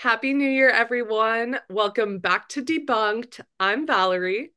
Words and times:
Happy 0.00 0.32
New 0.32 0.48
Year, 0.48 0.70
everyone. 0.70 1.58
Welcome 1.68 2.20
back 2.20 2.48
to 2.48 2.64
Debunked. 2.64 3.38
I'm 3.60 3.86
Valerie. 3.86 4.54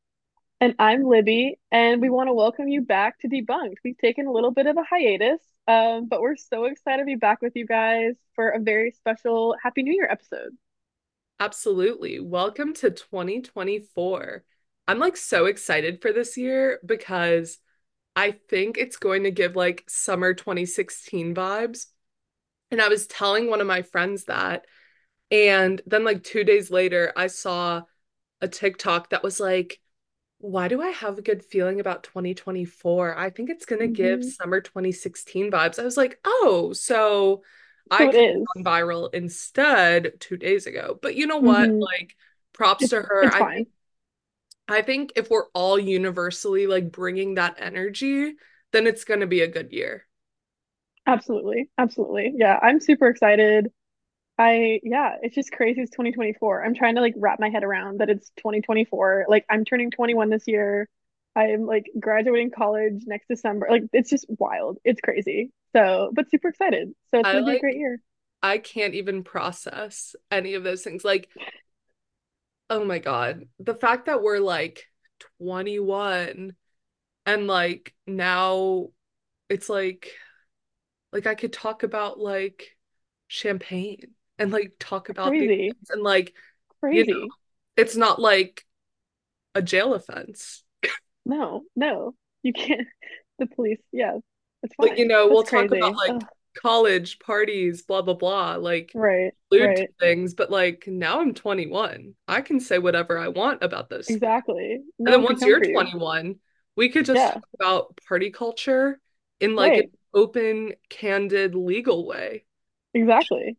And 0.62 0.74
I'm 0.80 1.04
Libby, 1.04 1.60
and 1.70 2.00
we 2.02 2.10
want 2.10 2.30
to 2.30 2.34
welcome 2.34 2.70
you 2.70 2.82
back 2.82 3.20
to 3.20 3.28
Debunked. 3.28 3.76
We've 3.84 3.98
taken 3.98 4.26
a 4.26 4.32
little 4.32 4.52
bit 4.52 4.68
of 4.68 4.78
a 4.78 4.84
hiatus, 4.90 5.42
um, 5.68 6.08
but 6.08 6.21
we're 6.21 6.38
so 6.38 6.64
excited 6.64 7.00
to 7.00 7.06
be 7.06 7.16
back 7.16 7.42
with 7.42 7.58
you 7.58 7.66
guys 7.66 8.14
for 8.36 8.52
a 8.52 8.60
very 8.60 8.92
special 8.92 9.54
Happy 9.62 9.84
New 9.84 9.92
Year 9.92 10.08
episode. 10.10 10.52
Absolutely. 11.42 12.21
Welcome 12.21 12.73
to 12.75 12.89
2024. 12.89 14.46
I'm 14.87 14.99
like 14.99 15.17
so 15.17 15.47
excited 15.47 16.02
for 16.02 16.13
this 16.13 16.38
year 16.38 16.80
because 16.85 17.57
I 18.16 18.31
think 18.31 18.77
it's 18.77 18.95
going 18.95 19.23
to 19.23 19.31
give 19.31 19.57
like 19.57 19.84
summer 19.89 20.34
2016 20.34 21.35
vibes. 21.35 21.88
And 22.71 22.81
I 22.81 22.88
was 22.88 23.07
telling 23.07 23.49
one 23.49 23.59
of 23.59 23.67
my 23.67 23.81
friends 23.81 24.23
that. 24.23 24.63
And 25.31 25.81
then, 25.88 26.03
like, 26.03 26.23
two 26.23 26.44
days 26.44 26.70
later, 26.71 27.11
I 27.16 27.27
saw 27.27 27.84
a 28.41 28.48
TikTok 28.49 29.11
that 29.11 29.23
was 29.23 29.39
like, 29.39 29.81
why 30.39 30.67
do 30.70 30.81
I 30.81 30.89
have 30.89 31.17
a 31.20 31.21
good 31.23 31.43
feeling 31.45 31.79
about 31.79 32.03
2024? 32.03 33.17
I 33.17 33.29
think 33.31 33.49
it's 33.49 33.65
going 33.65 33.81
to 33.81 33.88
give 33.89 34.23
hmm 34.23 34.34
summer 34.41 34.62
2016 34.62 35.51
vibes. 35.51 35.79
I 35.79 35.84
was 35.85 35.98
like, 35.98 36.20
oh, 36.25 36.73
so 36.73 37.43
I 37.91 38.05
So 38.05 38.09
it 38.09 38.15
could 38.15 38.25
is. 38.35 38.53
have 38.55 38.65
gone 38.65 38.73
viral 38.73 39.13
instead 39.15 40.20
two 40.21 40.38
days 40.38 40.67
ago. 40.67 40.99
But 41.01 41.15
you 41.15 41.27
know 41.27 41.37
what? 41.40 41.71
hmm 41.71 41.85
Like, 41.99 42.15
props 42.53 42.90
It's 42.90 42.91
to 42.91 43.01
her. 43.03 43.34
I 43.34 43.43
fine. 43.43 43.65
think 43.65 43.70
I 44.67 44.81
think 44.81 45.13
if 45.15 45.29
we're 45.29 45.48
all 45.53 45.77
universally 45.79 46.67
like 46.67 46.91
bringing 46.91 47.35
that 47.35 47.55
energy, 47.59 48.35
then 48.71 48.87
it's 48.87 49.03
going 49.05 49.20
to 49.21 49.27
be 49.27 49.41
a 49.41 49.48
good 49.48 49.71
year. 49.71 50.07
Absolutely. 51.05 51.70
Absolutely. 51.77 52.34
Yeah, 52.35 52.59
I'm 52.62 52.79
super 52.79 53.07
excited. 53.07 53.71
I 54.37 54.79
yeah, 54.83 55.17
it's 55.21 55.35
just 55.35 55.51
crazy. 55.51 55.81
It's 55.81 55.91
2024. 55.91 56.65
I'm 56.65 56.73
trying 56.73 56.95
to 56.95 57.01
like 57.01 57.13
wrap 57.17 57.39
my 57.39 57.49
head 57.49 57.63
around 57.63 57.99
that 57.99 58.09
it's 58.09 58.29
2024. 58.37 59.25
Like 59.29 59.45
I'm 59.49 59.63
turning 59.63 59.91
21 59.91 60.29
this 60.29 60.43
year. 60.48 60.90
I'm 61.35 61.65
like 61.65 61.85
graduating 61.99 62.51
college 62.51 63.03
next 63.05 63.27
December. 63.27 63.67
Like 63.70 63.84
it's 63.93 64.09
just 64.09 64.25
wild. 64.28 64.78
It's 64.84 65.02
crazy. 65.02 65.52
So, 65.75 66.12
but 66.14 66.30
super 66.30 66.50
excited. 66.50 66.94
So 67.12 67.20
it's 67.20 67.30
I 67.30 67.34
gonna 67.34 67.45
be 67.45 67.58
a 67.58 67.59
great 67.59 67.78
year. 67.78 68.00
I 68.42 68.58
can't 68.58 68.94
even 68.94 69.23
process 69.23 70.16
any 70.31 70.56
of 70.56 70.64
those 70.64 70.84
things. 70.84 71.06
Like 71.06 71.30
Oh 72.70 72.84
my 72.86 72.97
God. 72.97 73.44
The 73.59 73.75
fact 73.75 74.08
that 74.08 74.23
we're 74.23 74.40
like 74.40 74.84
21 75.40 76.56
and 77.25 77.47
like 77.47 77.94
now 78.08 78.88
it's 79.47 79.70
like 79.70 80.12
like 81.12 81.28
I 81.28 81.36
could 81.36 81.53
talk 81.53 81.84
about 81.84 82.20
like 82.20 82.75
champagne 83.28 84.14
and 84.39 84.52
like 84.52 84.73
talk 84.80 85.09
about 85.09 85.30
Crazy. 85.30 85.72
things 85.72 85.89
and 85.89 86.03
like 86.03 86.34
you 86.89 87.06
know 87.06 87.14
Crazy. 87.14 87.30
it's 87.78 87.95
not 87.95 88.20
like 88.20 88.66
a 89.56 89.62
jail 89.62 89.94
offense. 89.94 90.64
No, 91.25 91.64
no. 91.75 92.16
You 92.44 92.53
can't. 92.53 92.88
The 93.40 93.48
police. 93.48 93.80
Yeah, 93.92 94.20
it's 94.62 94.75
Like 94.78 94.92
you 94.92 95.06
fine. 95.06 95.08
know 95.08 95.28
we'll 95.28 95.42
That's 95.42 95.50
talk 95.50 95.66
about 95.72 95.95
like 95.95 96.12
Ugh. 96.12 96.25
college 96.62 97.17
parties 97.17 97.81
blah 97.81 98.03
blah 98.03 98.14
blah 98.14 98.56
like 98.58 98.92
Right. 98.94 99.31
Right. 99.52 99.90
things 100.00 100.36
but 100.36 100.52
like 100.52 100.84
now 100.88 101.20
I'm 101.20 101.34
21. 101.34 102.14
I 102.28 102.42
can 102.42 102.59
say 102.59 102.78
whatever 102.78 103.18
I 103.18 103.30
want 103.30 103.64
about 103.64 103.90
those 103.90 104.08
Exactly. 104.08 104.81
And 105.00 105.08
then 105.08 105.23
once 105.23 105.42
you're 105.42 105.59
for 105.59 105.66
you. 105.66 105.73
21, 105.73 106.36
we 106.75 106.90
could 106.90 107.06
just 107.06 107.18
Yeah. 107.18 107.31
talk 107.34 107.44
about 107.59 108.00
party 108.08 108.30
culture 108.30 109.00
in 109.40 109.56
like 109.56 109.73
an 109.78 109.92
open, 110.14 110.73
candid, 110.90 111.56
legal 111.56 112.06
way. 112.06 112.45
Exactly. 112.94 113.58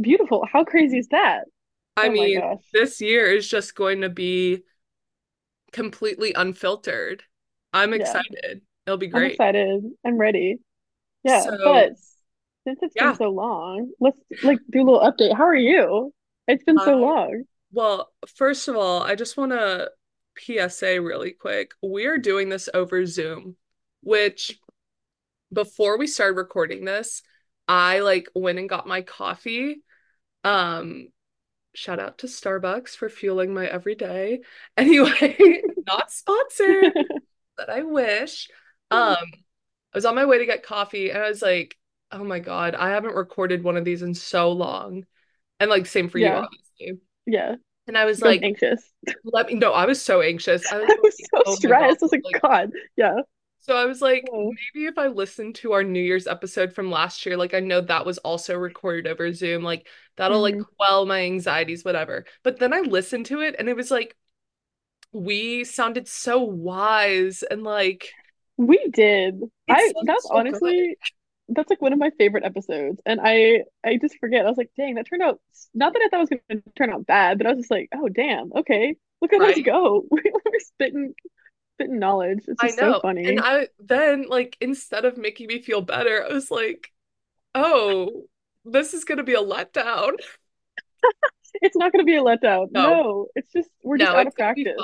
Beautiful. 0.00 0.44
How 0.50 0.64
crazy 0.64 0.98
is 0.98 1.08
that? 1.08 1.44
I 1.96 2.08
Oh 2.08 2.08
mean, 2.08 2.42
this 2.72 3.00
year 3.00 3.26
is 3.26 3.48
just 3.48 3.74
going 3.74 4.00
to 4.00 4.08
be 4.08 4.62
completely 5.72 6.32
unfiltered. 6.34 7.24
I'm 7.72 7.94
Yeah. 7.94 7.94
excited. 7.94 8.62
It'll 8.86 8.98
be 8.98 9.06
great. 9.06 9.22
I'm 9.22 9.24
excited. 9.30 9.84
I'm 10.04 10.18
ready. 10.18 10.58
Yeah, 11.24 11.50
So, 11.50 11.56
but 11.62 11.92
since 12.66 12.80
it's 12.82 12.96
been 12.96 13.14
so 13.14 13.30
long, 13.30 13.92
let's 14.00 14.18
like 14.42 14.60
do 14.70 14.82
a 14.82 14.84
little 14.84 15.00
update. 15.00 15.36
How 15.36 15.44
are 15.44 15.56
you? 15.56 16.12
It's 16.48 16.64
been 16.64 16.80
so 16.80 16.96
uh, 16.96 16.96
long. 16.98 17.44
well, 17.72 18.12
first 18.36 18.68
of 18.68 18.76
all, 18.76 19.02
I 19.02 19.16
just 19.16 19.36
want 19.36 19.52
to 19.52 19.90
PSA 20.38 21.00
really 21.00 21.32
quick. 21.32 21.72
We 21.82 22.06
are 22.06 22.18
doing 22.18 22.48
this 22.48 22.68
over 22.74 23.06
Zoom, 23.06 23.56
which 24.02 24.60
before 25.52 25.98
we 25.98 26.06
started 26.06 26.36
recording 26.36 26.84
this, 26.84 27.22
I 27.72 28.00
like 28.00 28.28
went 28.34 28.58
and 28.58 28.68
got 28.68 28.86
my 28.86 29.02
coffee. 29.02 29.82
Um, 30.44 31.08
Shout 31.74 32.00
out 32.00 32.18
to 32.18 32.26
Starbucks 32.28 32.96
for 32.96 33.08
fueling 33.08 33.54
my 33.54 33.66
everyday. 33.66 34.40
Anyway, 34.76 35.62
not 35.86 36.10
sponsored, 36.12 36.92
but 37.56 37.70
I 37.70 37.82
wish. 37.82 38.48
Um, 38.90 39.16
I 39.94 39.96
was 39.96 40.04
on 40.04 40.14
my 40.14 40.26
way 40.26 40.38
to 40.38 40.46
get 40.46 40.62
coffee 40.64 41.10
and 41.10 41.22
I 41.22 41.28
was 41.28 41.42
like, 41.42 41.76
oh 42.10 42.24
my 42.24 42.40
God, 42.40 42.74
I 42.74 42.90
haven't 42.90 43.14
recorded 43.14 43.62
one 43.64 43.76
of 43.76 43.84
these 43.84 44.02
in 44.02 44.14
so 44.14 44.52
long. 44.52 45.06
And 45.60 45.70
like 45.70 45.86
same 45.86 46.08
for 46.10 46.18
you, 46.18 46.26
Yeah. 46.26 46.40
obviously. 46.40 47.00
Yeah. 47.26 47.56
And 47.86 47.98
I 47.98 48.04
was 48.04 48.22
like, 48.22 48.42
anxious. 48.42 48.82
let 49.24 49.46
me 49.48 49.54
know. 49.54 49.72
I 49.72 49.86
was 49.86 50.02
so 50.02 50.20
anxious. 50.20 50.70
I 50.72 50.78
was 50.78 50.90
I 50.90 50.94
was 51.02 51.16
like, 51.20 51.30
so 51.34 51.42
oh 51.46 51.54
stressed. 51.54 52.02
I 52.02 52.04
was 52.04 52.12
Like, 52.12 52.42
God. 52.42 52.72
Yeah. 52.96 53.16
So 53.62 53.76
I 53.76 53.86
was 53.86 54.02
like, 54.02 54.32
maybe 54.74 54.86
if 54.86 54.98
I 54.98 55.06
listened 55.08 55.54
to 55.56 55.72
our 55.72 55.84
New 55.84 56.02
Year's 56.02 56.26
episode 56.26 56.72
from 56.74 56.90
last 56.90 57.24
year, 57.26 57.36
like 57.36 57.54
I 57.54 57.60
know 57.60 57.80
that 57.82 58.06
was 58.06 58.18
also 58.18 58.56
recorded 58.56 59.06
over 59.06 59.32
Zoom, 59.32 59.62
like 59.62 59.86
that'll 60.16 60.40
like 60.42 60.58
hmm 60.58 60.66
quell 60.78 61.06
my 61.06 61.20
anxieties, 61.22 61.84
whatever. 61.84 62.26
But 62.42 62.58
then 62.58 62.72
I 62.74 62.80
listened 62.80 63.26
to 63.26 63.40
it 63.40 63.56
and 63.58 63.68
it 63.68 63.76
was 63.76 63.90
like 63.90 64.16
we 65.12 65.64
sounded 65.64 66.08
so 66.08 66.40
wise 66.42 67.42
and 67.44 67.62
like 67.64 68.16
We 68.56 68.78
did. 68.90 69.40
I 69.68 69.92
that's 70.02 70.26
so 70.26 70.42
good. 70.50 70.62
honestly 70.62 70.96
that's 71.48 71.70
like 71.70 71.82
one 71.82 71.92
of 71.92 71.98
my 71.98 72.10
favorite 72.18 72.44
episodes. 72.44 73.00
And 73.06 73.20
I 73.22 73.64
I 73.84 73.98
just 73.98 74.18
forget. 74.18 74.46
I 74.46 74.48
was 74.48 74.58
like, 74.58 74.70
dang, 74.76 74.94
that 74.96 75.06
turned 75.08 75.22
out 75.22 75.40
not 75.74 75.92
that 75.92 76.02
I 76.02 76.08
thought 76.08 76.20
it 76.22 76.30
was 76.30 76.40
gonna 76.48 76.62
turn 76.76 76.90
out 76.92 77.06
bad, 77.06 77.38
but 77.38 77.46
I 77.46 77.50
was 77.50 77.60
just 77.60 77.70
like, 77.70 77.88
oh 77.94 78.08
damn, 78.08 78.52
okay. 78.54 78.96
Look 79.20 79.32
at 79.32 79.42
us 79.42 79.58
go. 79.62 80.06
We're 80.10 80.22
spitting 80.60 81.14
spitting 81.82 81.98
knowledge. 81.98 82.40
It's 82.46 82.62
I 82.62 82.68
just 82.68 82.78
so 82.78 83.00
know. 83.02 83.02
And. 83.02 83.40
I 83.40 83.68
then 83.80 84.26
like 84.28 84.56
instead 84.60 85.04
of 85.04 85.16
making 85.16 85.48
me 85.48 85.62
feel 85.62 85.82
better, 85.82 86.24
I 86.24 86.32
was 86.32 86.50
like, 86.50 86.92
oh, 87.54 88.24
this 88.64 88.94
is 88.94 89.04
gonna 89.04 89.24
be 89.24 89.34
a 89.34 89.42
letdown. 89.42 90.12
It's 91.60 91.76
not 91.76 91.92
gonna 91.92 92.04
be 92.04 92.16
a 92.16 92.22
letdown. 92.22 92.68
No, 92.72 92.90
No, 92.90 93.26
it's 93.34 93.52
just 93.52 93.68
we're 93.82 93.98
just 93.98 94.10
no, 94.10 94.16
out 94.16 94.26
it's 94.26 94.34
of 94.34 94.36
gonna 94.36 94.54
practice. 94.54 94.74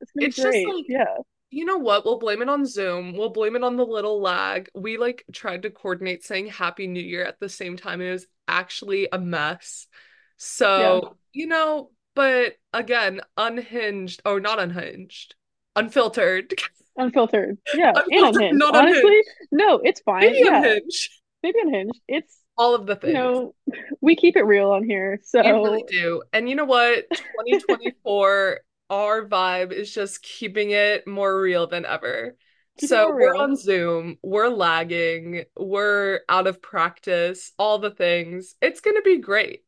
It's 0.00 0.12
It's 0.18 0.36
just 0.36 0.46
like 0.46 0.84
Yeah. 0.88 1.16
You 1.50 1.64
know 1.64 1.78
what? 1.78 2.04
We'll 2.04 2.18
blame 2.18 2.42
it 2.42 2.48
on 2.48 2.66
Zoom. 2.66 3.16
We'll 3.16 3.30
blame 3.30 3.56
it 3.56 3.62
on 3.64 3.76
the 3.76 3.86
little 3.86 4.20
lag. 4.20 4.68
We 4.74 4.96
like 4.96 5.24
tried 5.32 5.62
to 5.62 5.70
coordinate 5.70 6.24
saying 6.24 6.48
Happy 6.48 6.86
New 6.86 7.02
Year 7.02 7.24
at 7.24 7.40
the 7.40 7.48
same 7.48 7.76
time. 7.76 8.00
It 8.00 8.12
was 8.12 8.26
actually 8.48 9.08
a 9.12 9.18
mess. 9.18 9.86
Yeah. 9.88 9.96
So, 10.38 11.16
you 11.32 11.46
know, 11.46 11.90
but 12.14 12.54
again, 12.72 13.20
unhinged, 13.36 14.22
or 14.24 14.40
not 14.40 14.58
unhinged, 14.58 15.34
unfiltered, 15.76 16.54
Unfiltered. 16.96 17.58
Yeah. 17.72 17.92
And 18.10 18.26
unfiltered, 18.26 18.36
unhinged. 18.36 18.58
not 18.58 18.76
unhinged, 18.76 19.04
Honestly, 19.04 19.22
no, 19.50 19.80
it's 19.82 20.00
fine. 20.00 20.20
maybe 20.20 20.42
Yeah. 20.44 20.58
unhinged. 20.58 21.10
Maybe 21.42 21.58
unhinged. 21.60 22.00
It's 22.08 22.38
All 22.56 22.74
of 22.74 22.86
the 22.86 22.94
you 22.94 23.00
things. 23.00 23.14
know, 23.14 23.54
we 24.00 24.14
keep 24.16 24.36
it 24.36 24.42
real 24.44 24.70
on 24.70 24.84
here. 24.84 25.20
We 25.34 25.40
really 25.40 25.84
do. 25.88 26.22
And 26.32 26.48
you 26.48 26.54
know 26.54 26.64
what? 26.64 27.04
2024, 27.12 28.60
our 28.90 29.26
vibe 29.26 29.72
is 29.72 29.92
just 29.92 30.22
keeping 30.22 30.70
it 30.70 31.06
more 31.06 31.40
real 31.40 31.66
than 31.66 31.84
ever. 31.84 32.36
keep 32.78 32.88
So 32.88 33.10
we're 33.12 33.34
on 33.34 33.56
Zoom, 33.56 34.18
we're 34.22 34.48
lagging, 34.48 35.44
we're 35.56 36.20
out 36.28 36.46
of 36.46 36.62
practice, 36.62 37.52
all 37.58 37.78
the 37.78 37.90
things. 37.90 38.54
It's 38.62 38.80
going 38.80 38.96
to 38.96 39.02
be 39.02 39.18
great. 39.18 39.64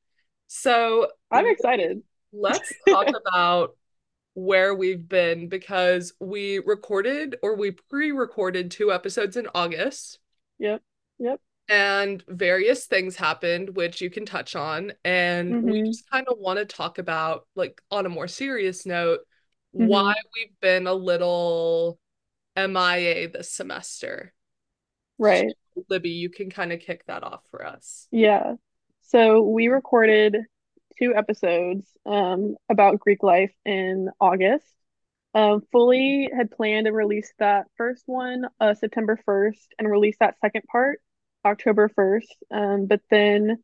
So 0.46 1.08
I'm 1.30 1.46
excited. 1.46 2.02
let's 2.32 2.72
talk 2.88 3.08
about 3.26 3.75
where 4.36 4.74
we've 4.76 5.08
been 5.08 5.48
because 5.50 6.14
we 6.20 6.60
recorded 6.60 7.38
or 7.42 7.56
we 7.56 7.72
pre-recorded 7.72 8.70
two 8.70 8.92
episodes 8.92 9.36
in 9.36 9.48
August 9.56 10.20
Yep. 10.58 10.82
Yep. 11.18 11.40
and 11.68 12.22
various 12.28 12.86
things 12.86 13.16
happened, 13.16 13.70
which 13.76 14.00
you 14.00 14.08
can 14.10 14.24
touch 14.24 14.54
on. 14.54 14.92
And 15.04 15.58
we 15.62 15.82
hmm 15.82 15.82
just 15.82 16.08
kind 16.10 16.26
of 16.28 16.38
want 16.38 16.58
to 16.58 16.64
talk 16.64 16.98
about, 16.98 17.46
like, 17.56 17.82
on 17.90 18.06
a 18.06 18.10
more 18.10 18.28
serious 18.28 18.86
note, 18.86 19.20
why 19.72 20.04
hmm 20.04 20.16
we've 20.34 20.58
been 20.60 20.86
a 20.86 20.94
little 20.94 21.98
MIA 22.56 23.28
this 23.28 23.52
semester. 23.52 24.32
So, 25.30 25.44
Right. 25.44 25.56
Libby, 25.90 26.10
you 26.10 26.30
can 26.30 26.50
kind 26.50 26.72
of 26.72 26.80
kick 26.80 27.06
that 27.06 27.24
off 27.24 27.42
for 27.50 27.66
us. 27.66 28.08
Yeah. 28.10 28.54
So 29.02 29.42
we 29.42 29.68
recorded 29.68 30.36
two 30.98 31.14
episodes 31.14 31.86
um 32.06 32.56
about 32.68 33.00
Greek 33.00 33.22
life 33.22 33.52
in 33.64 34.10
August. 34.20 34.66
Um, 35.34 35.62
fully 35.70 36.30
had 36.34 36.50
planned 36.50 36.86
to 36.86 36.92
release 36.92 37.32
that 37.38 37.66
first 37.76 38.04
one 38.06 38.46
uh 38.60 38.74
September 38.74 39.18
1st 39.26 39.68
and 39.78 39.90
release 39.90 40.16
that 40.20 40.38
second 40.40 40.62
part 40.70 41.00
October 41.44 41.88
1st. 41.88 42.36
Um, 42.50 42.86
but 42.86 43.00
then 43.10 43.62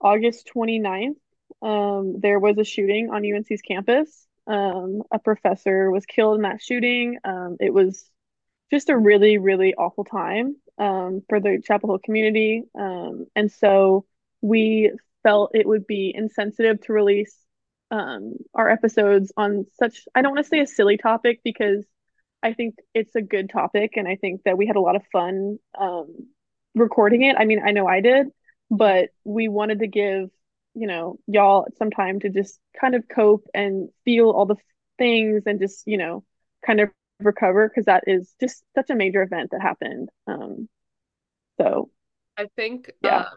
August 0.00 0.48
29th 0.54 1.16
um, 1.62 2.20
there 2.20 2.38
was 2.40 2.58
a 2.58 2.64
shooting 2.64 3.10
on 3.10 3.24
UNC's 3.24 3.62
campus. 3.62 4.26
Um, 4.46 5.02
a 5.12 5.18
professor 5.18 5.90
was 5.90 6.06
killed 6.06 6.36
in 6.36 6.42
that 6.42 6.60
shooting. 6.60 7.18
Um, 7.24 7.56
it 7.60 7.72
was 7.72 8.10
just 8.70 8.88
a 8.88 8.98
really, 8.98 9.38
really 9.38 9.74
awful 9.74 10.04
time 10.04 10.56
um, 10.78 11.22
for 11.28 11.40
the 11.40 11.62
Chapel 11.64 11.90
Hill 11.90 12.00
community. 12.04 12.64
Um, 12.78 13.26
and 13.36 13.50
so 13.52 14.06
we 14.40 14.92
felt 15.22 15.52
it 15.54 15.66
would 15.66 15.86
be 15.86 16.12
insensitive 16.14 16.80
to 16.82 16.92
release 16.92 17.36
um, 17.90 18.34
our 18.54 18.68
episodes 18.68 19.32
on 19.36 19.66
such, 19.78 20.04
I 20.14 20.22
don't 20.22 20.32
want 20.32 20.44
to 20.44 20.48
say 20.48 20.60
a 20.60 20.66
silly 20.66 20.96
topic 20.96 21.40
because 21.44 21.84
I 22.42 22.54
think 22.54 22.76
it's 22.94 23.14
a 23.14 23.22
good 23.22 23.50
topic. 23.50 23.92
And 23.96 24.08
I 24.08 24.16
think 24.16 24.42
that 24.44 24.58
we 24.58 24.66
had 24.66 24.76
a 24.76 24.80
lot 24.80 24.96
of 24.96 25.02
fun 25.12 25.58
um, 25.78 26.28
recording 26.74 27.22
it. 27.22 27.36
I 27.38 27.44
mean, 27.44 27.60
I 27.64 27.72
know 27.72 27.86
I 27.86 28.00
did, 28.00 28.28
but 28.70 29.10
we 29.24 29.48
wanted 29.48 29.80
to 29.80 29.86
give, 29.86 30.30
you 30.74 30.86
know, 30.86 31.18
y'all 31.26 31.66
some 31.78 31.90
time 31.90 32.20
to 32.20 32.30
just 32.30 32.58
kind 32.80 32.94
of 32.94 33.04
cope 33.08 33.46
and 33.54 33.90
feel 34.04 34.30
all 34.30 34.46
the 34.46 34.56
things 34.98 35.42
and 35.46 35.60
just, 35.60 35.86
you 35.86 35.98
know, 35.98 36.24
kind 36.64 36.80
of 36.80 36.90
recover 37.20 37.68
because 37.68 37.84
that 37.84 38.04
is 38.06 38.34
just 38.40 38.64
such 38.74 38.90
a 38.90 38.94
major 38.94 39.22
event 39.22 39.50
that 39.52 39.60
happened. 39.60 40.08
Um, 40.26 40.68
so 41.60 41.90
I 42.36 42.46
think 42.56 42.90
yeah, 43.02 43.18
uh 43.18 43.30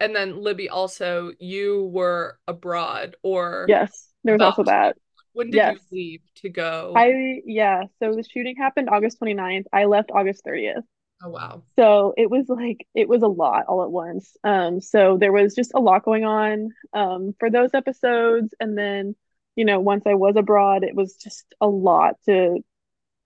and 0.00 0.14
then 0.14 0.42
Libby 0.42 0.68
also 0.68 1.32
you 1.38 1.84
were 1.92 2.38
abroad 2.46 3.16
or 3.22 3.66
yes, 3.68 4.08
there's 4.24 4.36
about 4.36 4.58
also 4.58 4.64
that. 4.64 4.96
when 5.32 5.50
did 5.50 5.62
you 5.64 5.78
leave 5.90 6.20
to 6.36 6.48
go? 6.48 6.92
I 6.96 7.40
yeah. 7.44 7.84
So 7.98 8.12
the 8.12 8.24
shooting 8.24 8.56
happened 8.56 8.88
August 8.90 9.20
29th. 9.20 9.66
I 9.72 9.84
left 9.84 10.10
August 10.12 10.44
30th. 10.44 10.82
Oh 11.22 11.30
wow. 11.30 11.62
So 11.76 12.14
it 12.16 12.30
was 12.30 12.46
like 12.48 12.86
it 12.94 13.08
was 13.08 13.22
a 13.22 13.28
lot 13.28 13.66
all 13.68 13.82
at 13.82 13.90
once. 13.90 14.36
Um, 14.44 14.80
so 14.80 15.16
there 15.18 15.32
was 15.32 15.54
just 15.54 15.72
a 15.74 15.80
lot 15.80 16.04
going 16.04 16.24
on 16.24 16.70
um 16.92 17.34
for 17.38 17.50
those 17.50 17.70
episodes, 17.74 18.54
and 18.60 18.76
then 18.76 19.14
you 19.54 19.64
know 19.64 19.80
once 19.80 20.04
I 20.06 20.14
was 20.14 20.36
abroad, 20.36 20.84
it 20.84 20.94
was 20.94 21.16
just 21.16 21.44
a 21.60 21.66
lot 21.66 22.16
to 22.26 22.62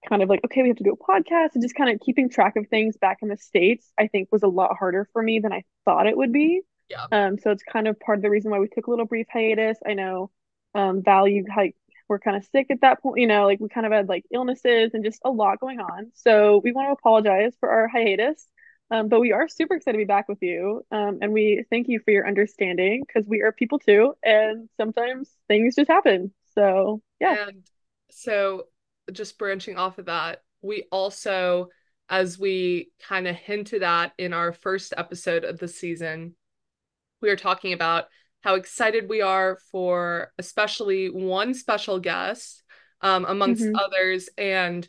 kind 0.09 0.23
of 0.23 0.29
like, 0.29 0.41
okay, 0.45 0.63
we 0.63 0.69
have 0.69 0.77
to 0.79 0.85
do 0.85 0.93
a 0.93 0.97
podcast 0.97 1.51
and 1.55 1.63
just 1.63 1.75
kind 1.75 1.91
of 1.91 2.01
keeping 2.01 2.29
track 2.29 2.57
of 2.57 2.69
things 2.69 2.97
back 2.97 3.19
in 3.23 3.29
the 3.29 3.37
States, 3.37 3.91
I 3.99 4.07
think 4.07 4.31
was 4.33 4.43
a 4.43 4.49
lot 4.49 4.77
harder 4.79 5.09
for 5.13 5.23
me 5.23 5.41
than 5.41 5.53
I 5.53 5.65
thought 5.85 6.07
it 6.07 6.17
would 6.17 6.33
be. 6.33 6.63
Yeah. 6.89 7.07
Um, 7.13 7.39
so 7.39 7.51
it's 7.51 7.63
kind 7.63 7.87
of 7.87 8.01
part 8.01 8.19
of 8.19 8.23
the 8.23 8.31
reason 8.31 8.51
why 8.51 8.59
we 8.59 8.69
took 8.69 8.87
a 8.87 8.91
little 8.91 9.07
brief 9.07 9.27
hiatus. 9.33 9.79
I 9.87 9.95
know 9.95 10.31
um 10.75 11.03
Val, 11.03 11.27
you 11.27 11.45
like 11.57 11.77
were 12.09 12.19
kind 12.19 12.37
of 12.37 12.45
sick 12.45 12.67
at 12.71 12.81
that 12.83 13.03
point, 13.03 13.21
you 13.21 13.27
know, 13.27 13.47
like 13.47 13.61
we 13.61 13.69
kind 13.69 13.87
of 13.87 13.93
had 13.93 14.09
like 14.09 14.25
illnesses 14.33 14.91
and 14.93 15.05
just 15.05 15.21
a 15.25 15.31
lot 15.31 15.61
going 15.61 15.81
on. 15.81 16.11
So 16.15 16.61
we 16.63 16.73
want 16.73 16.89
to 16.89 16.93
apologize 16.93 17.55
for 17.61 17.71
our 17.71 17.89
hiatus. 17.89 18.47
Um, 18.91 19.09
but 19.09 19.21
we 19.21 19.31
are 19.31 19.49
super 19.49 19.75
excited 19.75 19.97
to 19.97 20.03
be 20.03 20.07
back 20.07 20.29
with 20.29 20.43
you. 20.43 20.85
Um, 20.91 21.21
and 21.23 21.33
we 21.33 21.65
thank 21.71 21.87
you 21.89 22.01
for 22.01 22.11
your 22.11 22.27
understanding 22.27 23.05
because 23.07 23.29
we 23.29 23.43
are 23.43 23.53
people 23.53 23.79
too, 23.79 24.15
and 24.23 24.69
sometimes 24.77 25.31
things 25.47 25.77
just 25.77 25.89
happen. 25.89 26.33
So 26.57 27.01
yeah. 27.21 27.47
And 27.47 27.63
so 28.11 28.65
just 29.11 29.39
branching 29.39 29.77
off 29.77 29.99
of 29.99 30.07
that, 30.07 30.43
we 30.63 30.85
also, 30.91 31.69
as 32.09 32.39
we 32.39 32.91
kind 33.07 33.27
of 33.29 33.37
hinted 33.37 33.83
at 33.83 34.13
in 34.19 34.33
our 34.33 34.53
first 34.53 34.93
episode 34.97 35.45
of 35.45 35.59
the 35.59 35.69
season, 35.69 36.35
we 37.21 37.31
are 37.31 37.37
talking 37.37 37.73
about 37.73 38.07
how 38.43 38.55
excited 38.55 39.09
we 39.09 39.21
are 39.21 39.59
for 39.71 40.33
especially 40.39 41.09
one 41.11 41.55
special 41.55 41.99
guest, 41.99 42.63
um, 43.03 43.25
amongst 43.27 43.69
hmm 43.69 43.75
others. 43.75 44.29
And 44.39 44.89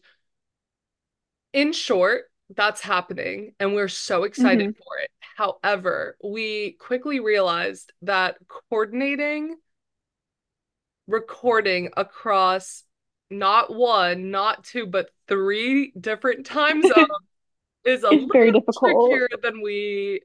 in 1.53 1.73
short, 1.73 2.25
that's 2.55 2.81
happening, 2.81 3.53
and 3.59 3.73
we're 3.73 3.87
so 3.87 4.23
excited 4.23 4.67
hmm 4.67 4.75
for 4.77 4.97
it. 5.01 5.09
However, 5.37 6.17
we 6.23 6.71
quickly 6.73 7.19
realized 7.19 7.93
that 8.01 8.37
coordinating 8.47 9.55
recording 11.07 11.89
across 11.97 12.83
not 13.31 13.73
one, 13.75 14.31
not 14.31 14.63
two, 14.65 14.85
but 14.87 15.09
three 15.27 15.93
different 15.99 16.45
time 16.47 16.83
zones 16.83 17.07
is 17.85 18.03
a 18.03 18.11
It's 18.11 18.25
little 18.29 18.29
very 18.31 18.51
difficult. 18.51 19.23
trickier 19.23 19.27
than 19.43 19.61
we 19.61 20.21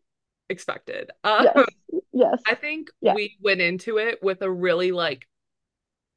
expected. 0.50 1.10
Um, 1.24 1.46
Yes. 1.54 1.64
Yes. 2.12 2.42
I 2.46 2.54
think 2.54 2.90
Yeah. 3.00 3.16
we 3.16 3.36
went 3.42 3.60
into 3.60 3.98
it 3.98 4.22
with 4.22 4.42
a 4.42 4.50
really 4.50 4.92
like, 4.92 5.26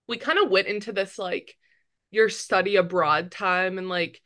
we 0.08 0.18
kind 0.18 0.40
of 0.44 0.50
went 0.50 0.68
into 0.68 0.92
this 0.92 1.18
like 1.18 1.56
your 2.12 2.30
study 2.30 2.76
abroad 2.78 3.32
time 3.32 3.78
and 3.78 3.90
like 3.90 4.22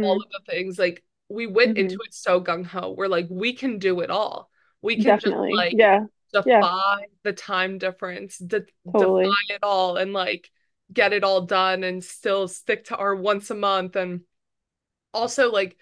all 0.00 0.16
hmm 0.16 0.22
of 0.22 0.30
the 0.32 0.52
things. 0.52 0.78
Like, 0.78 1.04
we 1.30 1.46
went 1.46 1.76
into 1.76 1.94
hmm 1.94 2.00
it 2.06 2.14
so 2.14 2.40
gung 2.42 2.66
ho. 2.66 2.92
We're 2.92 3.08
like, 3.08 3.28
we 3.30 3.54
can 3.54 3.78
do 3.78 4.00
it 4.00 4.10
all. 4.10 4.50
We 4.82 4.96
can 4.98 5.18
just 5.18 5.36
like 5.50 5.78
Yeah. 5.78 6.06
Yeah. 6.44 6.68
defy 6.72 7.06
the 7.24 7.32
time 7.34 7.78
difference, 7.78 8.38
de 8.38 8.62
defy 8.96 9.12
it 9.50 9.60
all, 9.62 9.96
and 9.98 10.12
like 10.12 10.50
get 10.92 11.12
it 11.12 11.24
all 11.24 11.42
done 11.42 11.84
and 11.84 12.02
still 12.04 12.48
stick 12.48 12.84
to 12.86 12.96
our 12.96 13.14
once 13.14 13.50
a 13.50 13.54
month. 13.54 13.96
And 13.96 14.22
also, 15.14 15.50
like, 15.50 15.76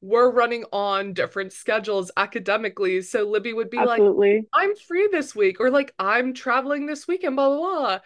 we're 0.00 0.30
running 0.30 0.64
on 0.72 1.12
different 1.14 1.52
schedules 1.52 2.10
academically. 2.16 3.02
So 3.02 3.24
Libby 3.24 3.52
would 3.52 3.70
be 3.70 3.82
like, 3.84 4.10
I'm 4.52 4.74
free 4.76 5.08
this 5.12 5.34
week, 5.34 5.60
or 5.60 5.70
like, 5.70 5.94
I'm 5.98 6.34
traveling 6.34 6.86
this 6.86 7.06
weekend, 7.08 7.36
blah, 7.36 7.48
blah, 7.48 7.58
blah. 7.80 7.98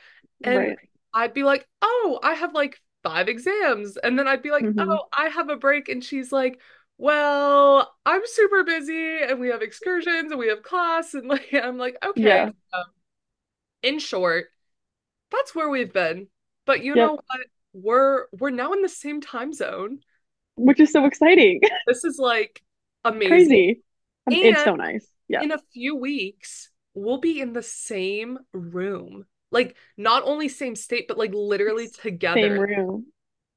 And 0.44 0.69
Right. 0.69 0.78
I'd 1.14 1.34
be 1.34 1.43
like, 1.44 1.66
oh, 1.82 2.19
I 2.22 2.34
have 2.34 2.54
like 2.54 2.81
five 3.02 3.28
exams. 3.28 3.96
And 3.96 4.19
then 4.19 4.26
I'd 4.28 4.43
be 4.43 4.50
like, 4.50 4.70
hmm 4.70 4.78
oh, 4.78 5.04
I 5.16 5.28
have 5.28 5.50
a 5.50 5.56
break. 5.56 5.88
And 5.88 6.02
she's 6.04 6.32
like, 6.32 6.60
well, 6.99 7.93
I'm 8.06 8.22
super 8.25 8.64
busy 8.64 9.22
and 9.22 9.40
we 9.40 9.49
have 9.49 9.62
excursions 9.62 10.31
and 10.31 10.38
we 10.40 10.49
have 10.49 10.62
class. 10.62 11.14
And 11.14 11.28
like, 11.28 11.49
I'm 11.54 11.78
like, 11.78 11.96
okay. 12.04 12.40
Yeah. 12.40 12.52
So 12.72 12.82
in 13.82 13.99
short, 13.99 14.46
that's 15.32 15.54
where 15.54 15.70
we've 15.70 15.93
been. 15.93 16.28
But 16.67 16.82
you 16.85 16.94
know 16.94 17.12
what? 17.14 17.41
We're 17.73 18.26
we're 18.32 18.50
now 18.50 18.73
in 18.73 18.82
the 18.82 18.88
same 18.88 19.20
time 19.20 19.53
zone. 19.53 20.00
Which 20.56 20.81
is 20.81 20.93
so 20.93 21.05
exciting. 21.06 21.61
This 21.87 22.05
is 22.05 22.19
like 22.19 22.62
amazing. 23.05 23.29
crazy. 23.29 23.82
Um, 24.26 24.32
It's 24.35 24.64
so 24.64 24.75
nice. 24.76 25.06
Yeah. 25.29 25.43
in 25.43 25.50
a 25.53 25.59
few 25.73 25.97
weeks, 25.97 26.70
we'll 26.94 27.19
be 27.19 27.41
in 27.41 27.53
the 27.53 27.62
same 27.62 28.38
room. 28.53 29.25
Like 29.50 29.76
not 29.97 30.23
only 30.25 30.49
same 30.49 30.76
state, 30.76 31.09
but 31.09 31.19
like 31.19 31.32
literally 31.35 31.88
together. 31.88 32.41
Same 32.41 32.59
room. 32.59 33.06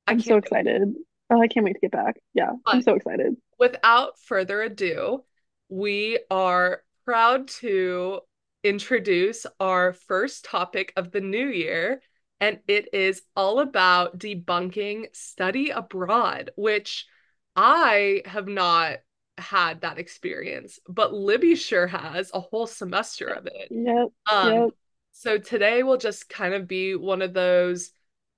I'm 0.07 0.19
so 0.21 0.37
excited. 0.37 0.93
Oh, 1.29 1.41
I 1.41 1.47
can't 1.47 1.65
wait 1.65 1.73
to 1.73 1.79
get 1.79 1.91
back. 1.91 2.17
Yeah. 2.33 2.51
I'm 2.65 2.81
so 2.81 2.95
excited. 2.95 3.35
without 3.59 4.19
further 4.19 4.61
ado, 4.61 5.23
we 5.69 6.19
are 6.29 6.81
proud 7.03 7.47
to 7.47 8.21
introduce 8.63 9.45
our 9.59 9.93
first 9.93 10.45
topic 10.45 10.93
of 10.95 11.11
the 11.11 11.21
new 11.21 11.47
year, 11.47 12.01
and 12.45 12.59
it 12.67 12.93
is 12.93 13.21
all 13.35 13.59
about 13.59 14.19
debunking 14.19 15.07
study 15.15 15.71
abroad, 15.71 16.51
which 16.55 17.05
I 17.55 18.21
have 18.25 18.47
not 18.47 18.97
had 19.37 19.81
that 19.81 19.97
experience, 19.97 20.79
but 20.87 21.13
Libby 21.13 21.55
sure 21.55 21.87
has 21.87 22.31
a 22.33 22.39
whole 22.39 22.67
semester 22.67 23.27
of 23.27 23.47
it. 23.47 23.69
Yep. 23.69 24.11
Um, 24.31 24.67
Yep. 24.67 24.71
so 25.11 25.37
today 25.37 25.83
will 25.83 25.97
just 25.97 26.29
kind 26.29 26.53
of 26.53 26.67
be 26.67 26.95
one 26.95 27.21
of 27.21 27.33
those 27.33 27.91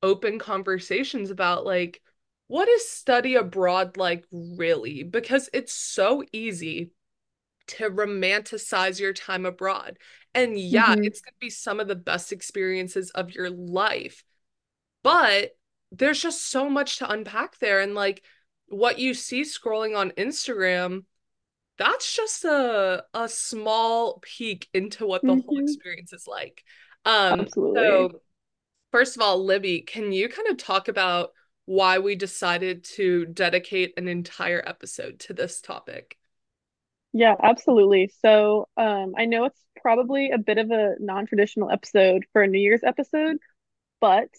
open 0.03 0.39
conversations 0.39 1.31
about 1.31 1.65
like 1.65 2.01
what 2.47 2.69
is 2.69 2.87
study 2.87 3.35
abroad 3.35 3.97
like 3.97 4.25
really? 4.31 5.03
Because 5.03 5.49
it's 5.53 5.73
so 5.73 6.23
easy 6.31 6.91
to 7.67 7.89
romanticize 7.89 8.99
your 8.99 9.13
time 9.13 9.45
abroad. 9.45 9.97
And 10.33 10.59
yeah, 10.59 10.95
hmm 10.95 11.03
it's 11.03 11.21
going 11.21 11.33
to 11.33 11.39
be 11.39 11.49
some 11.49 11.79
of 11.79 11.87
the 11.87 11.95
best 11.95 12.31
experiences 12.31 13.11
of 13.11 13.33
your 13.33 13.49
life, 13.49 14.23
but 15.03 15.51
there's 15.91 16.21
just 16.21 16.45
so 16.49 16.69
much 16.69 16.99
to 16.99 17.09
unpack 17.09 17.59
there. 17.59 17.81
And 17.81 17.95
like 17.95 18.23
what 18.67 18.99
you 18.99 19.13
see 19.13 19.41
scrolling 19.43 19.97
on 19.97 20.11
Instagram, 20.11 21.05
that's 21.77 22.15
just 22.15 22.45
a 22.45 23.05
a 23.13 23.29
small 23.29 24.19
peek 24.21 24.67
into 24.73 25.05
what 25.07 25.25
the 25.25 25.35
whole 25.35 25.57
hmm 25.57 25.59
experience 25.59 26.13
is 26.13 26.27
like. 26.27 26.63
Um, 27.05 27.47
Absolutely. 27.47 27.75
so 27.75 28.21
first 28.91 29.15
of 29.15 29.21
all, 29.21 29.43
Libby, 29.45 29.81
can 29.81 30.11
you 30.11 30.29
kind 30.29 30.47
of 30.49 30.57
talk 30.57 30.87
about 30.87 31.31
why 31.65 31.99
we 31.99 32.15
decided 32.15 32.83
to 32.85 33.25
dedicate 33.27 33.93
an 33.97 34.07
entire 34.07 34.63
episode 34.65 35.19
to 35.21 35.33
this 35.33 35.61
topic? 35.61 36.17
Yeah, 37.13 37.35
absolutely. 37.41 38.11
So, 38.21 38.67
um, 38.77 39.13
I 39.17 39.25
know 39.25 39.45
it's 39.45 39.59
probably 39.81 40.31
a 40.31 40.37
bit 40.37 40.57
of 40.57 40.71
a 40.71 40.95
non-traditional 40.99 41.71
episode 41.71 42.25
for 42.33 42.43
a 42.43 42.47
New 42.47 42.59
Year's 42.59 42.83
episode, 42.83 43.37
but 44.01 44.29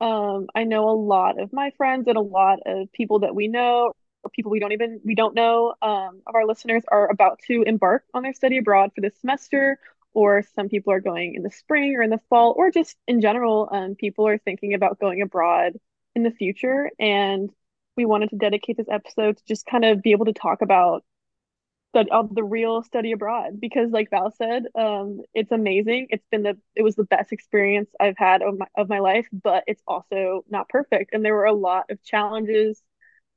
um, 0.00 0.48
I 0.54 0.64
know 0.64 0.90
a 0.90 0.92
lot 0.96 1.40
of 1.40 1.52
my 1.52 1.72
friends 1.78 2.08
and 2.08 2.18
a 2.18 2.22
lot 2.22 2.60
of 2.66 2.92
people 2.92 3.20
that 3.20 3.34
we 3.34 3.48
know, 3.48 3.92
or 4.24 4.30
people 4.32 4.52
we 4.52 4.60
don't 4.60 4.72
even 4.72 5.00
we 5.04 5.14
don't 5.14 5.34
know, 5.34 5.74
um, 5.82 6.22
of 6.26 6.34
our 6.34 6.46
listeners 6.46 6.84
are 6.88 7.10
about 7.10 7.40
to 7.48 7.62
embark 7.64 8.04
on 8.14 8.22
their 8.24 8.34
study 8.34 8.58
abroad 8.58 8.92
for 8.94 9.02
this 9.02 9.18
semester, 9.20 9.78
or 10.14 10.42
some 10.56 10.68
people 10.68 10.92
are 10.92 11.00
going 11.00 11.34
in 11.34 11.42
the 11.42 11.50
spring 11.50 11.96
or 11.96 12.02
in 12.02 12.10
the 12.10 12.20
fall, 12.30 12.54
or 12.56 12.70
just 12.70 12.96
in 13.08 13.20
general, 13.20 13.68
um, 13.72 13.94
people 13.96 14.26
are 14.28 14.38
thinking 14.38 14.74
about 14.74 15.00
going 15.00 15.22
abroad 15.22 15.74
in 16.16 16.22
the 16.24 16.30
future. 16.32 16.90
And 16.98 17.50
we 17.96 18.04
wanted 18.06 18.30
to 18.30 18.36
dedicate 18.36 18.76
this 18.76 18.88
episode 18.90 19.36
to 19.38 19.44
just 19.46 19.66
kind 19.66 19.84
of 19.84 20.02
be 20.02 20.12
able 20.12 20.26
to 20.26 20.32
talk 20.32 20.62
about 20.62 21.04
study 21.90 22.10
of 22.10 22.34
the 22.34 22.44
real 22.44 22.82
study 22.82 23.12
abroad 23.12 23.60
because 23.60 23.90
like 23.90 24.10
Val 24.10 24.30
said, 24.30 24.64
um, 24.74 25.20
it's 25.34 25.52
amazing. 25.52 26.08
It's 26.10 26.26
been 26.30 26.42
the 26.42 26.58
it 26.74 26.82
was 26.82 26.96
the 26.96 27.04
best 27.04 27.32
experience 27.32 27.90
I've 28.00 28.18
had 28.18 28.42
of 28.42 28.58
my 28.58 28.66
of 28.76 28.88
my 28.88 28.98
life, 29.00 29.26
but 29.32 29.64
it's 29.66 29.82
also 29.86 30.44
not 30.50 30.68
perfect. 30.68 31.12
And 31.14 31.24
there 31.24 31.34
were 31.34 31.46
a 31.46 31.52
lot 31.54 31.86
of 31.90 32.02
challenges, 32.02 32.82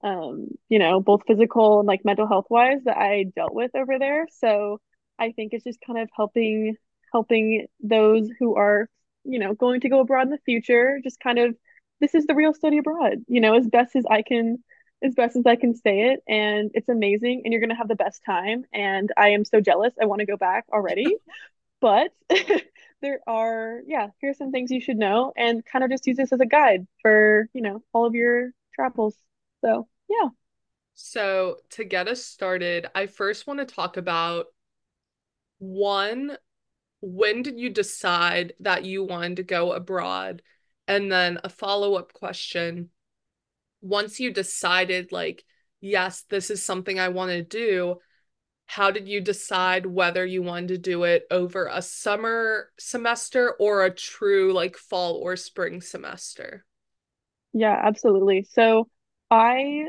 um, 0.03 0.47
you 0.69 0.79
know, 0.79 0.99
both 0.99 1.23
physical 1.27 1.79
and 1.79 1.87
like 1.87 2.05
mental 2.05 2.27
health 2.27 2.47
wise 2.49 2.83
that 2.85 2.97
I 2.97 3.25
dealt 3.35 3.53
with 3.53 3.71
over 3.75 3.99
there. 3.99 4.27
So 4.39 4.79
I 5.19 5.31
think 5.31 5.53
it's 5.53 5.63
just 5.63 5.79
kind 5.85 5.99
of 5.99 6.09
helping 6.15 6.75
helping 7.13 7.67
those 7.81 8.29
who 8.39 8.55
are, 8.55 8.89
you 9.23 9.39
know, 9.39 9.53
going 9.53 9.81
to 9.81 9.89
go 9.89 9.99
abroad 9.99 10.23
in 10.23 10.29
the 10.29 10.39
future, 10.45 10.99
just 11.03 11.19
kind 11.19 11.39
of 11.39 11.55
this 11.99 12.15
is 12.15 12.25
the 12.25 12.35
real 12.35 12.53
study 12.53 12.79
abroad, 12.79 13.19
you 13.27 13.41
know, 13.41 13.53
as 13.55 13.67
best 13.67 13.95
as 13.95 14.05
I 14.09 14.23
can 14.23 14.63
as 15.03 15.15
best 15.15 15.35
as 15.35 15.45
I 15.45 15.55
can 15.55 15.75
say 15.75 16.11
it. 16.11 16.23
And 16.27 16.71
it's 16.73 16.89
amazing. 16.89 17.41
And 17.43 17.51
you're 17.51 17.61
going 17.61 17.69
to 17.69 17.75
have 17.75 17.87
the 17.87 17.95
best 17.95 18.21
time. 18.25 18.65
And 18.73 19.11
I 19.17 19.29
am 19.29 19.45
so 19.45 19.61
jealous. 19.61 19.93
I 20.01 20.05
want 20.05 20.19
to 20.19 20.25
go 20.25 20.37
back 20.37 20.65
already. 20.71 21.17
But 21.81 22.11
there 23.01 23.21
are, 23.25 23.79
yeah, 23.87 24.09
here's 24.21 24.37
some 24.37 24.51
things 24.51 24.69
you 24.69 24.79
should 24.79 24.97
know 24.97 25.33
and 25.35 25.65
kind 25.65 25.83
of 25.83 25.89
just 25.89 26.05
use 26.05 26.17
this 26.17 26.31
as 26.31 26.39
a 26.39 26.45
guide 26.45 26.85
for, 27.01 27.49
you 27.53 27.61
know, 27.63 27.83
all 27.91 28.05
of 28.05 28.13
your 28.13 28.51
travels. 28.75 29.15
So, 29.61 29.87
yeah. 30.07 30.29
So, 30.93 31.57
to 31.71 31.83
get 31.83 32.07
us 32.07 32.23
started, 32.23 32.85
I 32.93 33.07
first 33.07 33.47
want 33.47 33.59
to 33.59 33.65
talk 33.65 33.97
about 33.97 34.45
one, 35.57 36.37
when 37.01 37.41
did 37.41 37.59
you 37.59 37.71
decide 37.71 38.53
that 38.59 38.85
you 38.85 39.03
wanted 39.03 39.37
to 39.37 39.43
go 39.43 39.71
abroad? 39.73 40.43
And 40.87 41.11
then 41.11 41.39
a 41.43 41.49
follow-up 41.49 42.13
question 42.13 42.89
once 43.81 44.19
you 44.19 44.31
decided 44.31 45.11
like 45.11 45.43
yes 45.81 46.23
this 46.29 46.49
is 46.49 46.63
something 46.63 46.99
i 46.99 47.09
want 47.09 47.31
to 47.31 47.43
do 47.43 47.97
how 48.67 48.91
did 48.91 49.07
you 49.07 49.21
decide 49.21 49.85
whether 49.85 50.25
you 50.25 50.41
wanted 50.43 50.69
to 50.69 50.77
do 50.77 51.03
it 51.03 51.25
over 51.31 51.67
a 51.71 51.81
summer 51.81 52.69
semester 52.79 53.53
or 53.59 53.85
a 53.85 53.93
true 53.93 54.53
like 54.53 54.77
fall 54.77 55.15
or 55.15 55.35
spring 55.35 55.81
semester 55.81 56.65
Yeah, 57.53 57.77
absolutely. 57.83 58.43
So 58.51 58.87
I 59.29 59.85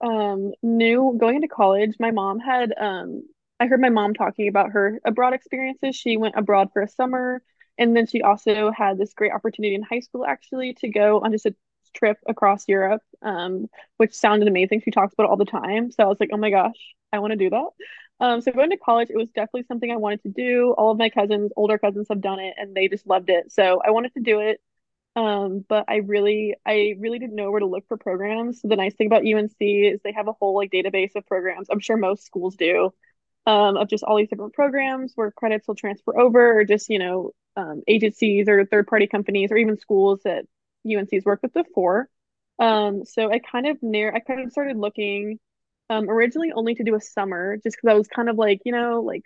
um 0.00 0.52
knew 0.62 1.16
going 1.18 1.36
into 1.36 1.48
college, 1.48 1.96
my 2.00 2.10
mom 2.10 2.38
had 2.40 2.72
um 2.78 3.24
I 3.60 3.66
heard 3.66 3.80
my 3.80 3.90
mom 3.90 4.14
talking 4.14 4.48
about 4.48 4.70
her 4.72 5.00
abroad 5.04 5.34
experiences. 5.34 5.94
She 5.96 6.16
went 6.16 6.34
abroad 6.36 6.70
for 6.72 6.82
a 6.82 6.88
summer 6.88 7.42
and 7.78 7.96
then 7.96 8.06
she 8.06 8.22
also 8.22 8.70
had 8.70 8.98
this 8.98 9.14
great 9.14 9.32
opportunity 9.32 9.74
in 9.74 9.82
high 9.82 10.00
school 10.00 10.26
actually 10.26 10.74
to 10.74 10.88
go 10.88 11.20
on 11.20 11.32
just 11.32 11.46
a 11.46 11.54
trip 11.92 12.18
across 12.26 12.68
Europe, 12.68 13.02
um, 13.22 13.66
which 13.96 14.14
sounded 14.14 14.48
amazing. 14.48 14.82
She 14.84 14.90
talks 14.90 15.14
about 15.14 15.24
it 15.24 15.30
all 15.30 15.36
the 15.36 15.44
time. 15.44 15.90
So 15.90 16.02
I 16.04 16.06
was 16.06 16.18
like, 16.20 16.30
oh 16.32 16.36
my 16.36 16.50
gosh, 16.50 16.94
I 17.12 17.18
want 17.18 17.32
to 17.32 17.36
do 17.36 17.50
that. 17.50 17.68
Um, 18.20 18.40
so 18.40 18.52
going 18.52 18.70
to 18.70 18.76
college, 18.76 19.10
it 19.10 19.16
was 19.16 19.30
definitely 19.30 19.64
something 19.64 19.90
I 19.90 19.96
wanted 19.96 20.22
to 20.22 20.28
do. 20.28 20.74
All 20.78 20.92
of 20.92 20.98
my 20.98 21.08
cousins, 21.10 21.50
older 21.56 21.78
cousins 21.78 22.06
have 22.08 22.20
done 22.20 22.38
it 22.38 22.54
and 22.56 22.74
they 22.74 22.88
just 22.88 23.06
loved 23.06 23.30
it. 23.30 23.50
So 23.50 23.80
I 23.84 23.90
wanted 23.90 24.14
to 24.14 24.20
do 24.20 24.40
it. 24.40 24.60
Um, 25.14 25.64
but 25.68 25.84
I 25.88 25.96
really, 25.96 26.54
I 26.64 26.94
really 26.98 27.18
didn't 27.18 27.36
know 27.36 27.50
where 27.50 27.60
to 27.60 27.66
look 27.66 27.86
for 27.86 27.96
programs. 27.96 28.62
So 28.62 28.68
the 28.68 28.76
nice 28.76 28.94
thing 28.94 29.08
about 29.08 29.26
UNC 29.26 29.56
is 29.60 30.00
they 30.02 30.12
have 30.12 30.28
a 30.28 30.32
whole 30.32 30.54
like 30.54 30.70
database 30.70 31.14
of 31.16 31.26
programs. 31.26 31.68
I'm 31.70 31.80
sure 31.80 31.96
most 31.96 32.24
schools 32.24 32.56
do, 32.56 32.92
um, 33.46 33.76
of 33.76 33.88
just 33.88 34.04
all 34.04 34.16
these 34.16 34.28
different 34.28 34.54
programs 34.54 35.12
where 35.14 35.30
credits 35.30 35.68
will 35.68 35.74
transfer 35.74 36.18
over, 36.18 36.60
or 36.60 36.64
just 36.64 36.88
you 36.88 36.98
know, 36.98 37.32
um, 37.56 37.82
agencies 37.86 38.48
or 38.48 38.64
third 38.64 38.86
party 38.86 39.06
companies, 39.06 39.52
or 39.52 39.56
even 39.58 39.78
schools 39.78 40.20
that 40.24 40.46
UNC's 40.84 41.24
worked 41.24 41.42
with 41.42 41.52
before. 41.54 42.08
Um, 42.58 43.04
so 43.04 43.30
I 43.32 43.38
kind 43.38 43.66
of 43.66 43.82
near, 43.82 44.12
I 44.14 44.20
kind 44.20 44.40
of 44.44 44.52
started 44.52 44.76
looking, 44.76 45.38
um, 45.90 46.08
originally 46.10 46.52
only 46.52 46.74
to 46.76 46.84
do 46.84 46.94
a 46.94 47.00
summer, 47.00 47.56
just 47.56 47.76
because 47.76 47.90
I 47.90 47.94
was 47.94 48.08
kind 48.08 48.28
of 48.28 48.36
like, 48.36 48.60
you 48.64 48.72
know, 48.72 49.02
like 49.02 49.24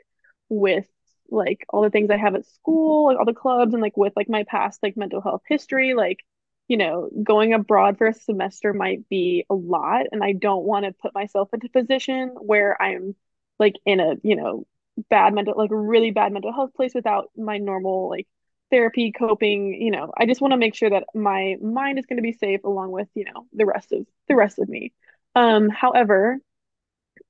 with 0.49 0.87
like 1.31 1.65
all 1.69 1.83
the 1.83 1.91
things 1.91 2.11
I 2.11 2.17
have 2.17 2.35
at 2.35 2.47
school, 2.47 3.07
like 3.07 3.19
all 3.19 3.25
the 3.25 3.35
clubs 3.35 3.73
and 3.75 3.83
like 3.83 3.97
with 3.97 4.13
like 4.17 4.29
my 4.29 4.45
past 4.45 4.83
like 4.83 4.97
mental 4.97 5.21
health 5.21 5.43
history, 5.49 5.95
like, 5.95 6.21
you 6.69 6.77
know, 6.77 7.11
going 7.23 7.53
abroad 7.55 7.99
for 7.99 8.07
a 8.09 8.15
semester 8.15 8.73
might 8.73 9.09
be 9.09 9.45
a 9.51 9.55
lot. 9.55 10.07
And 10.13 10.23
I 10.23 10.33
don't 10.33 10.65
want 10.65 10.85
to 10.87 10.93
put 10.93 11.15
myself 11.15 11.49
into 11.53 11.67
a 11.69 11.81
position 11.83 12.29
where 12.41 12.81
I'm 12.81 13.15
like 13.59 13.75
in 13.85 14.01
a, 14.01 14.15
you 14.23 14.37
know, 14.37 14.67
bad 15.11 15.35
mental, 15.35 15.55
like 15.57 15.71
really 15.73 16.11
bad 16.11 16.33
mental 16.33 16.53
health 16.53 16.75
place 16.75 16.95
without 16.95 17.31
my 17.37 17.59
normal 17.59 18.09
like 18.09 18.27
therapy, 18.71 19.13
coping, 19.13 19.75
you 19.81 19.91
know, 19.91 20.13
I 20.17 20.27
just 20.27 20.41
want 20.41 20.53
to 20.53 20.59
make 20.59 20.75
sure 20.75 20.91
that 20.91 21.05
my 21.15 21.57
mind 21.63 21.99
is 21.99 22.07
going 22.07 22.17
to 22.19 22.23
be 22.23 22.33
safe 22.33 22.65
along 22.65 22.91
with, 22.93 23.09
you 23.15 23.25
know, 23.25 23.47
the 23.53 23.67
rest 23.67 23.93
of 23.93 24.07
the 24.29 24.37
rest 24.37 24.59
of 24.59 24.69
me. 24.69 24.93
Um, 25.35 25.69
however, 25.69 26.39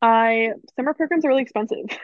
I 0.03 0.53
summer 0.77 0.95
programs 0.95 1.25
are 1.25 1.29
really 1.29 1.43
expensive. 1.43 1.87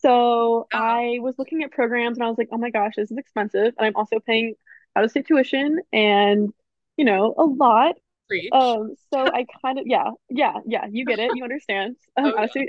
So 0.00 0.68
yeah 0.72 0.82
I 0.82 1.18
was 1.20 1.34
looking 1.38 1.64
at 1.64 1.72
programs 1.72 2.18
and 2.18 2.24
I 2.24 2.28
was 2.28 2.38
like, 2.38 2.50
oh 2.52 2.58
my 2.58 2.70
gosh, 2.70 2.92
this 2.96 3.10
is 3.10 3.16
expensive. 3.18 3.74
And 3.78 3.86
I'm 3.86 3.96
also 3.96 4.20
paying 4.20 4.54
out 4.94 5.04
of 5.04 5.10
state 5.10 5.26
tuition 5.26 5.78
and, 5.92 6.52
you 6.96 7.04
know, 7.04 7.34
a 7.36 7.44
lot. 7.44 7.96
preach 8.28 8.50
Um, 8.52 8.94
so 9.12 9.18
I 9.34 9.46
kind 9.62 9.78
of, 9.78 9.86
yeah, 9.86 10.10
yeah, 10.28 10.54
yeah, 10.66 10.86
you 10.90 11.06
get 11.06 11.18
it. 11.18 11.32
You 11.34 11.42
understand. 11.42 11.96
Um, 12.16 12.26
oh 12.26 12.38
out 12.38 12.44
of 12.44 12.50
yeah 12.54 12.66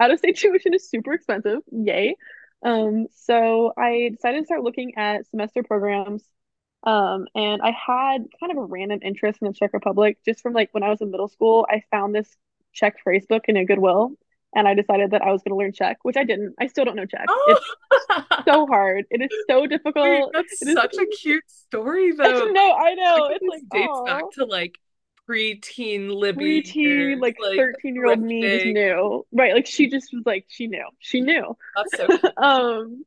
out 0.00 0.10
of 0.10 0.18
state 0.18 0.36
tuition 0.36 0.74
is 0.74 0.88
super 0.88 1.12
expensive. 1.12 1.58
Yay. 1.70 2.16
Um, 2.62 3.06
so 3.14 3.72
I 3.76 4.10
decided 4.12 4.40
to 4.40 4.46
start 4.46 4.62
looking 4.62 4.96
at 4.96 5.26
semester 5.28 5.62
programs. 5.62 6.22
Um, 6.84 7.26
and 7.34 7.62
I 7.62 7.70
had 7.70 8.24
kind 8.40 8.50
of 8.50 8.58
a 8.58 8.64
random 8.64 9.00
interest 9.02 9.40
in 9.40 9.48
the 9.48 9.54
Czech 9.54 9.72
Republic 9.72 10.18
just 10.24 10.40
from 10.40 10.52
like 10.52 10.70
when 10.72 10.82
I 10.82 10.88
was 10.88 11.00
in 11.00 11.10
middle 11.10 11.28
school. 11.28 11.66
I 11.70 11.82
found 11.90 12.14
this 12.14 12.36
Czech 12.72 13.00
phrase 13.02 13.26
book 13.26 13.44
in 13.46 13.56
a 13.56 13.64
Goodwill, 13.64 14.12
and 14.54 14.66
I 14.66 14.74
decided 14.74 15.12
that 15.12 15.22
I 15.22 15.30
was 15.30 15.42
going 15.42 15.52
to 15.52 15.56
learn 15.56 15.72
Czech, 15.72 15.98
which 16.02 16.16
I 16.16 16.24
didn't. 16.24 16.54
I 16.58 16.66
still 16.66 16.84
don't 16.84 16.96
know 16.96 17.06
Czech. 17.06 17.26
oh 17.28 17.56
It's 18.10 18.44
so 18.44 18.66
hard. 18.66 19.04
It 19.10 19.22
is 19.22 19.30
so 19.48 19.60
wait 19.60 19.70
difficult. 19.70 20.32
that's 20.32 20.60
It 20.62 20.68
is. 20.68 20.74
such 20.74 20.96
a 20.98 21.06
cute 21.06 21.44
story 21.46 22.12
though 22.12 22.48
know. 22.48 22.72
I 22.72 22.94
know. 22.94 23.28
It's 23.30 23.44
like, 23.48 23.62
dates 23.70 24.00
back 24.04 24.22
oh. 24.24 24.30
to 24.34 24.44
like 24.44 24.76
preteen 25.32 26.14
Libby 26.14 26.76
preteen, 26.82 27.20
like 27.20 27.36
like 27.38 27.66
13 27.80 27.94
year 27.94 28.06
old 28.06 28.20
me 28.20 28.60
knew. 28.64 29.26
Right. 29.32 29.54
Like 29.54 29.66
she 29.66 29.88
just 29.88 30.12
was 30.12 30.22
like, 30.26 30.46
she 30.48 30.66
knew. 30.66 30.86
She 30.98 31.20
knew. 31.20 31.56
That's 31.74 31.94
so. 31.94 32.08
Um, 32.36 33.04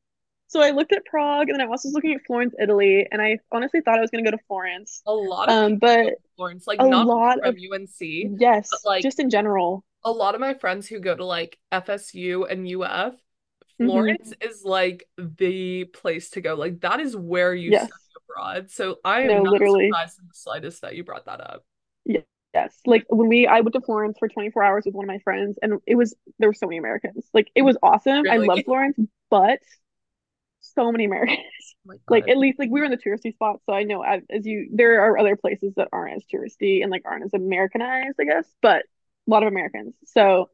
so 0.47 0.61
I 0.61 0.71
looked 0.71 0.93
at 0.93 1.05
Prague 1.05 1.49
and 1.49 1.59
then 1.59 1.67
I 1.67 1.69
also 1.69 1.89
was 1.89 1.93
looking 1.95 2.13
at 2.13 2.21
Florence, 2.27 2.53
Italy, 2.59 3.07
and 3.11 3.21
I 3.21 3.39
honestly 3.51 3.81
thought 3.81 3.97
I 3.97 4.01
was 4.01 4.11
gonna 4.11 4.23
go 4.23 4.31
to 4.31 4.43
Florence. 4.47 5.03
A 5.05 5.13
lot 5.13 5.49
of 5.49 5.57
Um, 5.57 5.77
but 5.77 6.15
Florence, 6.35 6.67
like 6.67 6.79
a 6.79 6.85
not 6.85 7.09
lot 7.09 7.39
from 7.41 7.43
of 7.43 7.57
UNC, 7.57 8.33
but 8.69 8.79
yes, 8.79 8.85
like 8.85 9.09
just 9.09 9.19
in 9.19 9.29
general. 9.29 9.85
a 10.03 10.11
lot 10.11 10.35
of 10.35 10.41
my 10.41 10.53
friends 10.55 10.87
who 10.87 10.99
go 10.99 11.15
to 11.15 11.25
like 11.25 11.59
FSU 11.71 12.45
and 12.45 12.67
UF, 12.67 13.15
hmm 13.79 14.15
Florence 14.17 14.33
is 14.41 14.63
like 14.65 15.07
the 15.17 15.85
place 15.85 16.31
to 16.31 16.41
go. 16.41 16.55
Like 16.55 16.81
that 16.81 16.99
is 17.01 17.15
where 17.17 17.53
you 17.55 17.73
Yes. 17.73 17.89
study 17.89 18.01
abroad. 18.17 18.71
So 18.71 18.99
I 19.05 19.21
am 19.23 19.31
No, 19.31 19.43
not 19.43 19.67
literally. 19.67 19.99
surprised 19.99 20.19
in 20.19 20.27
the 20.27 20.35
slightest 20.35 20.81
that 20.83 20.95
you 20.95 21.03
brought 21.03 21.25
that 21.25 21.41
up. 21.41 21.65
Ye- 22.55 22.61
Yes. 22.61 22.79
Like 22.85 23.05
when 23.09 23.27
we 23.27 23.47
I 23.47 23.61
went 23.61 23.73
to 23.73 23.81
Florence 23.81 24.17
for 24.19 24.29
24 24.29 24.63
hours 24.63 24.85
with 24.85 24.95
one 24.95 25.05
of 25.05 25.09
my 25.09 25.19
friends 25.19 25.59
and 25.61 25.81
it 25.85 25.95
was 25.95 26.15
there 26.39 26.49
were 26.49 26.53
so 26.53 26.67
many 26.67 26.77
Americans. 26.77 27.27
Like 27.33 27.51
it 27.55 27.63
was 27.63 27.77
awesome. 27.83 28.27
I 28.29 28.37
love 28.37 28.63
Florence, 28.65 28.97
but 29.29 29.59
so 30.61 30.91
many 30.91 31.05
Americans. 31.05 31.39
Oh 31.39 31.93
Like 32.09 32.27
at 32.27 32.37
least 32.37 32.59
like 32.59 32.69
we 32.69 32.79
were 32.79 32.85
in 32.85 32.91
the 32.91 32.97
touristy 32.97 33.33
spots, 33.33 33.63
so 33.65 33.73
I 33.73 33.83
know 33.83 34.01
as, 34.03 34.21
as 34.29 34.45
you 34.45 34.69
there 34.73 35.01
are 35.01 35.17
other 35.17 35.35
places 35.35 35.73
that 35.75 35.89
aren't 35.91 36.15
as 36.17 36.23
touristy 36.31 36.81
and 36.83 36.91
like 36.91 37.03
aren't 37.05 37.25
as 37.25 37.33
Americanized, 37.33 38.17
I 38.19 38.25
guess, 38.25 38.45
but 38.61 38.83
a 38.83 39.31
lot 39.31 39.43
of 39.43 39.47
Americans. 39.47 39.95
So 40.05 40.49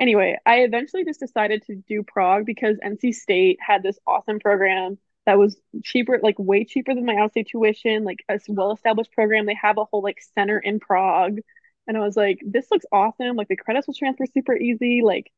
anyway, 0.00 0.38
I 0.46 0.60
eventually 0.60 1.04
just 1.04 1.20
decided 1.20 1.62
to 1.66 1.76
do 1.76 2.02
Prague 2.02 2.46
because 2.46 2.78
NC 2.82 3.12
State 3.12 3.58
had 3.60 3.82
this 3.82 3.98
awesome 4.06 4.40
program 4.40 4.98
that 5.26 5.38
was 5.38 5.56
cheaper, 5.84 6.18
like 6.22 6.38
way 6.38 6.64
cheaper 6.64 6.94
than 6.94 7.04
my 7.04 7.16
out-of-state 7.16 7.48
tuition, 7.50 8.04
like 8.04 8.24
a 8.28 8.38
well-established 8.48 9.12
program. 9.12 9.46
They 9.46 9.54
have 9.54 9.78
a 9.78 9.84
whole 9.84 10.02
like 10.02 10.18
center 10.34 10.58
in 10.58 10.80
Prague. 10.80 11.38
And 11.86 11.96
I 11.96 12.00
was 12.00 12.16
like, 12.16 12.40
this 12.44 12.70
looks 12.70 12.86
awesome. 12.92 13.36
Like 13.36 13.48
the 13.48 13.56
credits 13.56 13.86
will 13.86 13.94
transfer 13.94 14.24
super 14.32 14.56
easy. 14.56 15.02
Like, 15.02 15.30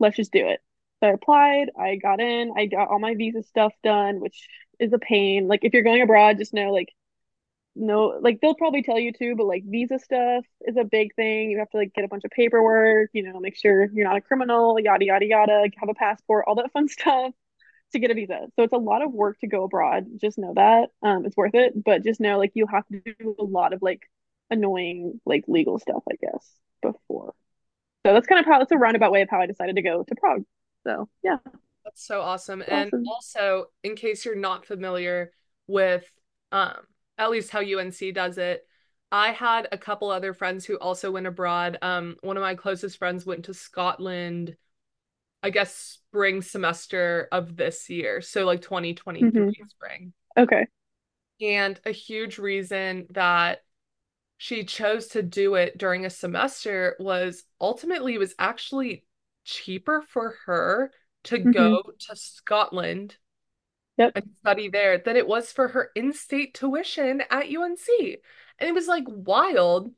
let's 0.00 0.16
just 0.16 0.32
do 0.32 0.48
it. 0.48 0.60
So 1.00 1.08
I 1.08 1.12
applied, 1.12 1.70
I 1.78 1.96
got 1.96 2.20
in, 2.20 2.52
I 2.56 2.66
got 2.66 2.88
all 2.88 2.98
my 2.98 3.14
visa 3.14 3.42
stuff 3.42 3.72
done, 3.84 4.20
which 4.20 4.48
is 4.80 4.92
a 4.92 4.98
pain. 4.98 5.46
Like 5.48 5.60
if 5.62 5.72
you're 5.72 5.82
going 5.82 6.02
abroad, 6.02 6.38
just 6.38 6.54
know 6.54 6.72
like 6.72 6.92
no 7.76 8.18
like 8.20 8.40
they'll 8.40 8.54
probably 8.54 8.82
tell 8.82 8.98
you 8.98 9.12
to, 9.12 9.36
but 9.36 9.46
like 9.46 9.64
visa 9.64 9.98
stuff 9.98 10.44
is 10.62 10.76
a 10.76 10.84
big 10.84 11.14
thing. 11.14 11.50
You 11.50 11.58
have 11.60 11.70
to 11.70 11.76
like 11.78 11.94
get 11.94 12.04
a 12.04 12.08
bunch 12.08 12.24
of 12.24 12.32
paperwork, 12.32 13.10
you 13.12 13.22
know, 13.22 13.38
make 13.40 13.56
sure 13.56 13.86
you're 13.92 14.08
not 14.08 14.16
a 14.16 14.20
criminal, 14.20 14.78
yada 14.80 15.04
yada 15.04 15.26
yada, 15.26 15.68
have 15.78 15.88
a 15.88 15.94
passport, 15.94 16.44
all 16.48 16.56
that 16.56 16.72
fun 16.72 16.88
stuff 16.90 17.32
to 17.92 17.98
get 17.98 18.10
a 18.10 18.14
visa. 18.14 18.48
So 18.56 18.62
it's 18.62 18.72
a 18.72 18.78
lot 18.78 19.02
of 19.02 19.12
work 19.12 19.38
to 19.40 19.46
go 19.46 19.64
abroad. 19.64 20.06
Just 20.20 20.38
know 20.38 20.54
that. 20.54 20.90
Um, 21.02 21.24
it's 21.26 21.36
worth 21.36 21.54
it, 21.54 21.72
but 21.84 22.04
just 22.04 22.20
know 22.20 22.38
like 22.38 22.52
you 22.54 22.66
have 22.66 22.86
to 22.88 23.00
do 23.00 23.36
a 23.38 23.44
lot 23.44 23.72
of 23.72 23.82
like 23.82 24.02
annoying 24.50 25.20
like 25.26 25.44
legal 25.48 25.78
stuff, 25.78 26.02
I 26.10 26.16
guess, 26.20 26.48
before. 26.82 27.34
So 28.06 28.14
that's 28.14 28.26
kind 28.26 28.40
of 28.40 28.46
how 28.46 28.60
it's 28.60 28.72
a 28.72 28.76
roundabout 28.76 29.12
way 29.12 29.22
of 29.22 29.28
how 29.30 29.40
I 29.40 29.46
decided 29.46 29.76
to 29.76 29.82
go 29.82 30.02
to 30.02 30.14
Prague. 30.14 30.44
So 30.86 31.08
yeah, 31.22 31.38
That's 31.84 32.06
so 32.06 32.20
awesome. 32.20 32.62
And 32.66 32.86
awesome. 32.86 33.04
also, 33.06 33.66
in 33.82 33.96
case 33.96 34.24
you're 34.24 34.36
not 34.36 34.66
familiar 34.66 35.32
with 35.66 36.10
um 36.52 36.76
at 37.18 37.30
least 37.30 37.50
how 37.50 37.60
UNC 37.60 38.12
does 38.12 38.38
it, 38.38 38.66
I 39.10 39.32
had 39.32 39.68
a 39.72 39.78
couple 39.78 40.10
other 40.10 40.32
friends 40.32 40.64
who 40.64 40.76
also 40.78 41.10
went 41.10 41.26
abroad. 41.26 41.78
Um, 41.82 42.16
one 42.22 42.36
of 42.36 42.42
my 42.42 42.54
closest 42.54 42.98
friends 42.98 43.26
went 43.26 43.46
to 43.46 43.54
Scotland 43.54 44.56
I 45.42 45.50
guess, 45.50 45.97
spring 46.10 46.42
semester 46.42 47.28
of 47.32 47.56
this 47.56 47.90
year. 47.90 48.20
So, 48.22 48.44
like 48.46 48.62
hmm 49.20 49.52
2023 49.52 49.66
spring. 49.68 50.12
Okay. 50.36 50.68
And 51.40 51.80
a 51.86 51.92
huge 51.92 52.38
reason 52.38 53.06
that 53.10 53.62
she 54.38 54.64
chose 54.64 55.08
to 55.08 55.22
do 55.22 55.54
it 55.56 55.78
during 55.78 56.06
a 56.06 56.10
semester 56.10 56.96
was 57.00 57.44
ultimately 57.60 58.14
it 58.14 58.18
was 58.18 58.34
actually 58.38 59.04
cheaper 59.44 60.02
for 60.02 60.36
her 60.46 60.92
to 61.24 61.38
hmm 61.44 61.78
go 61.78 61.82
to 62.00 62.16
Scotland 62.16 63.16
Yep. 63.96 64.14
and 64.14 64.24
study 64.40 64.68
there 64.68 64.98
than 64.98 65.16
it 65.16 65.26
was 65.26 65.52
for 65.52 65.68
her 65.68 65.90
in-state 65.94 66.54
tuition 66.54 67.22
at 67.30 67.48
UNC. 67.50 68.18
And 68.58 68.68
it 68.68 68.74
was 68.74 68.88
like 68.88 69.04
wild. 69.08 69.90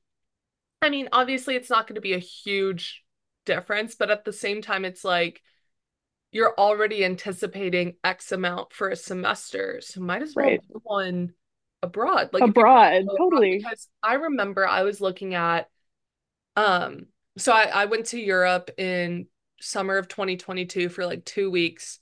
I 0.83 0.91
mean, 0.91 1.09
obviously 1.13 1.57
it's 1.57 1.71
not 1.71 1.87
going 1.87 1.97
to 1.97 2.01
be 2.01 2.15
a 2.15 2.19
huge 2.19 3.05
difference, 3.45 3.95
but 3.95 4.11
at 4.11 4.25
the 4.25 4.33
same 4.33 4.63
time, 4.63 4.85
it's 4.85 5.05
like 5.05 5.43
you're 6.33 6.55
already 6.57 7.05
anticipating 7.05 7.97
X 8.05 8.33
amount 8.33 8.73
for 8.73 8.89
a 8.91 8.97
semester, 8.97 9.81
so 9.81 10.01
might 10.01 10.23
as 10.23 10.37
well 10.37 10.47
Right. 10.47 10.61
do 10.69 10.81
one 10.85 11.35
abroad. 11.83 12.31
Like 12.33 12.45
Abroad. 12.45 13.07
Totally. 13.17 13.61
because 13.63 13.89
I 14.03 14.15
remember 14.15 14.67
I 14.67 14.83
was 14.85 15.01
looking 15.01 15.35
at 15.35 15.69
um, 16.57 17.07
so 17.39 17.53
I, 17.53 17.65
I 17.65 17.85
went 17.87 18.07
to 18.09 18.21
Europe 18.21 18.71
in 18.79 19.29
summer 19.61 19.99
of 19.99 20.09
2022 20.09 20.89
for 20.91 21.07
like 21.07 21.25
two 21.25 21.51
weeks. 21.51 22.01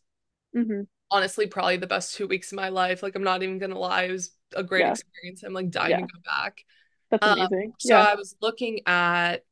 hmm 0.55 0.83
Honestly, 1.11 1.47
probably 1.47 1.79
the 1.79 1.87
best 1.87 2.15
two 2.15 2.27
weeks 2.27 2.53
of 2.53 2.57
my 2.57 2.69
life. 2.69 3.03
Like 3.03 3.15
I'm 3.15 3.23
not 3.23 3.43
even 3.43 3.59
gonna 3.59 3.79
lie, 3.79 4.05
it 4.05 4.13
was 4.13 4.31
a 4.55 4.63
great 4.63 4.83
Yeah. 4.83 4.91
experience. 4.91 5.43
I'm 5.43 5.55
like 5.55 5.71
dying 5.71 5.97
to 5.97 6.03
go 6.03 6.21
back. 6.25 6.65
That's 7.11 7.27
Um, 7.27 7.37
amazing. 7.37 7.73
so 7.79 7.95
Yeah. 7.95 8.01
I 8.01 8.15
was 8.17 8.37
looking 8.43 8.81
at 8.87 9.45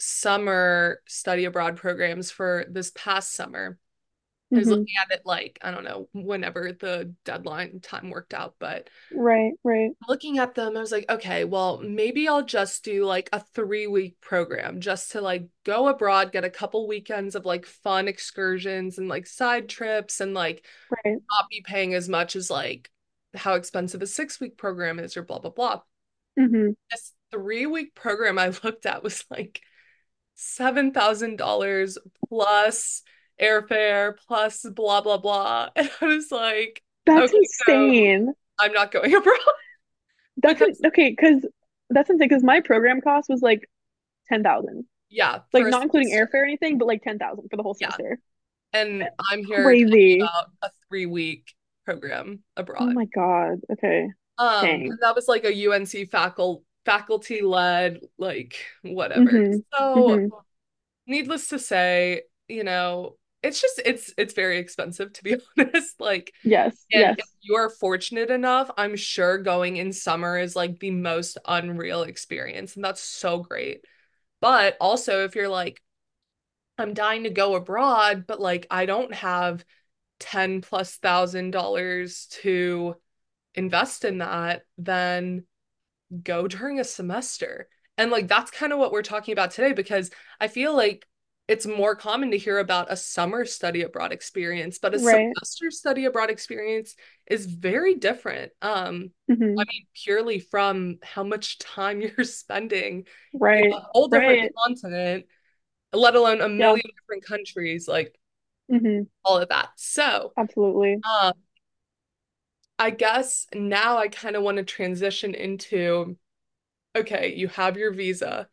summer 0.00 1.02
study 1.06 1.44
abroad 1.46 1.76
programs 1.76 2.30
for 2.30 2.66
this 2.70 2.92
past 2.94 3.32
summer. 3.32 3.78
I 4.54 4.60
was 4.60 4.70
hmm 4.70 4.72
looking 4.72 4.94
at 5.04 5.12
it 5.18 5.22
like, 5.26 5.58
I 5.62 5.70
don't 5.72 5.84
know, 5.84 6.08
whenever 6.14 6.72
the 6.72 7.14
deadline 7.24 7.80
time 7.80 8.10
worked 8.10 8.34
out, 8.34 8.56
but 8.60 8.90
Right. 9.12 9.54
Right. 9.64 9.92
looking 10.08 10.38
at 10.38 10.54
them, 10.54 10.76
I 10.76 10.80
was 10.80 10.92
like, 10.92 11.06
okay, 11.10 11.44
well, 11.44 11.78
maybe 11.78 12.26
I'll 12.28 12.44
just 12.44 12.84
do 12.84 13.04
like 13.04 13.28
a 13.32 13.40
three 13.54 13.86
week 13.86 14.20
program 14.20 14.80
just 14.80 15.12
to 15.12 15.20
like 15.20 15.48
go 15.64 15.88
abroad, 15.88 16.32
get 16.32 16.44
a 16.44 16.50
couple 16.50 16.86
weekends 16.88 17.34
of 17.34 17.44
like 17.44 17.66
fun 17.66 18.08
excursions 18.08 18.98
and 18.98 19.08
like 19.08 19.26
side 19.26 19.68
trips 19.68 20.20
and 20.20 20.34
like 20.34 20.64
Right. 20.90 21.20
not 21.30 21.50
be 21.50 21.62
paying 21.66 21.94
as 21.94 22.08
much 22.08 22.36
as 22.36 22.50
like 22.50 22.90
how 23.34 23.54
expensive 23.54 24.02
a 24.02 24.06
six 24.06 24.40
week 24.40 24.56
program 24.58 24.98
is 24.98 25.16
or 25.16 25.22
blah, 25.22 25.38
blah, 25.38 25.50
blah. 25.50 25.82
hmm 26.36 26.70
This 26.90 27.12
three 27.30 27.66
week 27.66 27.94
program 27.94 28.38
I 28.38 28.48
looked 28.64 28.86
at 28.86 29.02
was 29.02 29.24
like 29.30 29.60
$7,000 30.40 31.98
plus 32.28 33.02
airfare 33.40 34.16
plus 34.26 34.64
blah 34.74 35.00
blah 35.00 35.18
blah. 35.18 35.68
And 35.76 35.90
I 36.00 36.06
was 36.06 36.30
like, 36.32 36.82
That's 37.06 37.32
okay, 37.32 37.38
insane. 37.38 38.32
I'm 38.58 38.72
not 38.72 38.90
going 38.92 39.14
abroad 39.16 39.38
That's 40.42 40.58
because 40.58 40.80
okay, 40.86 41.10
because 41.10 41.46
that's 41.90 42.08
insane 42.10 42.28
because 42.28 42.42
my 42.42 42.60
program 42.60 43.00
cost 43.00 43.28
was 43.28 43.42
like 43.42 43.68
10,000. 44.28 44.84
yeah, 45.10 45.40
Like 45.52 45.66
not 45.66 45.82
including 45.82 46.10
airfare 46.10 46.34
or 46.34 46.44
anything, 46.44 46.78
but 46.78 46.86
like 46.88 47.02
10,000 47.02 47.48
for 47.50 47.56
the 47.56 47.62
whole 47.62 47.74
Yeah. 47.74 47.88
semester. 47.88 48.20
And 48.72 49.08
I'm 49.30 49.44
here 49.44 49.64
Crazy. 49.64 50.20
about 50.20 50.50
a 50.62 50.70
three 50.88 51.06
week 51.06 51.54
program 51.84 52.40
abroad. 52.56 52.82
Oh 52.82 52.92
my 52.92 53.06
God. 53.06 53.58
Okay. 53.72 54.08
Um, 54.38 54.84
that 55.00 55.14
was 55.14 55.28
like 55.28 55.44
a 55.44 55.52
UNC 55.52 56.10
faculty 56.10 56.64
faculty 56.84 57.42
led, 57.42 58.00
like 58.18 58.56
whatever. 58.82 59.44
hmm 59.44 59.62
So 59.74 59.94
hmm 59.94 60.30
needless 61.06 61.48
to 61.48 61.58
say, 61.58 62.22
you 62.48 62.64
know, 62.64 63.16
it's 63.42 63.60
just 63.60 63.80
it's 63.84 64.12
it's 64.18 64.34
very 64.34 64.58
expensive 64.58 65.12
to 65.14 65.24
be 65.24 65.36
honest. 65.58 66.00
Like 66.00 66.32
Yes. 66.42 66.86
Yes. 66.92 67.18
if 67.18 67.28
you're 67.42 67.70
fortunate 67.70 68.30
enough, 68.30 68.70
I'm 68.78 68.96
sure 68.96 69.38
going 69.38 69.76
in 69.78 69.92
summer 69.92 70.38
is 70.38 70.56
like 70.56 70.80
the 70.80 70.90
most 70.92 71.38
unreal 71.46 72.02
experience. 72.04 72.76
And 72.76 72.84
that's 72.84 73.02
so 73.02 73.38
great. 73.40 73.84
But 74.40 74.76
also, 74.80 75.24
if 75.24 75.36
you're 75.36 75.48
like, 75.48 75.80
I'm 76.78 76.94
dying 76.94 77.24
to 77.24 77.30
go 77.30 77.54
abroad, 77.54 78.26
but 78.26 78.40
like 78.40 78.66
I 78.70 78.86
don't 78.86 79.14
have 79.14 79.64
10 80.18 80.60
plus 80.62 80.96
thousand 80.96 81.50
dollars 81.52 82.26
to 82.42 82.96
invest 83.54 84.04
in 84.04 84.18
that, 84.18 84.64
then 84.78 85.46
go 86.22 86.48
during 86.48 86.80
a 86.80 86.84
semester. 86.84 87.68
And 87.98 88.10
like 88.10 88.28
that's 88.28 88.50
kind 88.50 88.72
of 88.72 88.78
what 88.78 88.92
we're 88.92 89.02
talking 89.02 89.32
about 89.32 89.50
today 89.50 89.72
because 89.72 90.10
I 90.40 90.48
feel 90.48 90.74
like 90.76 91.06
it's 91.48 91.66
more 91.66 91.96
common 91.96 92.30
to 92.30 92.38
hear 92.38 92.58
about 92.58 92.92
a 92.92 92.96
summer 92.96 93.44
study 93.44 93.82
abroad 93.82 94.12
experience, 94.12 94.78
but 94.78 94.94
a 94.94 94.98
Right. 94.98 95.36
semester 95.38 95.70
study 95.70 96.04
abroad 96.04 96.30
experience 96.30 96.94
is 97.26 97.46
very 97.46 97.94
different. 97.94 98.52
Um, 98.62 99.10
I 99.58 99.64
hmm 99.68 99.70
mean, 99.72 99.86
purely 99.94 100.38
from 100.40 100.98
how 101.02 101.24
much 101.24 101.58
time 101.58 102.00
you're 102.16 102.24
spending 102.24 103.06
in 103.56 103.64
Right. 103.64 103.76
a 103.76 103.80
whole 103.92 104.08
different 104.08 104.40
Right. 104.40 104.54
continent, 104.56 105.26
let 105.92 106.14
alone 106.16 106.40
a 106.42 106.48
Yeah. 106.56 106.76
million 106.76 106.84
different 107.00 107.24
countries, 107.26 107.88
like 107.88 108.18
hmm 108.68 109.02
all 109.24 109.38
of 109.38 109.48
that. 109.48 109.70
So, 109.76 110.34
Absolutely. 110.36 111.04
um, 111.22 111.34
I 112.80 112.90
guess 112.90 113.46
now 113.54 113.98
I 113.98 114.08
kind 114.08 114.36
of 114.36 114.44
want 114.44 114.58
to 114.58 114.64
transition 114.64 115.34
into 115.36 116.18
okay, 116.96 117.34
you 117.36 117.48
have 117.48 117.76
your 117.78 117.92
visa, 117.92 118.48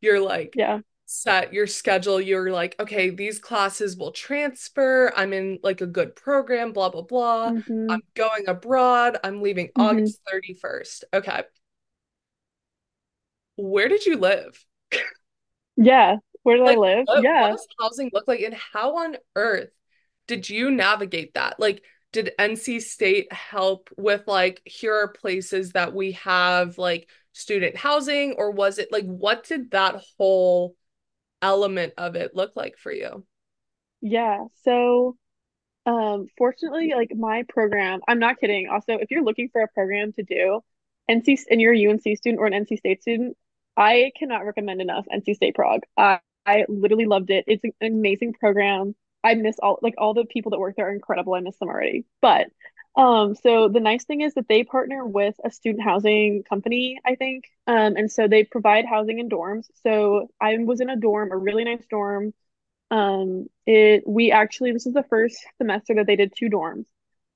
you're 0.00 0.20
like 0.20 0.54
Yeah. 0.54 0.80
set 1.06 1.52
your 1.54 1.66
schedule, 1.68 2.20
you're 2.20 2.52
like, 2.52 2.76
okay, 2.80 3.10
these 3.10 3.38
classes 3.40 3.96
will 3.96 4.12
transfer, 4.12 5.12
I'm 5.16 5.32
in 5.34 5.60
like 5.62 5.80
a 5.82 5.86
good 5.86 6.16
program, 6.16 6.72
blah, 6.72 6.90
blah, 6.90 7.02
blah. 7.02 7.52
hmm 7.52 7.94
I'm 7.94 8.02
going 8.16 8.48
abroad, 8.48 9.18
I'm 9.24 9.42
leaving 9.42 9.70
hmm 9.76 9.78
August 9.78 10.20
31st. 10.30 11.04
Okay, 11.14 11.42
where 13.56 13.88
did 13.88 14.04
you 14.06 14.16
live? 14.16 14.66
Yeah. 15.76 16.16
Where 16.42 16.56
did 16.56 16.66
I 16.66 16.74
live? 16.76 17.06
what, 17.06 17.26
what 17.38 17.50
does 17.50 17.66
housing 17.80 18.10
look 18.12 18.28
like, 18.28 18.40
and 18.40 18.54
how 18.54 18.98
on 18.98 19.16
earth 19.36 19.70
did 20.26 20.48
you 20.48 20.70
navigate 20.70 21.34
that? 21.34 21.58
Like, 21.58 21.82
did 22.12 22.32
NC 22.38 22.80
State 22.80 23.32
help 23.32 23.88
with 23.96 24.26
like, 24.26 24.60
here 24.64 24.94
are 24.94 25.08
places 25.08 25.72
that 25.72 25.94
we 25.94 26.12
have 26.12 26.78
like 26.78 27.08
student 27.32 27.76
housing, 27.76 28.34
or 28.38 28.50
was 28.50 28.78
it 28.78 28.92
like, 28.92 29.06
what 29.06 29.44
did 29.44 29.70
that 29.70 30.02
whole 30.18 30.76
element 31.40 31.94
of 31.98 32.14
it 32.14 32.36
look 32.36 32.54
like 32.54 32.76
for 32.76 32.92
you? 32.92 33.24
Yeah. 34.00 34.44
So, 34.64 35.16
um, 35.86 36.26
fortunately, 36.36 36.92
like 36.94 37.12
my 37.14 37.44
program, 37.48 38.00
I'm 38.06 38.18
not 38.18 38.38
kidding. 38.38 38.68
Also, 38.68 38.94
if 38.94 39.10
you're 39.10 39.24
looking 39.24 39.48
for 39.50 39.62
a 39.62 39.68
program 39.68 40.12
to 40.14 40.22
do, 40.22 40.60
NC 41.10 41.40
and 41.50 41.60
you're 41.60 41.74
a 41.74 41.86
UNC 41.88 42.02
student 42.02 42.38
or 42.38 42.46
an 42.46 42.52
NC 42.52 42.78
State 42.78 43.02
student, 43.02 43.36
I 43.76 44.12
cannot 44.18 44.44
recommend 44.44 44.80
enough 44.80 45.06
NC 45.12 45.34
State 45.34 45.54
Prague. 45.54 45.82
I, 45.96 46.20
I 46.44 46.66
literally 46.68 47.06
loved 47.06 47.30
it. 47.30 47.44
It's 47.46 47.64
an 47.64 47.72
amazing 47.80 48.34
program. 48.34 48.94
I 49.24 49.34
miss 49.34 49.56
all 49.60 49.78
like 49.82 49.94
all 49.98 50.14
the 50.14 50.24
people 50.24 50.50
that 50.50 50.60
work 50.60 50.76
there 50.76 50.88
are 50.88 50.92
incredible. 50.92 51.34
I 51.34 51.40
miss 51.40 51.56
them 51.58 51.68
already. 51.68 52.04
But 52.20 52.48
um, 52.96 53.34
so 53.36 53.68
the 53.68 53.80
nice 53.80 54.04
thing 54.04 54.20
is 54.20 54.34
that 54.34 54.48
they 54.48 54.64
partner 54.64 55.04
with 55.06 55.34
a 55.44 55.50
student 55.50 55.82
housing 55.82 56.42
company, 56.42 56.98
I 57.04 57.14
think. 57.14 57.44
Um, 57.66 57.96
and 57.96 58.10
so 58.12 58.28
they 58.28 58.44
provide 58.44 58.84
housing 58.84 59.18
in 59.18 59.30
dorms. 59.30 59.66
So 59.82 60.28
I 60.40 60.58
was 60.58 60.80
in 60.80 60.90
a 60.90 60.96
dorm, 60.96 61.32
a 61.32 61.36
really 61.36 61.64
nice 61.64 61.86
dorm 61.88 62.34
um, 62.92 63.46
it 63.66 64.04
we 64.06 64.30
actually 64.32 64.72
this 64.72 64.86
is 64.86 64.92
the 64.92 65.02
first 65.04 65.38
semester 65.58 65.94
that 65.94 66.06
they 66.06 66.16
did 66.16 66.34
two 66.36 66.50
dorms. 66.50 66.84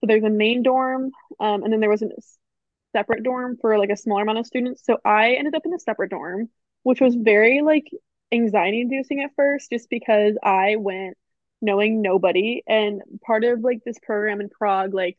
So 0.00 0.06
there's 0.06 0.22
a 0.22 0.30
main 0.30 0.62
dorm, 0.62 1.12
um, 1.40 1.64
and 1.64 1.72
then 1.72 1.80
there 1.80 1.90
was 1.90 2.02
a 2.02 2.10
separate 2.92 3.22
dorm 3.22 3.56
for 3.60 3.78
like 3.78 3.88
a 3.90 3.96
smaller 3.96 4.22
amount 4.22 4.38
of 4.38 4.46
students. 4.46 4.84
So 4.84 4.98
I 5.04 5.32
ended 5.32 5.54
up 5.54 5.64
in 5.64 5.72
a 5.72 5.78
separate 5.78 6.10
dorm, 6.10 6.50
which 6.82 7.00
was 7.00 7.14
very 7.14 7.62
like 7.62 7.90
anxiety 8.30 8.82
inducing 8.82 9.22
at 9.22 9.34
first, 9.34 9.70
just 9.70 9.88
because 9.88 10.36
I 10.42 10.76
went 10.76 11.16
knowing 11.62 12.02
nobody. 12.02 12.62
And 12.66 13.02
part 13.24 13.44
of 13.44 13.60
like 13.60 13.80
this 13.84 13.98
program 14.00 14.40
in 14.40 14.48
Prague, 14.48 14.94
like 14.94 15.18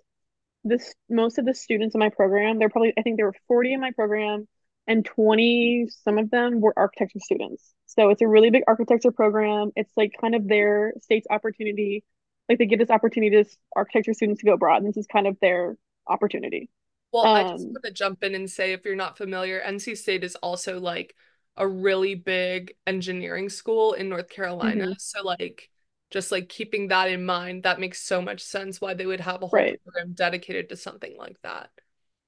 this 0.63 0.93
most 1.09 1.37
of 1.37 1.45
the 1.45 1.53
students 1.53 1.95
in 1.95 1.99
my 1.99 2.09
program, 2.09 2.59
they're 2.59 2.69
probably 2.69 2.93
I 2.97 3.01
think 3.01 3.17
there 3.17 3.25
were 3.27 3.35
40 3.47 3.73
in 3.73 3.79
my 3.81 3.91
program 3.91 4.47
and 4.87 5.05
20 5.05 5.87
some 6.03 6.17
of 6.17 6.29
them 6.31 6.61
were 6.61 6.73
architecture 6.77 7.19
students. 7.19 7.73
So 7.87 8.09
it's 8.09 8.21
a 8.21 8.27
really 8.27 8.49
big 8.49 8.63
architecture 8.67 9.11
program. 9.11 9.71
It's 9.75 9.91
like 9.97 10.13
kind 10.19 10.35
of 10.35 10.47
their 10.47 10.93
state's 11.01 11.27
opportunity. 11.29 12.03
Like 12.49 12.59
they 12.59 12.65
give 12.65 12.79
this 12.79 12.89
opportunity 12.89 13.43
to 13.43 13.49
architecture 13.75 14.13
students 14.13 14.41
to 14.41 14.45
go 14.47 14.53
abroad. 14.53 14.77
And 14.83 14.87
this 14.89 14.97
is 14.97 15.07
kind 15.07 15.27
of 15.27 15.37
their 15.41 15.77
opportunity. 16.07 16.69
Well, 17.11 17.29
I 17.33 17.43
just 17.43 17.67
Um, 17.67 17.73
want 17.73 17.85
to 17.85 17.91
jump 17.91 18.23
in 18.23 18.35
and 18.35 18.49
say 18.49 18.73
if 18.73 18.85
you're 18.85 18.95
not 18.95 19.17
familiar, 19.17 19.59
NC 19.61 19.95
State 19.95 20.23
is 20.23 20.35
also 20.35 20.79
like 20.79 21.15
a 21.55 21.67
really 21.67 22.15
big 22.15 22.75
engineering 22.85 23.49
school 23.49 23.93
in 23.93 24.09
North 24.09 24.29
Carolina. 24.29 24.85
mhm, 24.85 24.97
So 24.97 25.23
like 25.23 25.69
just 26.11 26.31
like 26.31 26.49
keeping 26.49 26.87
that 26.89 27.09
in 27.09 27.25
mind, 27.25 27.63
that 27.63 27.79
makes 27.79 28.01
so 28.01 28.21
much 28.21 28.41
sense 28.41 28.79
why 28.81 28.93
they 28.93 29.05
would 29.05 29.21
have 29.21 29.43
a 29.43 29.47
whole 29.47 29.59
right, 29.59 29.79
program 29.83 30.13
dedicated 30.13 30.69
to 30.69 30.75
something 30.77 31.15
like 31.17 31.41
that. 31.43 31.69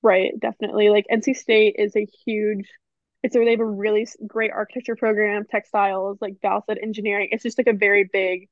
right, 0.01 0.31
definitely. 0.39 0.89
Like 0.89 1.05
NC 1.11 1.35
State 1.35 1.75
is 1.77 1.95
a 1.95 2.05
huge, 2.25 2.65
it's 3.23 3.35
a, 3.35 3.39
they 3.39 3.51
have 3.51 3.59
a 3.59 3.65
really 3.65 4.07
great 4.25 4.51
architecture 4.51 4.95
program, 4.95 5.45
textiles, 5.45 6.17
like 6.21 6.41
Val 6.41 6.63
said, 6.65 6.77
engineering. 6.81 7.29
It's 7.31 7.43
just 7.43 7.57
like 7.57 7.67
a 7.67 7.73
very 7.73 8.09
big 8.11 8.49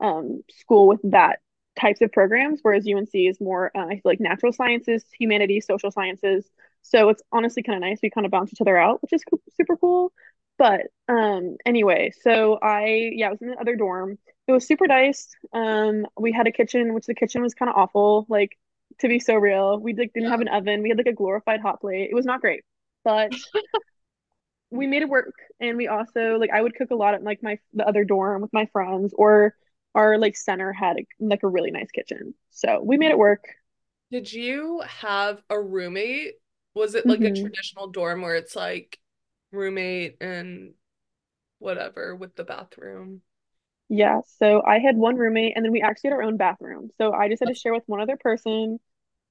um, 0.00 0.42
school 0.50 0.88
with 0.88 1.00
that 1.04 1.40
types 1.78 2.00
of 2.00 2.12
programs, 2.12 2.60
whereas 2.62 2.86
UNC 2.86 3.10
is 3.14 3.40
more, 3.40 3.70
uh, 3.76 3.86
I 3.86 3.94
feel 3.94 4.02
like 4.04 4.20
natural 4.20 4.52
sciences, 4.52 5.04
humanities, 5.18 5.66
social 5.66 5.90
sciences. 5.90 6.48
So 6.82 7.08
it's 7.08 7.22
honestly 7.32 7.62
kind 7.62 7.76
of 7.76 7.82
nice. 7.82 7.98
We 8.02 8.10
kind 8.10 8.26
of 8.26 8.30
bounce 8.32 8.52
each 8.52 8.60
other 8.60 8.76
out, 8.76 9.02
which 9.02 9.12
is 9.12 9.22
super 9.56 9.76
cool. 9.76 10.12
But 10.58 10.82
um, 11.08 11.56
anyway, 11.66 12.12
so 12.22 12.58
I 12.62 13.10
yeah, 13.14 13.28
I 13.28 13.30
was 13.30 13.42
in 13.42 13.48
the 13.48 13.60
other 13.60 13.76
dorm. 13.76 14.18
It 14.46 14.52
was 14.52 14.66
super 14.66 14.86
nice. 14.86 15.34
Um, 15.52 16.06
we 16.18 16.32
had 16.32 16.46
a 16.46 16.52
kitchen, 16.52 16.92
which 16.94 17.06
the 17.06 17.14
kitchen 17.14 17.42
was 17.42 17.54
kind 17.54 17.70
of 17.70 17.76
awful. 17.76 18.26
Like 18.28 18.58
to 19.00 19.08
be 19.08 19.18
so 19.18 19.34
real, 19.34 19.78
we 19.78 19.94
like 19.94 20.12
didn't 20.12 20.30
have 20.30 20.40
an 20.40 20.48
oven. 20.48 20.82
We 20.82 20.90
had 20.90 20.98
like 20.98 21.06
a 21.06 21.12
glorified 21.12 21.60
hot 21.60 21.80
plate. 21.80 22.10
It 22.10 22.14
was 22.14 22.26
not 22.26 22.40
great, 22.40 22.64
but 23.04 23.32
we 24.70 24.86
made 24.86 25.02
it 25.02 25.08
work. 25.08 25.34
And 25.60 25.76
we 25.76 25.88
also 25.88 26.36
like 26.38 26.50
I 26.50 26.60
would 26.60 26.74
cook 26.74 26.90
a 26.90 26.94
lot 26.94 27.14
at 27.14 27.22
like 27.22 27.42
my 27.42 27.58
the 27.74 27.86
other 27.86 28.04
dorm 28.04 28.42
with 28.42 28.52
my 28.52 28.66
friends, 28.66 29.14
or 29.16 29.54
our 29.94 30.18
like 30.18 30.36
center 30.36 30.72
had 30.72 30.98
a, 30.98 31.06
like 31.20 31.42
a 31.42 31.48
really 31.48 31.70
nice 31.70 31.90
kitchen. 31.90 32.34
So 32.50 32.80
we 32.82 32.96
made 32.96 33.10
it 33.10 33.18
work. 33.18 33.44
Did 34.10 34.32
you 34.32 34.80
have 34.80 35.42
a 35.50 35.60
roommate? 35.60 36.34
Was 36.74 36.94
it 36.94 37.08
like 37.08 37.24
a 37.24 37.30
hmm 37.34 37.54
traditional 37.54 37.88
dorm 37.88 38.22
where 38.22 38.36
it's 38.36 38.56
like 38.56 38.98
roommate 39.52 40.16
and 40.22 40.74
whatever 41.58 42.16
with 42.16 42.36
the 42.36 42.44
bathroom? 42.44 43.22
Yeah, 43.96 44.22
so 44.38 44.60
I 44.60 44.80
had 44.80 44.96
one 44.96 45.14
roommate 45.14 45.52
and 45.54 45.64
then 45.64 45.70
we 45.70 45.80
actually 45.80 46.10
had 46.10 46.16
our 46.16 46.22
own 46.22 46.36
bathroom. 46.36 46.90
So 46.98 47.12
I 47.12 47.28
just 47.28 47.38
had 47.38 47.48
to 47.48 47.54
share 47.54 47.72
with 47.72 47.84
one 47.86 48.00
other 48.00 48.16
person. 48.16 48.80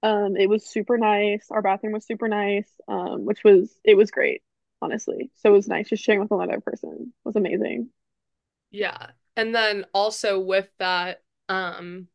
Um, 0.01 0.37
it 0.37 0.47
was 0.47 0.65
super 0.65 0.97
nice. 0.97 1.47
Our 1.51 1.61
bathroom 1.61 1.91
was 1.91 2.05
super 2.05 2.29
nice, 2.29 2.69
um, 2.87 3.25
which 3.25 3.43
was 3.43 3.77
it 3.83 3.95
was 3.95 4.09
great, 4.09 4.41
honestly. 4.81 5.31
So 5.35 5.49
it 5.49 5.57
was 5.57 5.67
nice 5.67 5.89
just 5.89 6.01
sharing 6.01 6.21
with 6.21 6.31
another 6.31 6.61
person. 6.61 7.11
It 7.13 7.27
was 7.27 7.35
amazing. 7.35 7.89
Yeah. 8.71 9.07
And 9.35 9.53
then 9.53 9.85
also 9.93 10.39
with 10.39 10.69
that, 10.79 11.21
um, 11.49 12.07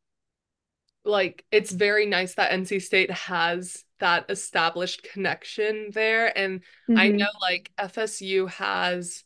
like 1.04 1.44
it's 1.50 1.70
very 1.70 2.06
nice 2.06 2.34
that 2.34 2.52
NC 2.52 2.78
State 2.78 3.10
has 3.10 3.84
that 4.00 4.26
established 4.30 5.02
connection 5.02 5.90
there. 5.92 6.36
And 6.36 6.62
I 6.94 7.08
know 7.08 7.28
like 7.42 7.70
FSU 7.76 8.46
has, 8.46 9.22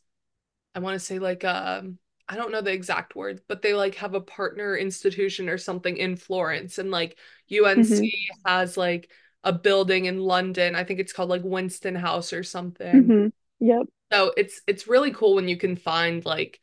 I 0.75 0.81
want 0.81 0.95
to 0.95 1.01
say 1.01 1.19
like 1.21 1.45
um 1.45 1.99
I 2.29 2.37
don't 2.37 2.53
know 2.53 2.61
the 2.63 2.73
exact 2.73 3.15
words, 3.17 3.43
but 3.49 3.63
they 3.63 3.75
like 3.75 3.97
have 3.97 4.15
a 4.15 4.21
partner 4.21 4.77
institution 4.77 5.49
or 5.49 5.59
something 5.59 5.97
in 5.97 6.17
Florence 6.17 6.79
and 6.79 6.91
like 6.91 7.19
UNC 7.49 7.73
hmm 7.75 8.13
has 8.47 8.77
like 8.77 9.11
a 9.45 9.53
building 9.53 10.07
in 10.07 10.21
London. 10.21 10.75
I 10.77 10.85
think 10.85 11.01
it's 11.01 11.13
called 11.13 11.31
like 11.31 11.43
Winston 11.45 11.95
House 11.95 12.33
or 12.33 12.43
something. 12.43 13.13
hmm 13.13 13.29
Yep. 13.61 13.87
So 14.13 14.33
it's 14.37 14.61
it's 14.67 14.89
really 14.89 15.13
cool 15.13 15.35
when 15.35 15.49
you 15.49 15.57
can 15.57 15.77
find 15.77 16.25
like 16.25 16.61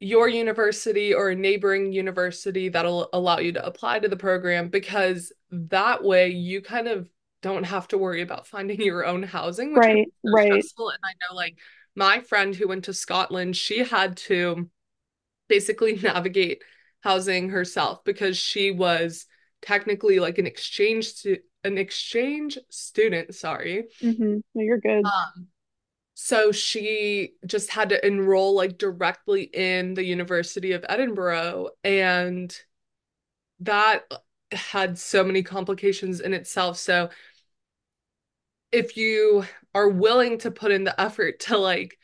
your 0.00 0.28
university 0.28 1.14
or 1.14 1.30
a 1.30 1.34
neighboring 1.34 1.92
university 1.92 2.68
that'll 2.68 3.08
allow 3.12 3.38
you 3.38 3.52
to 3.52 3.64
apply 3.64 3.98
to 3.98 4.08
the 4.08 4.16
program 4.16 4.68
because 4.68 5.32
that 5.50 6.04
way 6.04 6.28
you 6.28 6.60
kind 6.60 6.86
of 6.88 7.08
don't 7.42 7.64
have 7.64 7.88
to 7.88 7.98
worry 7.98 8.20
about 8.22 8.46
finding 8.46 8.80
your 8.80 9.06
own 9.06 9.22
housing, 9.22 9.72
which 9.74 9.86
Right, 9.86 10.08
so 10.26 10.34
right. 10.34 10.66
stressful. 10.66 10.90
And 10.90 10.98
I 11.04 11.12
know 11.30 11.34
like 11.36 11.56
my 11.96 12.20
friend 12.20 12.54
who 12.54 12.68
went 12.68 12.84
to 12.84 12.94
Scotland, 12.94 13.56
she 13.56 13.80
had 13.84 14.16
to 14.18 14.68
basically 15.48 15.96
navigate 16.02 16.62
housing 17.02 17.50
herself 17.50 18.04
because 18.04 18.36
she 18.36 18.70
was 18.70 19.26
technically 19.62 20.20
like 20.20 20.38
an 20.38 20.46
exchange 20.46 21.06
stu 21.08 21.38
an 21.64 21.78
exchange 21.78 22.58
student, 22.70 23.34
sorry. 23.34 23.86
hmm 24.00 24.38
No, 24.54 24.62
you're 24.62 24.78
good. 24.78 25.04
Um, 25.04 25.48
so 26.14 26.52
she 26.52 27.34
just 27.46 27.70
had 27.70 27.90
to 27.90 28.06
enroll 28.06 28.54
like 28.54 28.78
directly 28.78 29.44
in 29.44 29.94
the 29.94 30.04
University 30.04 30.72
of 30.72 30.84
Edinburgh, 30.88 31.70
and 31.84 32.56
that 33.60 34.04
had 34.52 34.98
so 34.98 35.24
many 35.24 35.42
complications 35.42 36.20
in 36.20 36.34
itself. 36.34 36.78
So 36.78 37.10
if 38.72 38.96
you 38.96 39.44
are 39.74 39.88
willing 39.88 40.38
to 40.38 40.50
put 40.50 40.72
in 40.72 40.84
the 40.84 40.98
effort 41.00 41.40
to 41.40 41.56
like 41.56 41.98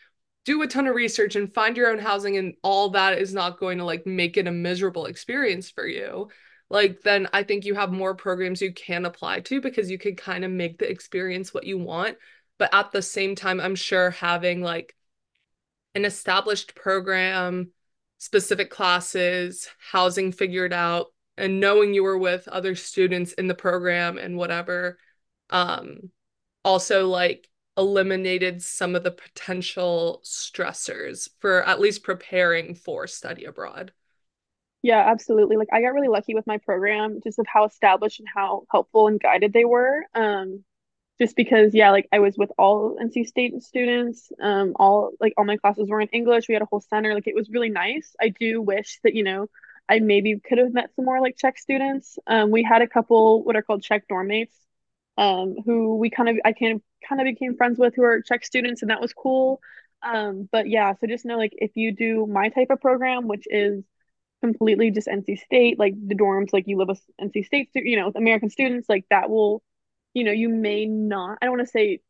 do 0.45 0.63
a 0.63 0.67
ton 0.67 0.87
of 0.87 0.95
research 0.95 1.37
and 1.37 1.53
find 1.53 1.77
your 1.77 1.91
own 1.91 1.99
housing 1.99 2.37
and 2.37 2.55
all 2.63 2.91
that 2.91 3.19
is 3.19 3.33
not 3.33 3.61
going 3.61 3.79
to 3.79 3.85
like 3.85 4.07
make 4.07 4.37
it 4.37 4.47
a 4.47 4.53
miserable 4.53 5.07
experience 5.07 5.71
for 5.71 5.87
you, 5.87 6.29
like 6.69 7.03
then 7.03 7.29
I 7.33 7.43
think 7.43 7.65
you 7.65 7.75
have 7.75 7.93
more 7.93 8.15
programs 8.15 8.63
you 8.63 8.73
can 8.73 9.05
apply 9.05 9.41
to 9.41 9.61
because 9.61 9.91
you 9.91 9.99
can 9.99 10.17
kind 10.17 10.45
of 10.45 10.51
make 10.51 10.79
the 10.79 10.91
experience 10.91 11.53
what 11.53 11.65
you 11.65 11.79
want. 11.79 12.17
But 12.59 12.75
at 12.75 12.93
the 12.93 13.03
same 13.03 13.35
time, 13.35 13.61
I'm 13.61 13.75
sure 13.75 14.11
having 14.11 14.63
like 14.63 14.97
an 15.95 16.05
established 16.05 16.75
program, 16.75 17.71
specific 18.19 18.71
classes, 18.71 19.69
housing 19.91 20.33
figured 20.33 20.73
out, 20.73 21.09
and 21.37 21.61
knowing 21.61 21.95
you 21.95 22.03
were 22.03 22.19
with 22.19 22.49
other 22.49 22.75
students 22.75 23.33
in 23.33 23.47
the 23.49 23.55
program 23.55 24.19
and 24.19 24.37
whatever, 24.37 24.99
um, 25.51 26.11
also 26.65 27.07
like 27.09 27.49
eliminated 27.77 28.63
some 28.63 28.95
of 28.95 29.03
the 29.03 29.11
potential 29.11 30.21
stressors 30.25 31.29
for 31.41 31.67
at 31.67 31.81
least 31.81 32.03
preparing 32.03 32.75
for 32.75 33.07
study 33.07 33.45
abroad. 33.45 33.93
Yeah, 34.83 34.99
absolutely. 35.11 35.57
Like 35.57 35.69
I 35.73 35.81
got 35.81 35.95
really 35.95 36.09
lucky 36.09 36.35
with 36.35 36.47
my 36.47 36.59
program 36.59 37.21
just 37.23 37.39
of 37.39 37.47
how 37.47 37.65
established 37.65 38.19
and 38.19 38.29
how 38.35 38.65
helpful 38.71 39.07
and 39.07 39.21
guided 39.21 39.53
they 39.53 39.65
were. 39.65 40.05
Um, 40.15 40.65
just 41.21 41.37
because 41.37 41.75
yeah 41.75 41.93
like 41.93 42.09
i 42.13 42.19
was 42.19 42.37
with 42.39 42.51
all 42.59 42.97
nc 43.01 43.27
state 43.27 43.63
students 43.63 44.33
um 44.43 44.73
all 44.77 45.13
like 45.21 45.33
all 45.37 45.45
my 45.45 45.57
classes 45.57 45.89
were 45.89 46.01
in 46.01 46.09
english 46.09 46.49
we 46.49 46.55
had 46.55 46.63
a 46.63 46.67
whole 46.67 46.81
center 46.81 47.15
like 47.15 47.29
it 47.29 47.37
was 47.37 47.51
really 47.51 47.69
nice 47.71 48.17
i 48.21 48.31
do 48.31 48.61
wish 48.61 48.99
that 49.05 49.15
you 49.15 49.23
know 49.23 49.47
i 49.89 50.01
maybe 50.01 50.41
could 50.41 50.59
have 50.59 50.73
met 50.75 50.91
some 50.97 51.05
more 51.05 51.21
like 51.21 51.37
czech 51.39 51.59
students 51.59 52.19
um 52.27 52.51
we 52.51 52.65
had 52.65 52.83
a 52.83 52.89
couple 52.89 53.45
what 53.45 53.57
are 53.57 53.63
called 53.63 53.83
czech 53.83 54.09
dorm 54.09 54.29
mates 54.29 54.57
um 55.19 55.57
who 55.65 55.97
we 55.97 56.11
kind 56.11 56.29
of 56.29 56.37
i 56.45 56.51
of 56.51 56.81
kind 57.09 57.21
of 57.21 57.25
became 57.25 57.57
friends 57.57 57.79
with 57.79 57.95
who 57.95 58.03
are 58.03 58.23
czech 58.23 58.45
students 58.45 58.83
and 58.83 58.91
that 58.91 59.01
was 59.01 59.13
cool 59.13 59.61
um 60.03 60.49
but 60.51 60.69
yeah 60.69 60.95
so 61.01 61.07
just 61.07 61.25
know 61.25 61.37
like 61.37 61.53
if 61.55 61.73
you 61.75 61.93
do 61.93 62.27
my 62.27 62.49
type 62.49 62.71
of 62.71 62.81
program 62.81 63.29
which 63.29 63.45
is 63.47 63.85
completely 64.41 64.91
just 64.91 65.09
nc 65.09 65.39
state 65.39 65.79
like 65.79 65.95
the 66.07 66.15
dorms 66.15 66.53
like 66.53 66.65
you 66.67 66.77
live 66.77 66.89
with 66.89 67.03
nc 67.21 67.45
state 67.45 67.69
you 67.75 67.97
know 67.97 68.07
with 68.07 68.17
american 68.17 68.51
students 68.51 68.89
like 68.89 69.05
that 69.11 69.31
will 69.31 69.63
you 70.15 70.25
know, 70.25 70.33
you 70.33 70.49
may 70.49 70.87
not, 70.87 71.39
I 71.41 71.47
don't 71.47 71.57
want 71.57 71.67
to 71.67 71.73
say 71.73 72.01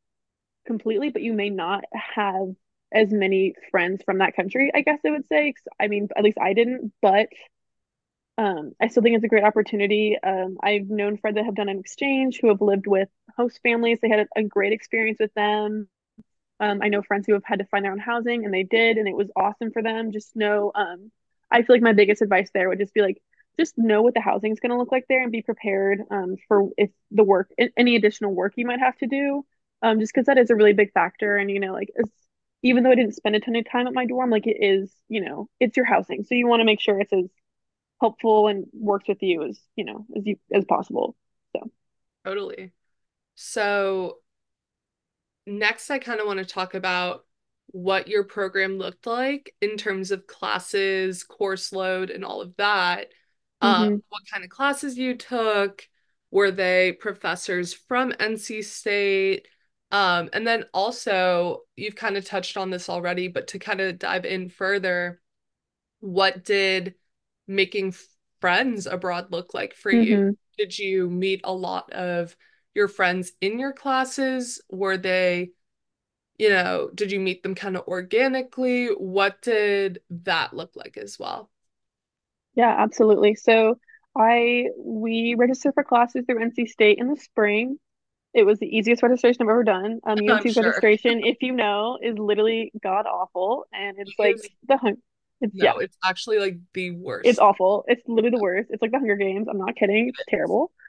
completely, 0.66 1.10
but 1.10 1.22
you 1.22 1.32
may 1.32 1.50
not 1.50 1.84
have 1.92 2.48
as 2.92 3.10
many 3.10 3.54
friends 3.70 4.02
from 4.04 4.18
that 4.18 4.36
country, 4.36 4.70
I 4.74 4.82
guess 4.82 4.98
I 5.06 5.10
would 5.10 5.26
say. 5.26 5.54
I 5.80 5.88
mean, 5.88 6.08
at 6.16 6.24
least 6.24 6.38
I 6.40 6.52
didn't, 6.54 6.92
but 7.00 7.28
um, 8.38 8.72
I 8.80 8.88
still 8.88 9.02
think 9.02 9.16
it's 9.16 9.24
a 9.24 9.28
great 9.28 9.44
opportunity. 9.44 10.16
Um, 10.22 10.56
I've 10.62 10.88
known 10.88 11.18
friends 11.18 11.36
that 11.36 11.44
have 11.44 11.54
done 11.54 11.68
an 11.68 11.78
exchange 11.78 12.38
who 12.40 12.48
have 12.48 12.60
lived 12.60 12.86
with 12.86 13.08
host 13.36 13.60
families. 13.62 13.98
They 14.00 14.08
had 14.08 14.26
a, 14.34 14.42
great 14.42 14.72
experience 14.72 15.18
with 15.20 15.34
them. 15.34 15.88
Um, 16.58 16.80
I 16.82 16.88
know 16.88 17.02
friends 17.02 17.26
who 17.26 17.34
have 17.34 17.44
had 17.44 17.58
to 17.58 17.66
find 17.66 17.84
their 17.84 17.92
own 17.92 17.98
housing 17.98 18.44
and 18.44 18.54
they 18.54 18.62
did, 18.62 18.96
and 18.96 19.08
it 19.08 19.16
was 19.16 19.28
awesome 19.36 19.70
for 19.72 19.82
them. 19.82 20.12
Just 20.12 20.34
know, 20.34 20.72
um, 20.74 21.10
I 21.50 21.62
feel 21.62 21.76
like 21.76 21.82
my 21.82 21.92
biggest 21.92 22.22
advice 22.22 22.50
there 22.54 22.68
would 22.68 22.78
just 22.78 22.94
be 22.94 23.02
like, 23.02 23.20
just 23.58 23.76
know 23.76 24.00
what 24.00 24.14
the 24.14 24.20
housing 24.20 24.52
is 24.52 24.60
going 24.60 24.70
to 24.70 24.78
look 24.78 24.92
like 24.92 25.04
there 25.08 25.22
and 25.22 25.30
be 25.30 25.42
prepared 25.42 26.00
um, 26.10 26.36
for 26.48 26.70
if 26.78 26.90
the 27.10 27.24
work, 27.24 27.50
any 27.76 27.96
additional 27.96 28.32
work 28.34 28.54
you 28.56 28.66
might 28.66 28.80
have 28.80 28.96
to 28.98 29.06
do. 29.06 29.44
Um, 29.82 29.98
just 30.00 30.14
because 30.14 30.26
that 30.26 30.38
is 30.38 30.48
a 30.48 30.54
really 30.54 30.72
big 30.72 30.92
factor. 30.92 31.36
And, 31.36 31.50
you 31.50 31.60
know, 31.60 31.72
like, 31.72 31.90
even 32.62 32.84
though 32.84 32.92
I 32.92 32.94
didn't 32.94 33.16
spend 33.16 33.34
a 33.34 33.40
ton 33.40 33.56
of 33.56 33.68
time 33.68 33.88
at 33.88 33.92
my 33.92 34.06
dorm, 34.06 34.30
like, 34.30 34.46
it 34.46 34.56
is, 34.60 34.90
you 35.08 35.20
know, 35.20 35.48
it's 35.58 35.76
your 35.76 35.84
housing. 35.84 36.22
So 36.22 36.36
you 36.36 36.46
want 36.46 36.60
to 36.60 36.64
make 36.64 36.80
sure 36.80 37.00
it's 37.00 37.12
as 37.12 37.28
helpful 38.02 38.48
and 38.48 38.66
works 38.74 39.08
with 39.08 39.22
you 39.22 39.44
as, 39.44 39.60
you 39.76 39.86
know, 39.86 40.06
as 40.16 40.26
you 40.26 40.36
as 40.52 40.66
possible. 40.66 41.16
So, 41.56 41.70
Totally. 42.24 42.72
So 43.34 44.18
next, 45.46 45.90
I 45.90 45.98
kind 45.98 46.20
of 46.20 46.26
want 46.26 46.38
to 46.38 46.44
talk 46.44 46.74
about 46.74 47.24
what 47.68 48.08
your 48.08 48.24
program 48.24 48.78
looked 48.78 49.06
like 49.06 49.54
in 49.60 49.76
terms 49.76 50.10
of 50.10 50.26
classes, 50.26 51.24
course 51.24 51.72
load, 51.72 52.10
and 52.10 52.24
all 52.24 52.40
of 52.40 52.54
that. 52.56 53.08
Um, 53.60 53.88
hmm 53.88 54.02
what 54.08 54.22
kind 54.30 54.44
of 54.44 54.50
classes 54.50 54.98
you 54.98 55.16
took? 55.16 55.88
Were 56.30 56.50
they 56.50 56.92
professors 56.92 57.72
from 57.74 58.12
NC 58.18 58.62
State? 58.62 59.46
Um, 59.90 60.30
and 60.32 60.46
then 60.46 60.64
also, 60.72 61.60
you've 61.76 61.96
kind 61.96 62.16
of 62.16 62.24
touched 62.24 62.56
on 62.56 62.70
this 62.70 62.88
already, 62.88 63.28
but 63.28 63.48
to 63.48 63.58
kind 63.58 63.80
of 63.80 63.98
dive 63.98 64.24
in 64.24 64.48
further, 64.48 65.20
what 66.00 66.44
did 66.44 66.94
making 67.46 67.94
friends 68.40 68.86
abroad 68.86 69.30
look 69.32 69.54
like 69.54 69.74
for 69.74 69.90
you? 69.92 70.18
hmm 70.20 70.36
Did 70.58 70.78
you 70.78 71.08
meet 71.10 71.40
a 71.44 71.52
lot 71.52 71.92
of 71.92 72.36
your 72.74 72.88
friends 72.88 73.32
in 73.40 73.58
your 73.58 73.72
classes? 73.72 74.60
Were 74.70 74.96
they, 74.98 75.52
you 76.38 76.50
know, 76.50 76.90
did 76.94 77.12
you 77.12 77.20
meet 77.20 77.42
them 77.42 77.54
kind 77.54 77.76
of 77.76 77.86
organically? 77.88 78.88
What 78.88 79.42
did 79.42 80.02
that 80.10 80.54
look 80.54 80.76
like 80.76 80.96
as 80.98 81.18
well? 81.18 81.50
Yeah, 82.54 82.74
absolutely. 82.78 83.34
So 83.34 83.78
I 84.16 84.66
we 84.76 85.34
registered 85.36 85.74
for 85.74 85.84
classes 85.84 86.24
through 86.26 86.42
NC 86.42 86.66
State 86.66 86.98
in 86.98 87.08
the 87.08 87.16
spring. 87.16 87.78
It 88.34 88.44
was 88.44 88.58
the 88.60 88.66
easiest 88.68 89.02
registration 89.02 89.42
I've 89.42 89.50
ever 89.50 89.64
done. 89.64 90.00
Um, 90.04 90.22
UNC's 90.44 90.56
sure. 90.56 90.56
registration, 90.56 91.20
if 91.22 91.38
you 91.42 91.52
know, 91.52 91.98
is 92.02 92.18
literally 92.18 92.72
god 92.82 93.06
awful, 93.06 93.66
and 93.72 93.98
it's 93.98 94.14
like 94.18 94.52
the 94.68 94.78
hun 94.78 94.98
It's 95.42 95.54
yeah, 95.54 95.74
it's 95.78 95.96
actually 96.04 96.38
like 96.38 96.58
the 96.74 96.92
worst. 96.92 97.22
it's 97.28 97.38
awful. 97.38 97.84
It's 97.86 98.02
literally 98.06 98.30
the 98.30 98.38
worst. 98.38 98.70
It's 98.70 98.82
like 98.82 98.90
the 98.90 98.98
Hunger 98.98 99.16
Games. 99.16 99.46
I'm 99.48 99.58
not 99.58 99.76
kidding. 99.76 100.08
It's 100.08 100.22
terrible. 100.28 100.72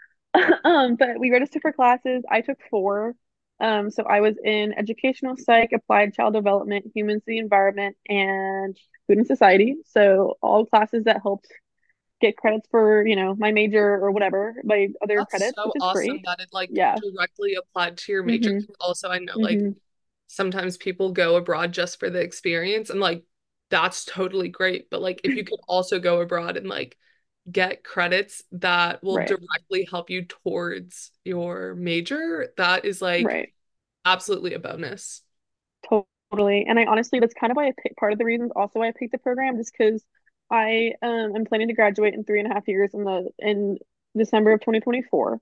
Um, 0.66 0.96
but 0.96 1.20
we 1.20 1.30
registered 1.32 1.62
for 1.62 1.72
classes. 1.72 2.24
I 2.30 2.42
took 2.42 2.58
four. 2.72 3.14
Um, 3.60 3.92
so 3.92 4.04
I 4.04 4.22
was 4.22 4.36
in 4.44 4.74
educational 4.74 5.38
psych, 5.38 5.72
applied 5.74 6.16
child 6.16 6.34
development, 6.34 6.86
humans, 6.96 7.22
the 7.28 7.38
environment, 7.38 7.96
and 8.10 8.76
food 9.08 9.20
and 9.20 9.28
society. 9.28 9.76
So 9.86 10.38
all 10.42 10.66
classes 10.66 11.04
that 11.06 11.22
helped 11.22 11.48
get 12.22 12.38
credits 12.38 12.68
for, 12.72 13.06
you 13.08 13.16
know, 13.16 13.36
my 13.36 13.52
major 13.52 13.86
or 13.86 14.12
whatever, 14.12 14.56
my 14.64 14.90
other 15.04 15.20
That's 15.20 15.30
credits, 15.30 15.56
so 15.56 15.76
which 15.76 15.76
is 15.76 15.84
awesome 15.84 15.92
great. 15.92 16.24
that 16.26 16.40
it 16.40 16.50
like 16.52 16.72
Yeah. 16.72 17.00
directly 17.02 17.54
applied 17.56 17.98
to 18.00 18.12
your 18.12 18.24
major. 18.24 18.52
Mm-hmm. 18.52 18.74
Also, 18.80 19.10
I 19.10 19.20
know 19.20 19.38
like 19.40 19.62
Mm-hmm. 19.62 19.72
sometimes 20.28 20.78
people 20.78 21.12
go 21.14 21.36
abroad 21.38 21.74
just 21.74 22.00
for 22.00 22.10
the 22.10 22.22
experience 22.22 22.90
and 22.90 23.00
like 23.00 23.26
that's 23.70 24.06
totally 24.06 24.50
great. 24.50 24.90
But 24.90 25.02
like 25.02 25.22
if 25.24 25.36
you 25.36 25.44
could 25.44 25.60
also 25.68 26.00
go 26.00 26.22
abroad 26.22 26.58
and 26.58 26.68
like 26.68 26.98
get 27.52 27.84
credits 27.84 28.44
that 28.54 29.04
will 29.04 29.20
Right. 29.20 29.40
directly 29.60 29.88
help 29.90 30.10
you 30.10 30.26
towards 30.26 31.12
your 31.26 31.76
major, 31.76 32.54
that 32.58 32.86
is 32.86 33.02
like 33.02 33.38
Right. 33.38 33.54
absolutely 34.06 34.54
a 34.56 34.60
bonus. 34.60 35.24
Totally. 36.32 36.66
And 36.68 36.80
I 36.80 36.86
honestly, 36.86 37.20
that's 37.20 37.34
kind 37.34 37.52
of 37.52 37.58
why 37.58 37.68
I 37.68 37.74
picked 37.78 37.98
part 37.98 38.14
of 38.14 38.18
the 38.20 38.26
reasons 38.26 38.52
also 38.56 38.80
why 38.80 38.88
I 38.90 38.94
picked 38.98 39.12
the 39.12 39.18
program, 39.18 39.58
just 39.58 39.74
because 39.78 40.04
I 40.50 40.94
um 41.02 41.36
am 41.36 41.46
planning 41.46 41.68
to 41.70 41.74
graduate 41.74 42.14
in 42.14 42.24
three 42.24 42.40
and 42.40 42.52
a 42.52 42.54
half 42.54 42.68
years 42.68 42.94
in 42.94 43.04
the 43.04 43.30
in 43.40 43.78
December 44.18 44.54
of 44.54 44.62
2024. 44.62 45.40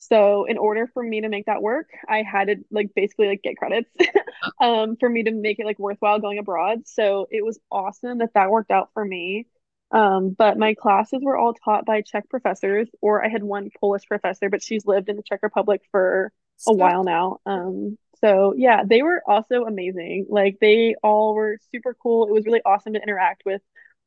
So 0.00 0.46
in 0.46 0.58
order 0.58 0.86
for 0.92 1.02
me 1.02 1.20
to 1.20 1.28
make 1.28 1.46
that 1.46 1.62
work, 1.62 1.88
I 2.08 2.22
had 2.22 2.48
to 2.48 2.56
like 2.70 2.94
basically 2.94 3.28
like 3.28 3.42
get 3.42 3.56
credits 3.58 3.90
um 4.60 4.96
for 4.96 5.08
me 5.08 5.24
to 5.24 5.30
make 5.30 5.58
it 5.58 5.66
like 5.66 5.78
worthwhile 5.78 6.18
going 6.20 6.38
abroad. 6.38 6.86
So 6.86 7.28
it 7.30 7.44
was 7.44 7.58
awesome 7.70 8.18
that 8.18 8.34
that 8.34 8.50
worked 8.50 8.70
out 8.70 8.90
for 8.94 9.04
me. 9.04 9.46
Um, 9.92 10.30
but 10.30 10.56
my 10.56 10.74
classes 10.74 11.20
were 11.22 11.36
all 11.36 11.52
taught 11.54 11.84
by 11.84 12.02
Czech 12.02 12.28
professors, 12.28 12.88
or 13.00 13.24
I 13.24 13.28
had 13.28 13.42
one 13.42 13.70
Polish 13.80 14.06
professor, 14.06 14.48
but 14.48 14.62
she's 14.62 14.86
lived 14.86 15.08
in 15.08 15.16
the 15.16 15.22
Czech 15.22 15.42
Republic 15.42 15.82
for 15.90 16.32
a 16.66 16.72
while 16.72 17.04
now. 17.04 17.38
Um, 17.44 17.98
so 18.20 18.54
yeah, 18.56 18.84
they 18.84 19.02
were 19.02 19.22
also 19.26 19.64
amazing. 19.64 20.26
Like 20.28 20.58
they 20.60 20.94
all 21.02 21.34
were 21.34 21.58
super 21.72 21.94
cool. 22.00 22.26
It 22.28 22.32
was 22.32 22.46
really 22.46 22.62
awesome 22.64 22.92
to 22.94 23.02
interact 23.02 23.42
with 23.44 23.62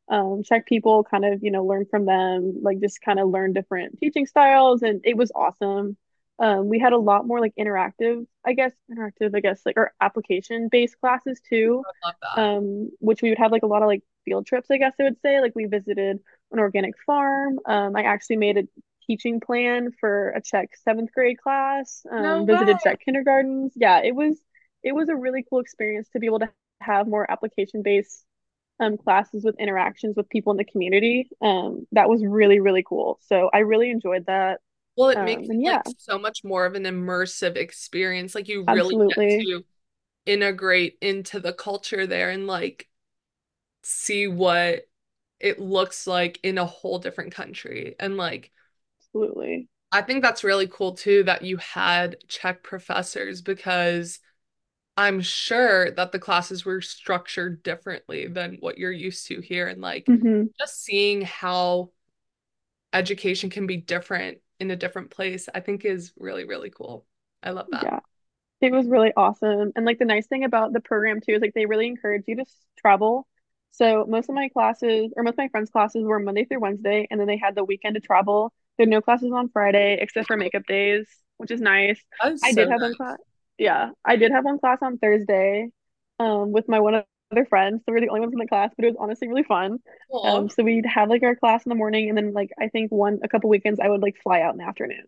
um 0.09 0.43
Czech 0.43 0.65
people, 0.67 1.03
kind 1.03 1.25
of, 1.25 1.43
you 1.43 1.51
know, 1.51 1.63
learn 1.65 1.85
from 1.85 2.05
them, 2.05 2.55
like 2.61 2.79
just 2.79 3.01
kind 3.01 3.19
of 3.19 3.29
learn 3.29 3.53
different 3.53 3.99
teaching 3.99 4.25
styles 4.25 4.81
and 4.83 5.01
it 5.03 5.17
was 5.17 5.31
awesome. 5.35 5.97
Um, 6.39 6.67
we 6.67 6.79
had 6.79 6.93
a 6.93 6.97
lot 6.97 7.27
more 7.27 7.39
like 7.39 7.53
interactive, 7.59 8.25
I 8.45 8.53
guess, 8.53 8.73
interactive, 8.91 9.35
I 9.35 9.39
guess, 9.39 9.61
like 9.65 9.77
or 9.77 9.93
application 10.01 10.67
based 10.69 10.99
classes 10.99 11.39
too. 11.47 11.83
I 12.03 12.07
love 12.07 12.15
that. 12.21 12.41
Um, 12.41 12.89
which 12.99 13.21
we 13.21 13.29
would 13.29 13.37
have 13.37 13.51
like 13.51 13.63
a 13.63 13.67
lot 13.67 13.83
of 13.83 13.87
like 13.87 14.03
field 14.25 14.45
trips, 14.47 14.71
I 14.71 14.77
guess 14.77 14.93
I 14.99 15.03
would 15.03 15.21
say. 15.21 15.39
Like 15.41 15.55
we 15.55 15.65
visited 15.65 16.19
an 16.51 16.59
organic 16.59 16.95
farm. 17.05 17.59
Um, 17.65 17.95
I 17.95 18.03
actually 18.03 18.37
made 18.37 18.57
a 18.57 18.63
teaching 19.05 19.39
plan 19.39 19.91
for 19.99 20.29
a 20.31 20.41
Czech 20.41 20.75
seventh 20.83 21.11
grade 21.13 21.37
class, 21.39 22.05
No 22.17 22.39
um, 22.39 22.45
visited 22.45 22.77
way. 22.77 22.79
Czech 22.79 22.99
kindergartens. 23.05 23.73
Yeah, 23.75 23.99
it 24.03 24.15
was 24.15 24.37
it 24.81 24.93
was 24.93 25.09
a 25.09 25.15
really 25.15 25.45
cool 25.49 25.59
experience 25.59 26.09
to 26.09 26.19
be 26.19 26.25
able 26.27 26.39
to 26.39 26.49
have 26.81 27.07
more 27.07 27.29
application 27.31 27.81
based 27.83 28.25
um, 28.83 28.97
classes 28.97 29.43
with 29.45 29.55
interactions 29.59 30.15
with 30.17 30.29
people 30.29 30.51
in 30.51 30.57
the 30.57 30.65
community. 30.65 31.29
Um, 31.41 31.87
that 31.93 32.09
was 32.09 32.23
really, 32.25 32.59
really 32.59 32.83
cool. 32.87 33.19
So 33.23 33.49
I 33.53 33.59
really 33.59 33.91
enjoyed 33.91 34.25
that. 34.27 34.61
Well, 34.95 35.09
it 35.09 35.21
makes 35.21 35.41
Um, 35.41 35.49
it 35.49 35.55
and 35.55 35.61
like 35.63 35.81
yeah, 35.81 35.83
so 35.97 36.19
much 36.19 36.43
more 36.43 36.65
of 36.65 36.75
an 36.75 36.83
immersive 36.83 37.55
experience. 37.55 38.35
Like 38.35 38.47
you 38.47 38.63
really 38.63 38.95
get 39.09 39.27
to 39.39 39.65
integrate 40.25 40.97
into 41.01 41.39
the 41.39 41.53
culture 41.53 42.07
there 42.07 42.31
and 42.31 42.47
like 42.47 42.89
see 43.83 44.27
what 44.27 44.87
it 45.39 45.59
looks 45.59 46.07
like 46.07 46.39
in 46.43 46.57
a 46.59 46.65
whole 46.65 46.99
different 46.99 47.33
country. 47.33 47.95
And 47.99 48.17
like 48.17 48.51
Absolutely. 48.99 49.69
I 49.91 50.01
think 50.01 50.23
that's 50.23 50.43
really 50.43 50.67
cool 50.67 50.93
too 50.93 51.23
that 51.23 51.43
you 51.43 51.57
had 51.57 52.17
Czech 52.27 52.63
professors 52.63 53.41
because 53.41 54.19
I'm 54.97 55.21
sure 55.21 55.91
that 55.91 56.11
the 56.11 56.19
classes 56.19 56.65
were 56.65 56.81
structured 56.81 57.63
differently 57.63 58.27
than 58.27 58.57
what 58.59 58.77
you're 58.77 58.91
used 58.91 59.27
to 59.27 59.41
here. 59.41 59.67
And 59.67 59.81
like 59.81 60.07
hmm 60.07 60.53
just 60.59 60.83
seeing 60.83 61.21
how 61.23 61.91
education 62.93 63.49
can 63.49 63.67
be 63.67 63.77
different 63.77 64.39
in 64.59 64.71
a 64.71 64.75
different 64.75 65.09
place, 65.11 65.49
I 65.53 65.59
think 65.59 65.85
is 65.85 66.13
really, 66.17 66.45
really 66.45 66.69
cool. 66.69 67.05
I 67.41 67.51
love 67.51 67.67
that. 67.71 67.91
Yeah. 67.91 67.99
It 68.61 68.73
was 68.73 68.87
really 68.87 69.13
awesome. 69.17 69.73
And 69.75 69.85
like 69.85 69.99
the 69.99 70.05
nice 70.05 70.27
thing 70.27 70.43
about 70.45 70.73
the 70.73 70.81
program 70.81 71.21
too 71.21 71.33
is 71.35 71.41
like 71.41 71.53
they 71.53 71.65
really 71.67 71.87
encourage 71.87 72.23
you 72.27 72.37
to 72.37 72.45
travel. 72.79 73.27
So 73.71 74.05
most 74.07 74.29
of 74.29 74.35
my 74.35 74.49
classes 74.49 75.13
or 75.17 75.23
most 75.23 75.33
of 75.33 75.39
my 75.39 75.49
friends' 75.49 75.71
classes 75.71 76.03
were 76.05 76.19
Monday 76.19 76.45
through 76.45 76.61
Wednesday, 76.61 77.07
and 77.11 77.19
then 77.19 77.27
they 77.27 77.37
had 77.37 77.55
the 77.55 77.63
weekend 77.65 77.95
to 77.95 78.01
travel. 78.01 78.53
There 78.77 78.87
are 78.87 78.89
no 78.89 79.01
classes 79.01 79.31
on 79.33 79.49
Friday 79.49 79.97
except 80.01 80.27
for 80.27 80.37
makeup 80.37 80.63
days, 80.67 81.07
which 81.37 81.51
is 81.51 81.61
nice. 81.61 82.01
I 82.43 82.51
so 82.51 82.53
did 82.53 82.69
have 82.69 82.81
one 82.81 82.95
class. 82.95 83.19
Yeah, 83.57 83.91
I 84.03 84.15
did 84.15 84.31
have 84.31 84.45
one 84.45 84.59
class 84.59 84.79
on 84.81 84.97
Thursday, 84.97 85.69
um, 86.19 86.51
with 86.51 86.67
my 86.67 86.79
one 86.79 87.03
other 87.31 87.45
friend. 87.45 87.79
So 87.79 87.85
we 87.87 87.93
we're 87.93 88.01
the 88.01 88.09
only 88.09 88.21
ones 88.21 88.33
in 88.33 88.39
the 88.39 88.47
class, 88.47 88.71
but 88.75 88.85
it 88.85 88.89
was 88.89 88.97
honestly 88.99 89.27
really 89.27 89.43
fun. 89.43 89.79
Um, 90.23 90.49
so 90.49 90.63
we'd 90.63 90.85
have 90.85 91.09
like 91.09 91.23
our 91.23 91.35
class 91.35 91.65
in 91.65 91.69
the 91.69 91.75
morning, 91.75 92.09
and 92.09 92.17
then 92.17 92.33
like 92.33 92.51
I 92.59 92.69
think 92.69 92.91
one 92.91 93.19
a 93.23 93.27
couple 93.29 93.49
weekends 93.49 93.79
I 93.79 93.89
would 93.89 94.01
like 94.01 94.15
fly 94.23 94.41
out 94.41 94.53
in 94.53 94.57
the 94.57 94.65
afternoon. 94.65 95.05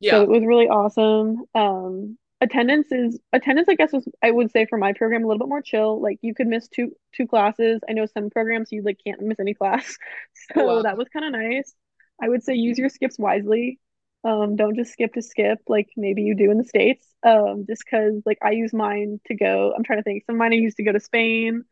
Yeah. 0.00 0.12
So 0.12 0.22
it 0.22 0.28
was 0.28 0.44
really 0.44 0.68
awesome. 0.68 1.44
Um, 1.54 2.18
attendance 2.40 2.88
is 2.92 3.18
attendance, 3.32 3.68
I 3.68 3.74
guess, 3.76 3.92
was 3.92 4.06
I 4.22 4.30
would 4.30 4.50
say 4.52 4.66
for 4.66 4.78
my 4.78 4.92
program 4.92 5.24
a 5.24 5.26
little 5.26 5.38
bit 5.40 5.48
more 5.48 5.62
chill. 5.62 6.00
Like 6.00 6.18
you 6.22 6.34
could 6.34 6.46
miss 6.48 6.68
two 6.68 6.92
two 7.14 7.26
classes. 7.26 7.80
I 7.88 7.92
know 7.92 8.06
some 8.06 8.30
programs 8.30 8.72
you 8.72 8.82
like 8.82 8.98
can't 9.04 9.20
miss 9.22 9.40
any 9.40 9.54
class, 9.54 9.96
Oh, 10.56 10.64
so 10.64 10.82
wow. 10.82 10.84
that 10.84 10.96
was 10.98 11.08
kind 11.08 11.24
of 11.24 11.32
nice. 11.32 11.74
I 12.22 12.28
would 12.28 12.42
say 12.44 12.54
use 12.54 12.78
your 12.78 12.88
skips 12.88 13.18
wisely. 13.18 13.78
Um, 14.24 14.56
don't 14.56 14.74
just 14.76 14.92
skip 14.92 15.14
to 15.14 15.22
skip 15.22 15.60
like 15.68 15.88
maybe 15.96 16.22
you 16.22 16.34
do 16.34 16.50
in 16.50 16.58
the 16.58 16.64
States. 16.64 17.06
Um, 17.22 17.64
just 17.66 17.84
because 17.84 18.22
like 18.26 18.38
I 18.42 18.50
use 18.52 18.72
mine 18.72 19.20
to 19.26 19.34
go. 19.36 19.72
I'm 19.76 19.84
trying 19.84 19.98
to 20.00 20.02
think. 20.02 20.24
Some 20.26 20.36
of 20.36 20.38
mine 20.38 20.52
I 20.52 20.56
used 20.56 20.78
to 20.78 20.82
go 20.84 20.92
to 20.92 21.00
Spain, 21.00 21.64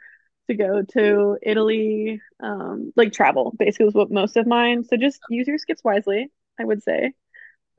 to 0.49 0.55
go 0.57 0.83
to 0.95 1.39
Italy. 1.43 2.21
Um, 2.43 2.93
like 2.97 3.13
travel 3.13 3.55
basically 3.59 3.87
was 3.87 3.95
what 3.95 4.11
most 4.13 4.37
of 4.37 4.47
mine. 4.47 4.85
So 4.85 4.97
just 4.97 5.21
use 5.31 5.49
your 5.49 5.59
skips 5.59 5.85
wisely. 5.85 6.31
I 6.61 6.65
would 6.65 6.83
say. 6.83 7.13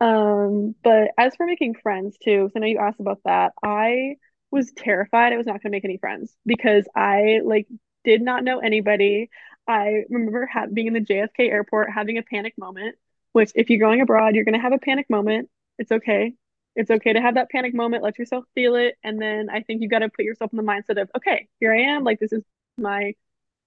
Um, 0.01 0.75
but 0.83 1.11
as 1.17 1.35
for 1.35 1.45
making 1.45 1.75
friends 1.75 2.17
too, 2.23 2.43
'cause 2.45 2.51
I 2.55 2.59
know 2.59 2.67
you 2.67 2.79
asked 2.79 2.99
about 2.99 3.21
that, 3.25 3.53
I 3.63 4.17
was 4.51 4.71
terrified 4.73 5.33
I 5.33 5.37
was 5.37 5.45
not 5.47 5.61
gonna 5.61 5.71
make 5.71 5.85
any 5.85 5.97
friends 5.97 6.35
because 6.45 6.87
I 6.95 7.41
like 7.43 7.67
did 8.03 8.21
not 8.21 8.43
know 8.43 8.59
anybody. 8.59 9.29
I 9.67 10.05
remember 10.09 10.45
ha 10.47 10.67
being 10.71 10.87
in 10.87 10.93
the 10.93 11.01
JFK 11.01 11.49
airport 11.49 11.91
having 11.91 12.17
a 12.17 12.23
panic 12.23 12.55
moment, 12.57 12.97
which 13.35 13.51
if 13.53 13.69
you're 13.69 13.79
going 13.79 13.99
abroad, 13.99 14.33
you're 14.33 14.45
gonna 14.45 14.61
have 14.61 14.71
a 14.71 14.77
panic 14.77 15.09
moment. 15.09 15.49
It's 15.77 15.91
okay. 15.91 16.33
It's 16.77 16.89
okay 16.89 17.11
to 17.13 17.21
have 17.21 17.35
that 17.35 17.49
panic 17.49 17.73
moment, 17.73 18.01
let 18.01 18.17
yourself 18.17 18.45
feel 18.55 18.75
it, 18.75 18.95
and 19.03 19.21
then 19.21 19.49
I 19.49 19.61
think 19.61 19.81
you 19.81 19.89
got 19.89 19.99
to 19.99 20.09
put 20.09 20.25
yourself 20.25 20.51
in 20.53 20.57
the 20.57 20.63
mindset 20.63 21.01
of, 21.01 21.09
okay, 21.17 21.47
here 21.59 21.73
I 21.73 21.81
am, 21.95 22.03
like 22.05 22.19
this 22.19 22.31
is 22.31 22.43
my 22.77 23.13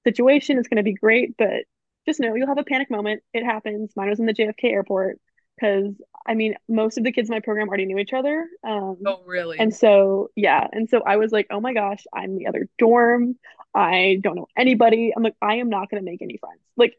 situation. 0.05 0.59
It's 0.59 0.69
gonna 0.69 0.83
be 0.83 0.95
great, 0.95 1.37
but 1.37 1.65
just 2.07 2.19
know 2.21 2.35
you'll 2.35 2.47
have 2.49 2.59
a 2.59 2.65
panic 2.65 2.91
moment. 2.91 3.23
It 3.35 3.45
happens. 3.45 3.93
Mine 3.95 4.09
was 4.09 4.21
in 4.21 4.27
the 4.27 4.33
JFK 4.35 4.65
airport 4.73 5.19
because 5.57 5.95
I 6.27 6.35
mean, 6.35 6.55
most 6.69 6.99
of 6.99 7.05
the 7.05 7.13
kids 7.13 7.29
in 7.29 7.35
my 7.35 7.41
program 7.41 7.69
already 7.69 7.87
knew 7.87 7.99
each 7.99 8.13
other. 8.13 8.47
Um, 8.65 8.99
Oh, 9.07 9.23
really? 9.27 9.59
and 9.59 9.75
so, 9.75 10.29
yeah. 10.37 10.67
And 10.73 10.89
so 10.89 11.03
I 11.07 11.17
was 11.17 11.33
like, 11.33 11.47
oh 11.51 11.61
my 11.61 11.73
gosh, 11.75 12.05
I'm 12.13 12.37
the 12.37 12.47
other 12.49 12.69
dorm. 12.79 13.37
I 13.75 14.19
don't 14.23 14.37
know 14.37 14.47
anybody. 14.57 15.13
I'm 15.17 15.23
like, 15.23 15.37
I 15.41 15.57
am 15.57 15.71
not 15.71 15.91
going 15.91 16.03
to 16.03 16.11
make 16.11 16.21
any 16.21 16.37
friends. 16.37 16.61
Like, 16.77 16.95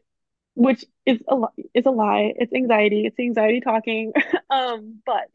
which 0.60 0.84
is 1.06 1.20
a 1.26 1.36
is 1.72 1.86
a 1.86 1.90
lie. 1.90 2.34
It's 2.36 2.52
anxiety. 2.52 3.06
It's 3.06 3.18
anxiety 3.18 3.60
talking. 3.60 4.12
Um, 4.50 5.00
but 5.06 5.28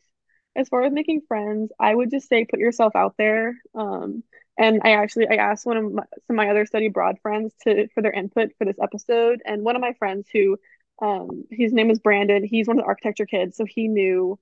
as 0.58 0.68
far 0.68 0.84
as 0.84 0.92
making 0.92 1.22
friends, 1.28 1.72
I 1.80 1.96
would 1.96 2.12
just 2.12 2.28
say 2.28 2.44
put 2.46 2.60
yourself 2.60 2.94
out 2.96 3.16
there. 3.18 3.56
Um, 3.74 4.24
and 4.58 4.82
I 4.84 4.92
actually 4.92 5.28
I 5.30 5.36
asked 5.36 5.66
one 5.66 5.78
of 5.78 5.92
my, 5.92 6.04
some 6.28 6.36
of 6.36 6.36
my 6.36 6.50
other 6.50 6.66
study 6.66 6.88
abroad 6.88 7.16
friends 7.22 7.54
to 7.64 7.88
for 7.94 8.02
their 8.02 8.12
input 8.12 8.52
for 8.58 8.66
this 8.66 8.76
episode, 8.82 9.42
and 9.46 9.64
one 9.64 9.78
of 9.78 9.82
my 9.82 9.94
friends 9.94 10.28
who 10.34 10.58
um 11.02 11.46
his 11.50 11.72
name 11.74 11.90
is 11.92 12.00
Brandon, 12.00 12.44
he's 12.44 12.68
one 12.68 12.78
of 12.78 12.84
the 12.84 12.88
architecture 12.88 13.26
kids, 13.26 13.56
so 13.58 13.66
he 13.66 13.88
knew 13.88 14.38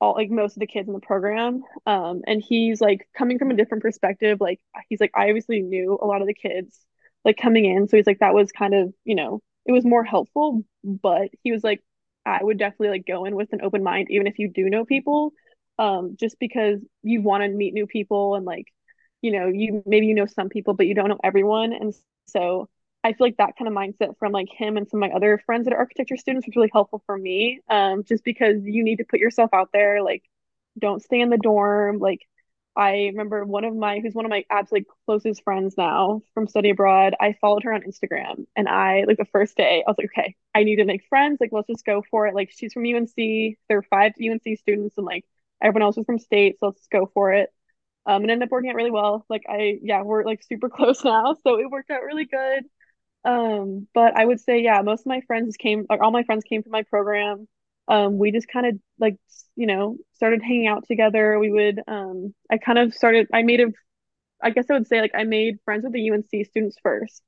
all 0.00 0.14
like 0.14 0.30
most 0.30 0.56
of 0.56 0.60
the 0.60 0.66
kids 0.68 0.88
in 0.88 0.94
the 0.94 1.00
program. 1.00 1.62
Um, 1.86 2.22
and 2.26 2.42
he's 2.42 2.80
like 2.80 3.08
coming 3.16 3.38
from 3.38 3.50
a 3.50 3.56
different 3.56 3.82
perspective. 3.82 4.40
Like 4.40 4.60
he's 4.88 5.00
like 5.00 5.12
I 5.14 5.28
obviously 5.28 5.60
knew 5.62 5.98
a 6.00 6.06
lot 6.06 6.22
of 6.22 6.28
the 6.28 6.34
kids 6.34 6.78
like 7.24 7.36
coming 7.36 7.64
in, 7.66 7.88
so 7.88 7.96
he's 7.96 8.06
like 8.06 8.20
that 8.20 8.34
was 8.34 8.52
kind 8.52 8.74
of 8.74 8.94
you 9.04 9.16
know 9.16 9.42
it 9.66 9.72
was 9.72 9.84
more 9.84 10.04
helpful. 10.04 10.64
But 10.84 11.30
he 11.42 11.52
was 11.52 11.64
like 11.64 11.82
I 12.26 12.42
would 12.42 12.58
definitely 12.58 12.90
like 12.90 13.06
go 13.06 13.24
in 13.24 13.36
with 13.36 13.52
an 13.52 13.60
open 13.62 13.82
mind, 13.82 14.08
even 14.10 14.26
if 14.26 14.38
you 14.38 14.48
do 14.48 14.70
know 14.70 14.84
people, 14.84 15.32
um, 15.78 16.16
just 16.18 16.38
because 16.38 16.80
you 17.02 17.22
want 17.22 17.42
to 17.42 17.48
meet 17.48 17.74
new 17.74 17.86
people 17.86 18.34
and 18.36 18.44
like 18.46 18.66
you 19.22 19.32
know 19.32 19.48
you 19.48 19.82
maybe 19.86 20.06
you 20.06 20.14
know 20.14 20.26
some 20.26 20.48
people, 20.48 20.74
but 20.74 20.86
you 20.86 20.94
don't 20.94 21.08
know 21.08 21.20
everyone, 21.24 21.72
and 21.72 21.94
so. 22.26 22.68
I 23.06 23.12
feel 23.12 23.26
like 23.26 23.36
that 23.36 23.58
kind 23.58 23.68
of 23.68 23.74
mindset 23.74 24.18
from 24.18 24.32
like 24.32 24.48
him 24.50 24.78
and 24.78 24.88
some 24.88 25.02
of 25.02 25.10
my 25.10 25.14
other 25.14 25.36
friends 25.44 25.64
that 25.66 25.74
are 25.74 25.78
architecture 25.78 26.16
students 26.16 26.46
was 26.46 26.56
really 26.56 26.70
helpful 26.72 27.02
for 27.04 27.18
me. 27.18 27.60
Um, 27.68 28.02
just 28.02 28.24
because 28.24 28.64
you 28.64 28.82
need 28.82 28.96
to 28.96 29.04
put 29.04 29.20
yourself 29.20 29.50
out 29.52 29.68
there, 29.74 30.02
like 30.02 30.22
don't 30.78 31.02
stay 31.02 31.20
in 31.20 31.28
the 31.28 31.36
dorm, 31.36 31.98
like 31.98 32.20
I 32.76 33.06
remember 33.06 33.44
one 33.44 33.64
of 33.64 33.74
my 33.76 34.00
who's 34.00 34.14
one 34.14 34.24
of 34.24 34.30
my 34.30 34.44
absolutely 34.50 34.88
closest 35.06 35.44
friends 35.44 35.76
now 35.78 36.22
from 36.34 36.48
study 36.48 36.70
abroad. 36.70 37.14
I 37.20 37.34
followed 37.40 37.62
her 37.64 37.72
on 37.72 37.82
Instagram 37.82 38.46
and 38.56 38.68
I 38.68 39.04
like 39.06 39.16
the 39.18 39.24
first 39.26 39.56
day 39.56 39.84
I 39.86 39.90
was 39.90 39.96
like, 39.98 40.10
okay, 40.16 40.34
I 40.54 40.64
need 40.64 40.76
to 40.76 40.84
make 40.84 41.04
friends. 41.08 41.38
Like 41.40 41.50
let's 41.52 41.68
just 41.68 41.84
go 41.84 42.02
for 42.10 42.26
it. 42.26 42.34
Like 42.34 42.50
she's 42.50 42.72
from 42.72 42.84
UNC. 42.84 43.58
There 43.68 43.78
are 43.78 43.82
five 43.82 44.12
UNC 44.18 44.56
students 44.56 44.96
and 44.96 45.06
like 45.06 45.24
everyone 45.62 45.82
else 45.82 45.96
was 45.96 46.06
from 46.06 46.18
state, 46.18 46.56
so 46.58 46.66
let's 46.66 46.80
just 46.80 46.90
go 46.90 47.10
for 47.14 47.32
it. 47.32 47.50
Um, 48.06 48.22
and 48.22 48.30
ended 48.30 48.48
up 48.48 48.52
working 48.52 48.70
out 48.70 48.76
really 48.76 48.90
well. 48.90 49.24
Like 49.30 49.44
I 49.48 49.78
yeah, 49.82 50.02
we're 50.02 50.24
like 50.24 50.42
super 50.42 50.68
close 50.70 51.04
now, 51.04 51.36
so 51.44 51.58
it 51.60 51.70
worked 51.70 51.90
out 51.90 52.02
really 52.02 52.26
good. 52.26 52.64
Um, 53.24 53.88
but 53.94 54.16
I 54.16 54.24
would 54.24 54.40
say, 54.40 54.62
yeah, 54.62 54.82
most 54.82 55.00
of 55.02 55.06
my 55.06 55.20
friends 55.22 55.56
came, 55.56 55.86
like 55.90 56.00
all 56.02 56.10
my 56.12 56.24
friends 56.24 56.44
came 56.44 56.62
from 56.62 56.72
my 56.72 56.82
program. 56.82 57.48
Um, 57.88 58.18
we 58.18 58.32
just 58.32 58.48
kind 58.48 58.66
of 58.66 58.78
like, 58.98 59.16
you 59.56 59.66
know, 59.66 59.96
started 60.14 60.42
hanging 60.42 60.66
out 60.66 60.86
together. 60.86 61.38
We 61.38 61.50
would, 61.50 61.80
um, 61.86 62.34
I 62.50 62.58
kind 62.58 62.78
of 62.78 62.94
started, 62.94 63.28
I 63.32 63.42
made 63.42 63.60
a, 63.60 63.66
I 64.42 64.50
guess 64.50 64.66
I 64.70 64.74
would 64.74 64.86
say 64.86 65.00
like 65.00 65.12
I 65.14 65.24
made 65.24 65.58
friends 65.64 65.84
with 65.84 65.92
the 65.92 66.10
UNC 66.10 66.28
students 66.46 66.76
first. 66.82 67.22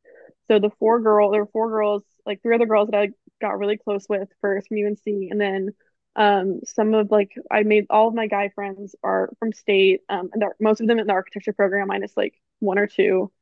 So 0.48 0.58
the 0.58 0.70
four 0.78 1.00
girl, 1.00 1.30
there 1.30 1.40
were 1.42 1.50
four 1.52 1.68
girls, 1.70 2.02
like 2.24 2.42
three 2.42 2.54
other 2.54 2.66
girls 2.66 2.88
that 2.90 3.00
I 3.00 3.08
got 3.40 3.58
really 3.58 3.76
close 3.76 4.06
with 4.08 4.28
first 4.40 4.68
from 4.68 4.78
UNC, 4.78 5.28
and 5.30 5.40
then 5.40 5.70
um, 6.14 6.60
some 6.64 6.94
of 6.94 7.10
like 7.10 7.32
I 7.50 7.62
made 7.62 7.86
all 7.90 8.08
of 8.08 8.14
my 8.14 8.26
guy 8.26 8.50
friends 8.54 8.94
are 9.02 9.30
from 9.38 9.52
state, 9.52 10.02
um, 10.08 10.30
and 10.32 10.44
most 10.60 10.80
of 10.80 10.86
them 10.86 10.98
in 10.98 11.06
the 11.06 11.12
architecture 11.12 11.52
program, 11.52 11.88
minus 11.88 12.16
like 12.16 12.34
one 12.60 12.78
or 12.78 12.86
two. 12.86 13.32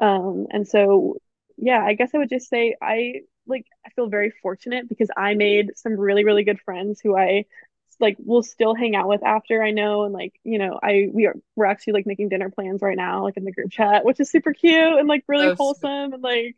Um, 0.00 0.46
and 0.50 0.66
so 0.66 1.16
yeah, 1.56 1.82
I 1.84 1.94
guess 1.94 2.10
I 2.14 2.18
would 2.18 2.30
just 2.30 2.48
say 2.48 2.76
I 2.82 3.22
like 3.46 3.66
I 3.86 3.90
feel 3.90 4.08
very 4.08 4.32
fortunate 4.42 4.88
because 4.88 5.10
I 5.16 5.34
made 5.34 5.72
some 5.76 5.98
really, 5.98 6.24
really 6.24 6.44
good 6.44 6.60
friends 6.60 7.00
who 7.00 7.16
I 7.16 7.46
like 8.00 8.16
will 8.18 8.42
still 8.42 8.74
hang 8.74 8.96
out 8.96 9.08
with 9.08 9.22
after 9.24 9.62
I 9.62 9.70
know 9.70 10.04
and 10.04 10.12
like, 10.14 10.34
you 10.44 10.58
know, 10.58 10.78
I 10.82 11.08
we 11.12 11.26
are 11.26 11.34
we're 11.56 11.66
actually 11.66 11.94
like 11.94 12.06
making 12.06 12.28
dinner 12.30 12.50
plans 12.50 12.82
right 12.82 12.96
now, 12.96 13.22
like 13.24 13.36
in 13.36 13.44
the 13.44 13.52
group 13.52 13.70
chat, 13.70 14.04
which 14.04 14.20
is 14.20 14.30
super 14.30 14.52
cute 14.54 14.98
and 14.98 15.08
like 15.08 15.24
really 15.28 15.50
Oh, 15.50 15.56
wholesome 15.56 16.12
and 16.14 16.22
like 16.22 16.56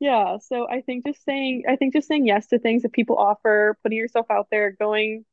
yeah. 0.00 0.38
So 0.38 0.68
I 0.68 0.82
think 0.82 1.06
just 1.06 1.24
saying 1.24 1.64
I 1.68 1.76
think 1.76 1.94
just 1.94 2.08
saying 2.08 2.26
yes 2.26 2.46
to 2.48 2.58
things 2.58 2.82
that 2.82 2.92
people 2.92 3.16
offer, 3.18 3.76
putting 3.82 3.98
yourself 3.98 4.26
out 4.30 4.48
there, 4.50 4.72
going 4.72 5.24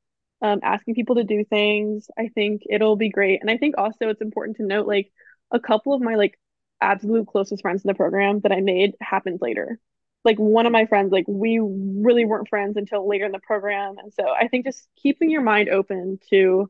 um 0.41 0.59
asking 0.63 0.95
people 0.95 1.15
to 1.15 1.23
do 1.23 1.43
things, 1.45 2.07
I 2.17 2.29
think 2.29 2.63
it'll 2.69 2.95
be 2.95 3.09
great. 3.09 3.41
And 3.41 3.49
I 3.51 3.57
think 3.57 3.75
also 3.77 4.09
it's 4.09 4.21
important 4.21 4.57
to 4.57 4.63
note 4.65 4.87
like 4.87 5.11
a 5.51 5.59
couple 5.59 5.93
of 5.93 6.01
my 6.01 6.15
like 6.15 6.39
absolute 6.81 7.27
closest 7.27 7.61
friends 7.61 7.83
in 7.83 7.87
the 7.89 7.93
program 7.95 8.39
that 8.41 8.51
I 8.51 8.61
made 8.61 8.95
happened 9.01 9.39
later. 9.41 9.79
Like 10.25 10.37
one 10.37 10.65
of 10.65 10.71
my 10.71 10.85
friends, 10.85 11.11
like 11.11 11.25
we 11.27 11.59
really 11.61 12.25
weren't 12.25 12.49
friends 12.49 12.77
until 12.77 13.07
later 13.07 13.25
in 13.25 13.31
the 13.31 13.39
program. 13.39 13.97
And 13.97 14.13
so 14.13 14.27
I 14.29 14.47
think 14.47 14.65
just 14.65 14.87
keeping 15.01 15.29
your 15.29 15.41
mind 15.41 15.69
open 15.69 16.19
to, 16.31 16.69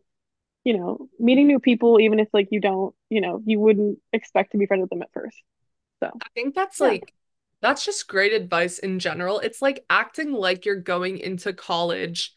you 0.64 0.78
know, 0.78 1.10
meeting 1.20 1.48
new 1.48 1.60
people, 1.60 2.00
even 2.00 2.20
if 2.20 2.28
like 2.34 2.50
you 2.52 2.60
don't, 2.60 2.94
you 3.10 3.22
know, 3.22 3.42
you 3.46 3.60
wouldn't 3.60 4.00
expect 4.14 4.52
to 4.52 4.58
be 4.58 4.66
friends 4.66 4.82
with 4.82 4.90
them 4.90 5.02
at 5.02 5.14
first. 5.14 5.42
So 6.04 6.12
I 6.22 6.28
think 6.34 6.54
that's 6.54 6.80
yeah. 6.80 6.88
like 6.88 7.14
that's 7.62 7.86
just 7.86 8.08
great 8.08 8.34
advice 8.34 8.80
in 8.80 9.00
general. 9.00 9.40
It's 9.40 9.62
like 9.62 9.86
acting 9.90 10.34
like 10.34 10.66
you're 10.66 10.76
going 10.76 11.18
into 11.18 11.54
college 11.54 12.34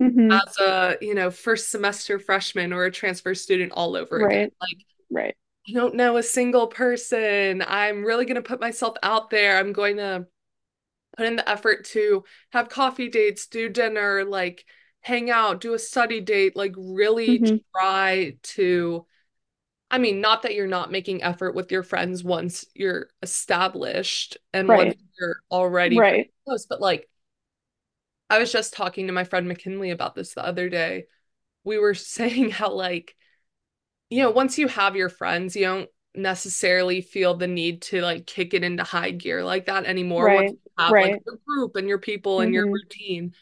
hmm 0.00 0.32
as 0.32 0.58
a, 0.58 0.96
you 1.00 1.14
know, 1.14 1.30
first 1.30 1.70
semester 1.70 2.18
freshman 2.18 2.72
or 2.72 2.84
a 2.84 2.90
transfer 2.90 3.34
student 3.34 3.72
all 3.72 3.94
over 3.94 4.16
again. 4.16 4.28
Right. 4.28 4.52
Like 4.60 4.86
Right. 5.12 5.36
I 5.68 5.72
don't 5.72 5.94
know 5.94 6.16
a 6.16 6.22
single 6.22 6.66
person. 6.66 7.62
I'm 7.66 8.04
really 8.04 8.24
going 8.24 8.36
to 8.36 8.42
put 8.42 8.60
myself 8.60 8.96
out 9.02 9.30
there. 9.30 9.58
I'm 9.58 9.72
going 9.72 9.98
to 9.98 10.26
put 11.16 11.26
in 11.26 11.36
the 11.36 11.48
effort 11.48 11.84
to 11.86 12.24
have 12.52 12.68
coffee 12.68 13.08
dates, 13.08 13.46
do 13.46 13.68
dinner, 13.68 14.24
like 14.24 14.64
hang 15.00 15.30
out, 15.30 15.60
do 15.60 15.74
a 15.74 15.78
study 15.78 16.20
date, 16.20 16.56
like 16.56 16.74
really 16.76 17.44
hmm 17.44 17.62
try 17.76 18.36
to 18.42 19.06
I 19.90 19.98
mean, 19.98 20.20
not 20.20 20.42
that 20.42 20.54
you're 20.54 20.66
not 20.66 20.90
making 20.92 21.22
effort 21.22 21.54
with 21.54 21.72
your 21.72 21.82
friends 21.82 22.24
once 22.24 22.64
you're 22.74 23.08
established 23.22 24.38
and 24.54 24.72
once 24.72 24.94
you're 25.20 25.36
already 25.50 26.04
Right. 26.04 26.32
close, 26.46 26.66
but 26.66 26.80
like 26.80 27.08
I 28.30 28.38
was 28.38 28.52
just 28.52 28.72
talking 28.74 29.06
to 29.06 29.12
my 29.12 29.24
friend 29.24 29.46
McKinley 29.48 29.90
about 29.90 30.14
this 30.14 30.34
the 30.34 30.44
other 30.44 30.68
day. 30.68 31.06
We 31.64 31.78
were 31.78 31.94
saying 31.96 32.50
how 32.52 32.72
like, 32.72 33.16
you 34.10 34.22
know, 34.22 34.30
once 34.30 34.58
you 34.58 34.68
have 34.68 34.96
your 34.96 35.08
friends, 35.08 35.56
you 35.56 35.64
don't 35.64 35.90
necessarily 36.14 37.00
feel 37.02 37.34
the 37.36 37.46
need 37.48 37.82
to 37.82 38.00
like 38.02 38.26
kick 38.26 38.54
it 38.54 38.64
into 38.64 38.84
high 38.84 39.12
gear 39.12 39.44
like 39.44 39.66
that 39.66 39.86
anymore 39.86 40.30
Right. 40.30 40.48
you 40.48 40.61
have 40.78 40.98
like 40.98 41.14
Right. 41.14 41.22
your 41.26 41.38
group 41.46 41.76
and 41.76 41.88
your 41.88 41.98
people 41.98 42.40
and 42.40 42.54
your 42.54 42.64
hmm 42.64 42.82
routine. 42.82 43.34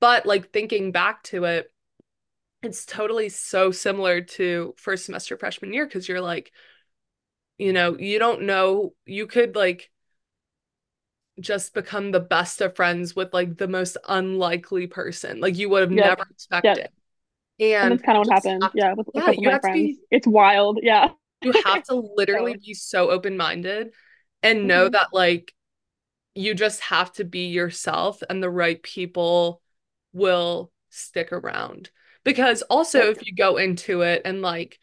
But 0.00 0.26
like 0.26 0.52
thinking 0.52 0.92
back 0.92 1.22
to 1.24 1.44
it, 1.44 1.72
it's 2.62 2.86
totally 2.86 3.28
so 3.30 3.70
similar 3.72 4.22
to 4.22 4.74
first 4.78 5.06
semester 5.06 5.36
freshman 5.38 5.72
year 5.74 5.86
because 5.86 6.08
you're 6.08 6.20
like, 6.20 6.52
you 7.58 7.72
know, 7.72 7.96
you 7.98 8.18
don't 8.18 8.42
know, 8.42 8.94
you 9.06 9.26
could 9.26 9.56
like 9.56 9.90
just 11.40 11.72
become 11.74 12.10
the 12.10 12.20
best 12.20 12.60
of 12.60 12.74
friends 12.76 13.14
with 13.14 13.32
like 13.32 13.56
the 13.58 13.68
most 13.68 13.96
unlikely 14.08 14.86
person. 14.86 15.40
Like 15.40 15.56
you 15.56 15.68
would 15.68 15.82
have 15.82 15.90
Yep. 15.90 15.92
never 15.92 16.24
Yep. 16.62 16.80
expected. 16.80 16.88
And 17.82 17.90
And 17.90 17.92
that's 17.92 18.02
kind 18.02 18.18
of 18.18 18.26
what 18.26 18.34
happened. 18.34 18.70
to, 18.70 18.72
Yeah, 18.74 18.94
with 18.94 19.08
a 19.16 19.22
yeah, 19.22 19.22
couple 19.22 19.40
of 19.40 19.44
my 19.46 19.58
friends. 19.58 19.92
be, 19.92 19.98
It's 20.10 20.26
wild. 20.26 20.80
Yeah. 20.82 21.10
you 21.40 21.52
have 21.52 21.82
to 21.84 21.94
literally 22.16 22.56
be 22.56 22.74
so 22.74 23.10
open-minded 23.10 23.92
and 24.42 24.66
know 24.66 24.88
mhm. 24.88 24.88
that 24.88 25.08
like 25.12 25.52
you 26.34 26.54
just 26.54 26.80
have 26.82 27.12
to 27.14 27.24
be 27.24 27.48
yourself 27.48 28.22
and 28.28 28.42
the 28.42 28.50
right 28.50 28.82
people 28.82 29.60
will 30.12 30.72
stick 30.90 31.32
around. 31.32 31.90
Because 32.24 32.62
also 32.62 33.08
if 33.10 33.26
you 33.26 33.34
go 33.34 33.56
into 33.56 34.02
it 34.02 34.22
and 34.24 34.42
like 34.42 34.78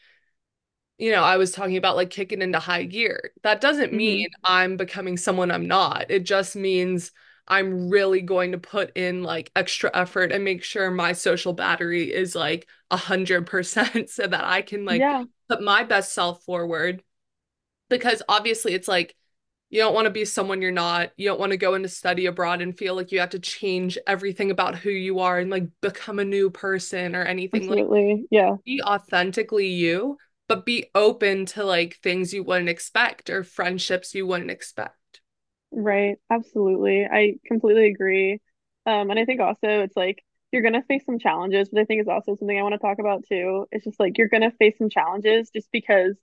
you 0.98 1.12
know, 1.12 1.24
I 1.24 1.38
was 1.38 1.52
talking 1.52 1.78
about 1.78 1.96
like 1.98 2.10
kicking 2.10 2.42
into 2.42 2.60
high 2.60 2.84
gear. 2.84 3.32
That 3.44 3.60
doesn't 3.62 3.92
hmm 3.92 3.94
mean 3.94 4.28
I'm 4.44 4.78
becoming 4.78 5.18
someone 5.18 5.52
I'm 5.52 5.68
not. 5.68 6.06
It 6.10 6.24
just 6.24 6.56
means 6.56 7.12
I'm 7.48 7.90
really 7.90 8.22
going 8.22 8.54
to 8.54 8.58
put 8.58 8.96
in 8.98 9.22
like 9.24 9.52
extra 9.56 9.92
effort 9.94 10.32
and 10.32 10.44
make 10.44 10.64
sure 10.64 10.90
my 10.92 11.12
social 11.14 11.54
battery 11.54 12.12
is 12.14 12.34
like 12.36 12.68
a 12.92 12.98
hundred 12.98 13.46
percent 13.48 14.10
so 14.10 14.26
that 14.28 14.44
I 14.46 14.62
can 14.62 14.86
like 14.86 15.08
Yeah. 15.08 15.26
put 15.50 15.62
my 15.62 15.84
best 15.84 16.14
self 16.14 16.44
forward. 16.44 17.04
Because 17.90 18.22
obviously 18.30 18.74
it's 18.74 18.88
like 18.88 19.16
you 19.70 19.80
don't 19.80 19.94
want 19.94 20.06
to 20.06 20.12
be 20.12 20.26
someone 20.26 20.62
you're 20.62 20.72
not. 20.72 21.12
You 21.18 21.28
don't 21.30 21.40
want 21.40 21.52
to 21.52 21.58
go 21.58 21.74
into 21.76 21.90
study 21.90 22.26
abroad 22.28 22.62
and 22.62 22.78
feel 22.78 22.96
like 22.96 23.12
you 23.12 23.20
have 23.20 23.32
to 23.32 23.40
change 23.40 23.98
everything 24.08 24.52
about 24.52 24.76
who 24.78 24.90
you 24.90 25.20
are 25.20 25.40
and 25.40 25.50
like 25.52 25.68
become 25.82 26.20
a 26.20 26.26
new 26.26 26.50
person 26.50 27.16
or 27.16 27.24
anything 27.24 27.70
like 27.70 27.88
Yeah. 28.30 28.58
be 28.66 28.82
authentically 28.84 29.68
you, 29.68 30.18
but 30.48 30.66
be 30.66 30.90
open 30.96 31.46
to 31.48 31.64
like 31.64 31.98
things 31.98 32.34
you 32.34 32.44
wouldn't 32.44 32.70
expect 32.70 33.30
or 33.30 33.44
friendships 33.44 34.16
you 34.16 34.28
wouldn't 34.28 34.52
expect. 34.52 35.22
Right. 35.72 36.18
Absolutely. 36.30 37.06
I 37.06 37.36
completely 37.46 37.88
agree. 37.88 38.42
Um, 38.86 39.10
and 39.10 39.20
I 39.20 39.26
think 39.26 39.42
also 39.42 39.68
it's 39.82 39.96
like 39.98 40.24
you're 40.52 40.62
gonna 40.62 40.84
face 40.84 41.06
some 41.06 41.20
challenges, 41.20 41.70
but 41.70 41.82
I 41.82 41.86
think 41.86 42.00
it's 42.02 42.10
also 42.10 42.36
something 42.36 42.58
I 42.58 42.62
want 42.64 42.74
to 42.74 42.80
talk 42.80 43.00
about 43.00 43.26
too. 43.28 43.68
It's 43.72 43.84
just 43.84 44.00
like 44.00 44.18
you're 44.18 44.30
gonna 44.30 44.52
face 44.52 44.78
some 44.78 44.90
challenges 44.90 45.50
just 45.50 45.70
because 45.72 46.16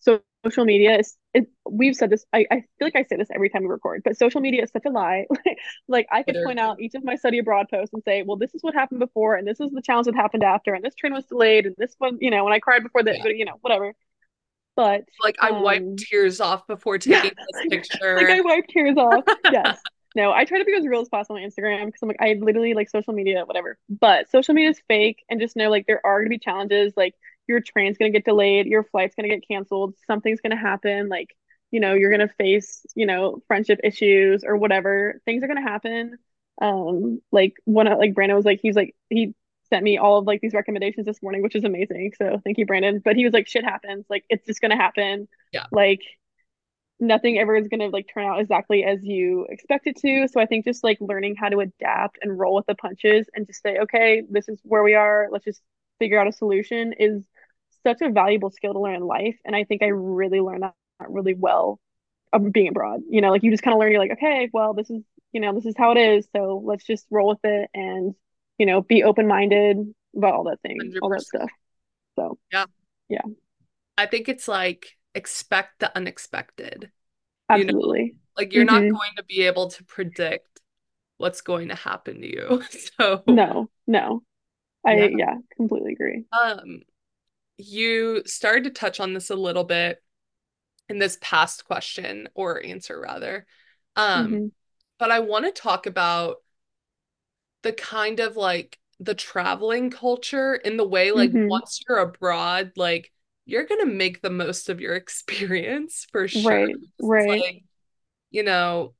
so 0.00 0.20
social 0.46 0.64
media 0.64 0.98
is 0.98 1.16
it, 1.34 1.46
we've 1.70 1.94
said 1.96 2.10
this 2.10 2.24
I, 2.32 2.46
I 2.50 2.56
feel 2.78 2.86
like 2.86 2.96
I 2.96 3.02
say 3.04 3.16
this 3.16 3.28
every 3.34 3.48
time 3.50 3.62
we 3.62 3.68
record, 3.68 4.02
but 4.04 4.16
social 4.16 4.40
media 4.40 4.62
is 4.64 4.70
such 4.70 4.84
a 4.86 4.90
lie. 4.90 5.26
Like 5.88 6.06
I 6.10 6.22
could 6.22 6.36
point 6.44 6.58
out 6.58 6.80
each 6.80 6.94
of 6.94 7.04
my 7.04 7.16
study 7.16 7.38
abroad 7.38 7.66
posts 7.70 7.94
and 7.94 8.02
say, 8.04 8.22
well, 8.22 8.36
this 8.36 8.54
is 8.54 8.62
what 8.62 8.74
happened 8.74 9.00
before, 9.00 9.34
and 9.36 9.46
this 9.46 9.60
is 9.60 9.70
the 9.72 9.82
challenge 9.82 10.06
that 10.06 10.14
happened 10.14 10.42
after, 10.42 10.74
and 10.74 10.84
this 10.84 10.94
train 10.94 11.12
was 11.14 11.24
delayed, 11.26 11.66
and 11.66 11.74
this 11.78 11.94
one, 11.98 12.18
you 12.20 12.30
know, 12.30 12.44
when 12.44 12.52
I 12.52 12.58
cried 12.60 12.82
before 12.82 13.02
that, 13.02 13.16
Yeah. 13.16 13.22
but 13.24 13.36
you 13.36 13.44
know, 13.44 13.56
whatever. 13.60 13.94
But 14.76 15.04
Like 15.22 15.36
I 15.40 15.50
wiped 15.52 15.84
um 15.84 15.96
tears 15.96 16.40
off 16.40 16.66
before 16.66 16.98
Yeah, 17.06 17.22
taking 17.22 17.38
this 17.70 17.90
like, 18.00 18.26
like. 18.26 18.30
I 18.30 18.40
wiped 18.42 18.70
tears 18.70 18.96
off. 18.96 19.24
Yes. 19.50 19.80
No, 20.14 20.32
I 20.32 20.44
try 20.46 20.58
to 20.58 20.64
be 20.64 20.74
as 20.74 20.86
real 20.86 21.00
as 21.02 21.08
possible 21.10 21.36
on 21.36 21.42
Instagram 21.42 21.86
because 21.86 22.00
I'm 22.02 22.08
like, 22.08 22.20
I 22.20 22.36
literally 22.40 22.72
like 22.74 22.88
social 22.88 23.12
media, 23.12 23.44
whatever. 23.44 23.78
But 23.88 24.30
social 24.30 24.54
media 24.54 24.70
is 24.70 24.80
fake, 24.88 25.22
and 25.28 25.40
just 25.40 25.56
know 25.56 25.70
like 25.70 25.86
there 25.86 26.00
are 26.04 26.20
gonna 26.20 26.30
be 26.30 26.38
challenges. 26.38 26.94
Like 26.96 27.14
your 27.48 27.60
train's 27.60 27.98
gonna 27.98 28.10
get 28.10 28.24
delayed, 28.24 28.66
your 28.66 28.84
flight's 28.84 29.14
gonna 29.14 29.28
get 29.28 29.46
canceled, 29.46 29.94
something's 30.06 30.40
gonna 30.40 30.56
happen. 30.56 31.08
Like, 31.08 31.36
you 31.70 31.80
know, 31.80 31.94
you're 31.94 32.10
gonna 32.10 32.28
face, 32.38 32.84
you 32.94 33.06
know, 33.06 33.42
friendship 33.48 33.80
issues 33.84 34.44
or 34.44 34.56
whatever. 34.56 35.20
Things 35.24 35.42
are 35.42 35.48
gonna 35.48 35.62
happen. 35.62 36.18
Um, 36.62 37.20
like 37.32 37.54
one 37.64 37.86
of 37.86 37.98
like 37.98 38.14
Brandon 38.14 38.36
was 38.36 38.46
like, 38.46 38.60
he's 38.62 38.76
like, 38.76 38.94
he 39.10 39.34
sent 39.70 39.82
me 39.82 39.98
all 39.98 40.18
of 40.18 40.26
like 40.26 40.40
these 40.40 40.54
recommendations 40.54 41.06
this 41.06 41.22
morning, 41.22 41.42
which 41.42 41.56
is 41.56 41.64
amazing. 41.64 42.12
So 42.16 42.40
thank 42.44 42.58
you, 42.58 42.66
Brandon. 42.66 43.00
But 43.04 43.16
he 43.16 43.24
was 43.24 43.32
like, 43.34 43.48
shit 43.48 43.64
happens. 43.64 44.06
Like 44.08 44.24
it's 44.28 44.46
just 44.46 44.60
gonna 44.60 44.76
happen. 44.76 45.28
Yeah, 45.52 45.66
Like 45.72 46.00
nothing 46.98 47.38
ever 47.38 47.56
is 47.56 47.68
going 47.68 47.80
to 47.80 47.88
like 47.88 48.08
turn 48.12 48.24
out 48.24 48.40
exactly 48.40 48.84
as 48.84 49.02
you 49.02 49.46
expect 49.50 49.86
it 49.86 49.96
to. 49.98 50.28
So 50.28 50.40
I 50.40 50.46
think 50.46 50.64
just 50.64 50.82
like 50.82 50.98
learning 51.00 51.36
how 51.36 51.48
to 51.48 51.60
adapt 51.60 52.18
and 52.22 52.38
roll 52.38 52.54
with 52.54 52.66
the 52.66 52.74
punches 52.74 53.28
and 53.34 53.46
just 53.46 53.62
say, 53.62 53.78
okay, 53.78 54.22
this 54.30 54.48
is 54.48 54.58
where 54.62 54.82
we 54.82 54.94
are. 54.94 55.28
Let's 55.30 55.44
just 55.44 55.60
figure 55.98 56.18
out 56.18 56.28
a 56.28 56.32
solution 56.32 56.94
is 56.98 57.24
such 57.86 58.02
a 58.02 58.10
valuable 58.10 58.50
skill 58.50 58.72
to 58.74 58.80
learn 58.80 58.96
in 58.96 59.02
life. 59.06 59.36
And 59.44 59.56
I 59.56 59.64
think 59.64 59.82
I 59.82 59.86
really 59.88 60.40
learned 60.40 60.62
that 60.64 60.74
really 61.08 61.34
well 61.34 61.80
um, 62.32 62.50
being 62.50 62.68
abroad. 62.68 63.02
You 63.10 63.20
know, 63.22 63.30
like 63.30 63.42
you 63.44 63.50
just 63.50 63.62
kind 63.62 63.74
of 63.74 63.80
learn, 63.80 63.92
you're 63.92 64.00
like, 64.00 64.12
okay, 64.12 64.50
well, 64.52 64.74
this 64.74 64.90
is, 64.90 65.02
you 65.32 65.40
know, 65.40 65.54
this 65.54 65.66
is 65.66 65.74
how 65.78 65.92
it 65.92 65.98
is. 65.98 66.28
So 66.34 66.62
let's 66.64 66.84
just 66.84 67.06
roll 67.10 67.30
with 67.30 67.40
it 67.44 67.70
and, 67.74 68.14
you 68.58 68.66
know, 68.66 68.82
be 68.82 69.04
open 69.04 69.28
minded 69.28 69.78
about 70.16 70.34
all 70.34 70.44
that 70.44 70.62
thing, 70.62 70.94
all 71.00 71.10
that 71.10 71.26
stuff. 71.26 71.50
So 72.16 72.38
Yeah. 72.52 72.66
yeah. 73.08 73.22
I 73.98 74.06
think 74.06 74.28
it's 74.28 74.48
like 74.48 74.96
expect 75.14 75.80
the 75.80 75.94
unexpected. 75.96 76.90
You 77.50 77.66
know, 77.66 77.72
Absolutely. 77.72 78.14
like 78.36 78.52
you're 78.54 78.64
not 78.64 78.88
hmm 78.88 78.90
going 78.90 79.12
to 79.16 79.24
be 79.24 79.42
able 79.44 79.70
to 79.70 79.84
predict 79.84 80.60
what's 81.18 81.42
going 81.42 81.68
to 81.70 81.76
happen 81.76 82.20
to 82.22 82.28
you. 82.28 82.62
So, 82.98 83.24
No, 83.26 83.70
no. 83.86 84.22
yeah. 84.88 85.08
I 85.08 85.10
yeah, 85.14 85.36
completely 85.56 85.92
agree. 85.92 86.26
Um, 86.32 86.82
you 87.58 88.22
started 88.26 88.64
to 88.64 88.70
touch 88.70 89.00
on 89.00 89.14
this 89.14 89.30
a 89.30 89.36
little 89.36 89.64
bit 89.64 90.02
in 90.88 90.98
this 90.98 91.18
past 91.20 91.64
question 91.66 92.28
or 92.34 92.64
answer 92.64 93.00
rather. 93.00 93.46
Um, 93.96 94.38
hmm 94.38 94.48
but 94.98 95.10
I 95.10 95.20
want 95.20 95.46
to 95.46 95.52
talk 95.52 95.86
about 95.86 96.38
the 97.62 97.72
kind 97.72 98.20
of 98.20 98.36
like 98.36 98.78
the 99.00 99.14
traveling 99.14 99.90
culture 99.90 100.54
in 100.54 100.76
the 100.76 100.86
way 100.86 101.12
like 101.12 101.32
hmm 101.34 101.48
once 101.48 101.80
you're 101.88 101.98
abroad, 101.98 102.72
like 102.76 103.12
you're 103.44 103.64
gonna 103.66 103.86
make 103.86 104.22
the 104.22 104.30
most 104.30 104.68
of 104.68 104.80
your 104.80 104.94
experience 104.96 106.06
for 106.12 106.28
sure. 106.28 106.60
Right, 106.60 106.76
right. 107.00 107.46
like, 107.46 107.64
you 108.30 108.42
know, 108.44 108.94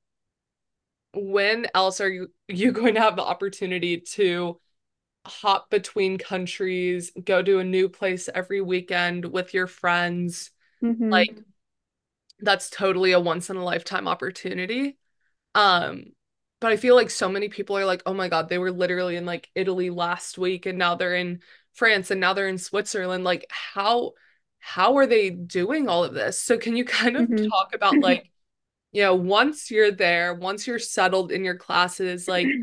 when 1.14 1.66
else 1.74 2.00
are 2.00 2.09
you 2.09 2.30
you 2.48 2.72
going 2.72 2.94
to 2.94 3.00
have 3.00 3.16
the 3.16 3.22
opportunity 3.22 4.00
to 4.00 4.61
hop 5.27 5.70
between 5.70 6.18
countries, 6.18 7.11
go 7.24 7.43
to 7.43 7.59
a 7.59 7.64
new 7.64 7.89
place 7.89 8.29
every 8.35 8.61
weekend 8.61 9.24
with 9.27 9.55
your 9.55 9.66
friends? 9.66 10.51
hmm 10.83 11.27
Like 11.27 11.43
that's 12.41 12.70
totally 12.70 13.12
a 13.12 13.20
once 13.20 13.51
in 13.51 13.57
a 13.57 13.64
lifetime 13.64 14.07
opportunity. 14.09 14.99
Um, 15.55 16.07
but 16.61 16.72
I 16.72 16.77
feel 16.79 16.97
like 16.97 17.11
so 17.11 17.29
many 17.31 17.49
people 17.49 17.79
are 17.79 17.87
like, 17.87 18.03
oh 18.07 18.14
my 18.14 18.29
God, 18.29 18.49
they 18.49 18.59
were 18.59 18.72
literally 18.72 19.16
in 19.16 19.27
like 19.27 19.51
Italy 19.55 19.91
last 19.91 20.39
week 20.39 20.66
and 20.66 20.79
now 20.79 20.95
they're 20.97 21.16
in 21.16 21.43
France 21.74 22.11
and 22.11 22.20
now 22.20 22.35
they're 22.35 22.49
in 22.49 22.59
Switzerland. 22.59 23.24
Like 23.24 23.47
how 23.51 24.12
how 24.61 24.97
are 24.99 25.07
they 25.07 25.31
doing 25.31 25.89
all 25.89 26.05
of 26.05 26.14
this? 26.14 26.41
So 26.43 26.59
can 26.59 26.77
you 26.77 26.85
kind 26.85 27.16
of 27.16 27.29
hmm 27.29 27.49
talk 27.51 27.74
about 27.74 28.01
like, 28.03 28.31
you 28.93 29.03
know, 29.03 29.14
once 29.14 29.70
you're 29.70 29.93
there, 29.93 30.35
once 30.35 30.66
you're 30.66 30.79
settled 30.81 31.33
in 31.33 31.45
your 31.45 31.57
classes, 31.57 32.29
like 32.29 32.59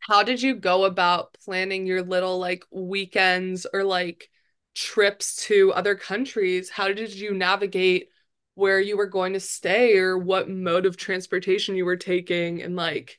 how 0.00 0.22
did 0.22 0.42
you 0.42 0.54
go 0.54 0.84
about 0.84 1.34
planning 1.44 1.86
your 1.86 2.02
little 2.02 2.38
like 2.38 2.64
weekends 2.70 3.66
or 3.72 3.84
like 3.84 4.30
trips 4.74 5.36
to 5.46 5.72
other 5.72 5.94
countries? 5.94 6.70
How 6.70 6.88
did 6.92 7.12
you 7.14 7.34
navigate 7.34 8.08
where 8.54 8.80
you 8.80 8.96
were 8.96 9.06
going 9.06 9.34
to 9.34 9.40
stay 9.40 9.98
or 9.98 10.18
what 10.18 10.48
mode 10.50 10.86
of 10.86 10.96
transportation 10.96 11.76
you 11.76 11.84
were 11.84 11.96
taking? 11.96 12.62
And 12.62 12.76
like, 12.76 13.18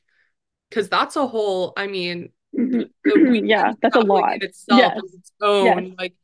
because 0.70 0.88
that's 0.88 1.16
a 1.16 1.26
whole, 1.26 1.72
I 1.76 1.86
mean, 1.88 2.30
hmm 2.54 2.82
Yeah, 3.44 3.74
that's 3.82 3.96
a 3.96 4.00
lot. 4.00 4.38
itself 4.40 4.94
Yes, 4.94 5.02
its 5.12 5.32
yes, 5.60 5.84
like 5.98 6.14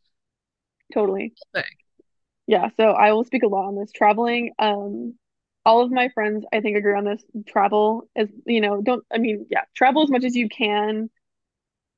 totally. 0.93 1.35
thing. 1.53 1.65
Yeah, 2.47 2.69
so 2.77 2.91
I 2.91 3.13
will 3.13 3.25
speak 3.25 3.43
a 3.43 3.49
lot 3.49 3.67
on 3.67 3.75
this. 3.77 3.91
Traveling, 3.93 4.53
um, 4.59 5.19
all 5.67 5.83
of 5.83 5.93
my 5.93 6.11
friends, 6.11 6.47
I 6.55 6.63
think, 6.63 6.79
agree 6.79 6.97
on 6.97 7.05
this. 7.05 7.25
Travel 7.49 8.09
as 8.17 8.31
you 8.47 8.63
know, 8.63 8.83
don't, 8.83 9.05
I 9.15 9.19
mean, 9.19 9.47
yeah, 9.51 9.63
travel 9.77 10.05
as 10.05 10.11
much 10.11 10.25
as 10.25 10.37
you 10.37 10.49
can. 10.51 11.11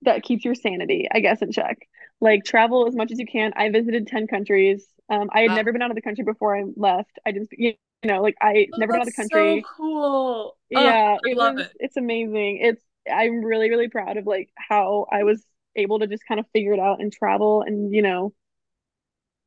That 0.03 0.23
keeps 0.23 0.45
your 0.45 0.55
sanity, 0.55 1.09
I 1.12 1.21
guess, 1.21 1.43
in 1.43 1.53
check. 1.53 1.79
Like 2.21 2.45
travel 2.45 2.87
as 2.89 2.95
much 2.97 3.12
as 3.12 3.19
you 3.19 3.27
can. 3.27 3.53
I 3.57 3.71
visited 3.71 4.07
10 4.09 4.27
countries. 4.29 4.87
Um, 5.11 5.31
I 5.33 5.43
had 5.43 5.51
Wow. 5.51 5.55
never 5.55 5.73
been 5.73 5.83
out 5.83 5.91
of 5.91 5.97
the 5.97 6.03
country 6.03 6.25
before 6.25 6.57
I 6.57 6.64
left. 6.77 7.19
I 7.27 7.33
just, 7.33 7.51
you 7.53 7.75
know, 8.05 8.23
like 8.23 8.37
I 8.41 8.69
Oh, 8.73 8.79
never 8.79 8.93
been 8.93 9.03
out 9.03 9.09
of 9.09 9.14
the 9.14 9.16
that's 9.16 9.29
so 9.31 9.61
country. 9.61 9.69
cool. 9.77 10.57
Oh, 10.75 10.89
Yeah, 10.89 11.16
I 11.19 11.21
it 11.23 11.39
love 11.39 11.55
was, 11.55 11.59
it. 11.59 11.73
it's 11.79 11.97
amazing. 11.97 12.59
It's, 12.62 12.83
I'm 13.11 13.43
really, 13.43 13.71
really 13.71 13.89
proud 13.89 14.16
of 14.19 14.27
like 14.27 14.51
how 14.57 15.07
I 15.11 15.23
was 15.25 15.43
able 15.77 15.99
to 16.01 16.07
just 16.07 16.25
kind 16.27 16.41
of 16.41 16.47
figure 16.53 16.75
it 16.75 16.81
out 16.81 17.01
and 17.01 17.12
travel 17.12 17.62
and, 17.62 17.95
you 17.95 18.03
know, 18.03 18.35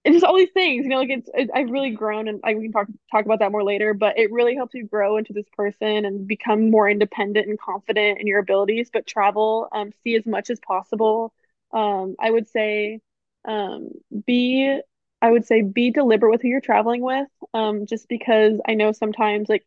it's 0.04 0.16
just 0.16 0.26
all 0.26 0.36
these 0.38 0.52
things, 0.54 0.84
you 0.84 0.89
know, 0.89 0.97
like 0.97 1.10
it's, 1.12 1.30
it, 1.34 1.49
I've 1.54 1.70
really 1.70 1.91
grown 1.91 2.28
and 2.28 2.39
I, 2.43 2.56
we 2.56 2.64
can 2.64 2.72
talk 2.72 2.88
talk 3.12 3.26
about 3.26 3.39
that 3.39 3.52
more 3.52 3.64
later, 3.64 3.93
but 3.93 4.18
it 4.18 4.32
really 4.32 4.56
helps 4.56 4.74
you 4.74 4.86
grow 4.86 5.18
into 5.18 5.34
this 5.34 5.45
person 5.56 6.06
and 6.06 6.28
become 6.28 6.72
more 6.72 6.89
independent 6.89 7.47
and 7.47 7.60
confident 7.60 8.20
in 8.20 8.26
your 8.28 8.39
abilities. 8.39 8.89
But 8.91 9.06
travel, 9.06 9.68
um, 9.72 9.91
see 10.04 10.16
as 10.16 10.26
much 10.26 10.49
as 10.49 10.60
possible. 10.60 11.34
Um, 11.72 12.16
I 12.20 12.32
would 12.32 12.47
say, 12.49 12.99
um, 13.45 13.89
be, 14.26 14.80
I 15.22 15.32
would 15.32 15.45
say 15.45 15.62
be 15.62 15.91
deliberate 15.91 16.32
with 16.32 16.41
who 16.41 16.47
you're 16.47 16.62
traveling 16.62 17.02
with. 17.02 17.28
Um, 17.54 17.86
just 17.86 18.08
because 18.10 18.60
I 18.68 18.74
know 18.74 18.91
sometimes 18.93 19.49
like 19.49 19.66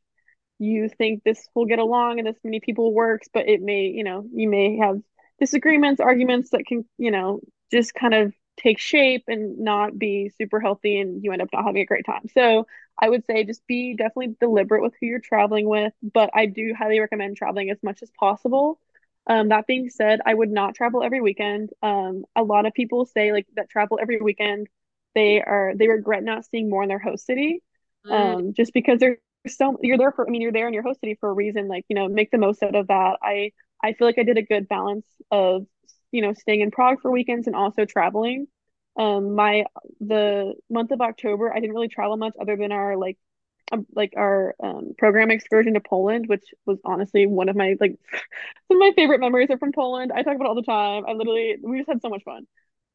you 0.58 0.88
think 0.88 1.22
this 1.22 1.46
will 1.54 1.66
get 1.66 1.78
along 1.78 2.18
and 2.18 2.26
this 2.26 2.36
many 2.42 2.60
people 2.60 2.92
works, 2.92 3.28
but 3.32 3.48
it 3.48 3.62
may, 3.62 3.86
you 3.86 4.04
know, 4.04 4.26
you 4.32 4.48
may 4.48 4.78
have 4.78 5.00
disagreements, 5.38 6.00
arguments 6.00 6.50
that 6.50 6.66
can, 6.66 6.84
you 6.98 7.10
know, 7.10 7.40
just 7.70 7.94
kind 7.94 8.14
of 8.14 8.34
take 8.56 8.78
shape 8.78 9.24
and 9.28 9.58
not 9.58 9.98
be 9.98 10.30
super 10.38 10.60
healthy 10.60 11.00
and 11.00 11.24
you 11.24 11.32
end 11.32 11.42
up 11.42 11.48
not 11.52 11.64
having 11.64 11.82
a 11.82 11.86
great 11.86 12.06
time. 12.06 12.28
So 12.32 12.66
I 13.00 13.08
would 13.08 13.24
say 13.26 13.44
just 13.44 13.66
be 13.66 13.94
definitely 13.94 14.36
deliberate 14.40 14.82
with 14.82 14.94
who 15.00 15.06
you're 15.06 15.20
traveling 15.20 15.68
with, 15.68 15.92
but 16.02 16.30
I 16.34 16.46
do 16.46 16.74
highly 16.78 17.00
recommend 17.00 17.36
traveling 17.36 17.70
as 17.70 17.82
much 17.82 18.02
as 18.02 18.10
possible. 18.18 18.80
Um, 19.26 19.48
that 19.48 19.66
being 19.66 19.88
said, 19.90 20.20
I 20.26 20.34
would 20.34 20.50
not 20.50 20.74
travel 20.74 21.02
every 21.02 21.20
weekend. 21.20 21.70
Um, 21.82 22.24
a 22.36 22.42
lot 22.42 22.66
of 22.66 22.74
people 22.74 23.06
say 23.06 23.32
like 23.32 23.46
that 23.56 23.70
travel 23.70 23.98
every 24.00 24.20
weekend, 24.20 24.68
they 25.14 25.40
are 25.42 25.72
they 25.76 25.88
regret 25.88 26.22
not 26.24 26.44
seeing 26.44 26.68
more 26.70 26.82
in 26.82 26.88
their 26.88 26.98
host 26.98 27.26
city. 27.26 27.62
Mm, 28.04 28.36
Um, 28.38 28.52
just 28.54 28.72
because 28.74 29.00
they're 29.00 29.18
so 29.46 29.78
you're 29.82 29.98
there 29.98 30.12
for 30.12 30.26
I 30.26 30.30
mean 30.30 30.42
you're 30.42 30.52
there 30.52 30.68
in 30.68 30.74
your 30.74 30.82
host 30.82 31.00
city 31.00 31.16
for 31.20 31.28
a 31.30 31.32
reason 31.34 31.68
like 31.68 31.84
you 31.88 31.96
know 31.96 32.08
make 32.08 32.30
the 32.30 32.38
most 32.38 32.62
out 32.62 32.74
of 32.74 32.88
that 32.88 33.18
I 33.22 33.52
I 33.82 33.92
feel 33.92 34.06
like 34.06 34.18
I 34.18 34.22
did 34.22 34.38
a 34.38 34.42
good 34.42 34.68
balance 34.68 35.06
of 35.30 35.66
you 36.14 36.22
know 36.22 36.32
staying 36.32 36.60
in 36.60 36.70
Prague 36.70 37.00
for 37.02 37.10
weekends 37.10 37.46
and 37.46 37.56
also 37.56 37.84
traveling 37.84 38.46
um 38.98 39.34
my 39.34 39.64
the 40.00 40.54
month 40.70 40.92
of 40.92 41.00
October 41.00 41.52
I 41.52 41.60
didn't 41.60 41.74
really 41.74 41.88
travel 41.88 42.16
much 42.16 42.34
other 42.40 42.56
than 42.56 42.72
our 42.72 42.96
like 42.96 43.18
um, 43.72 43.86
like 43.94 44.12
our 44.16 44.54
um, 44.62 44.94
program 44.98 45.30
excursion 45.30 45.74
to 45.74 45.80
Poland 45.80 46.26
which 46.28 46.44
was 46.66 46.78
honestly 46.84 47.26
one 47.26 47.48
of 47.48 47.56
my 47.56 47.76
like 47.80 47.98
some 48.68 48.76
of 48.76 48.80
my 48.80 48.92
favorite 48.96 49.20
memories 49.20 49.50
are 49.50 49.58
from 49.58 49.72
Poland 49.72 50.12
I 50.14 50.22
talk 50.22 50.36
about 50.36 50.48
all 50.48 50.54
the 50.54 50.62
time 50.62 51.04
I 51.08 51.12
literally 51.12 51.56
we 51.62 51.78
just 51.78 51.88
had 51.88 52.02
so 52.02 52.10
much 52.10 52.24
fun 52.24 52.46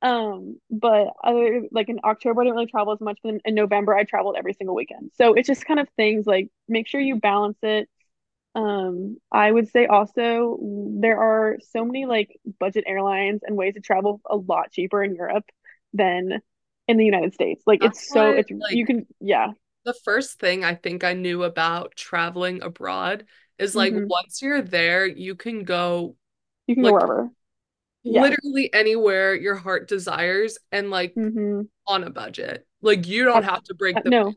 um, 0.02 0.60
but 0.72 1.08
other 1.24 1.64
like 1.72 1.90
in 1.90 2.00
October, 2.04 2.42
I 2.42 2.46
didn't 2.46 2.56
really 2.56 2.72
travel 2.72 2.94
as 2.94 3.02
much, 3.02 3.20
but 3.22 3.30
in, 3.34 3.42
in 3.44 3.56
November, 3.56 3.94
I 3.96 4.04
traveled 4.06 4.36
every 4.38 4.54
single 4.54 4.76
weekend. 4.76 5.12
So 5.16 5.34
it's 5.34 5.48
just 5.48 5.66
kind 5.66 5.80
of 5.80 5.90
things 5.98 6.26
like 6.26 6.50
make 6.70 6.88
sure 6.88 7.02
you 7.02 7.18
balance 7.18 7.58
it. 7.64 7.90
Um, 8.56 9.18
I 9.32 9.52
would 9.52 9.70
say 9.70 9.86
also 9.86 10.58
there 11.00 11.20
are 11.20 11.58
so 11.72 11.86
many 11.86 12.06
like 12.06 12.40
budget 12.60 12.84
airlines 12.88 13.42
and 13.44 13.56
ways 13.56 13.76
to 13.76 13.80
travel 13.82 14.22
a 14.30 14.36
lot 14.36 14.72
cheaper 14.72 15.04
in 15.04 15.16
Europe 15.16 15.46
than 15.94 16.42
in 16.88 16.98
the 16.98 17.06
United 17.06 17.34
States. 17.34 17.64
Like 17.68 17.80
that's 17.80 18.00
it's 18.12 18.12
so 18.12 18.34
it's 18.34 18.52
you 18.70 18.86
can 18.86 19.06
yeah. 19.20 19.52
the 19.86 19.94
first 20.04 20.40
thing 20.40 20.64
I 20.64 20.76
think 20.76 21.04
I 21.04 21.14
knew 21.14 21.44
about 21.44 21.96
traveling 21.96 22.62
abroad 22.62 23.26
is 23.58 23.76
like 23.76 23.94
hmm 23.94 24.10
once 24.10 24.42
you're 24.42 24.62
there, 24.62 25.06
you 25.06 25.36
can 25.36 25.64
go 25.64 26.16
You 26.68 26.76
can 26.76 26.84
go 26.84 26.92
wherever. 26.92 27.32
Yeah. 28.04 28.34
literally 28.44 28.74
anywhere 28.74 29.36
your 29.36 29.56
heart 29.56 29.88
desires 29.88 30.58
and 30.72 30.90
like 30.90 31.16
hmm 31.16 31.70
on 31.88 32.04
a 32.04 32.10
budget. 32.10 32.68
Like 32.82 33.08
you 33.08 33.26
don't 33.26 33.44
have 33.44 33.64
to 33.66 33.76
break 33.76 34.04
the 34.04 34.16
No, 34.16 34.36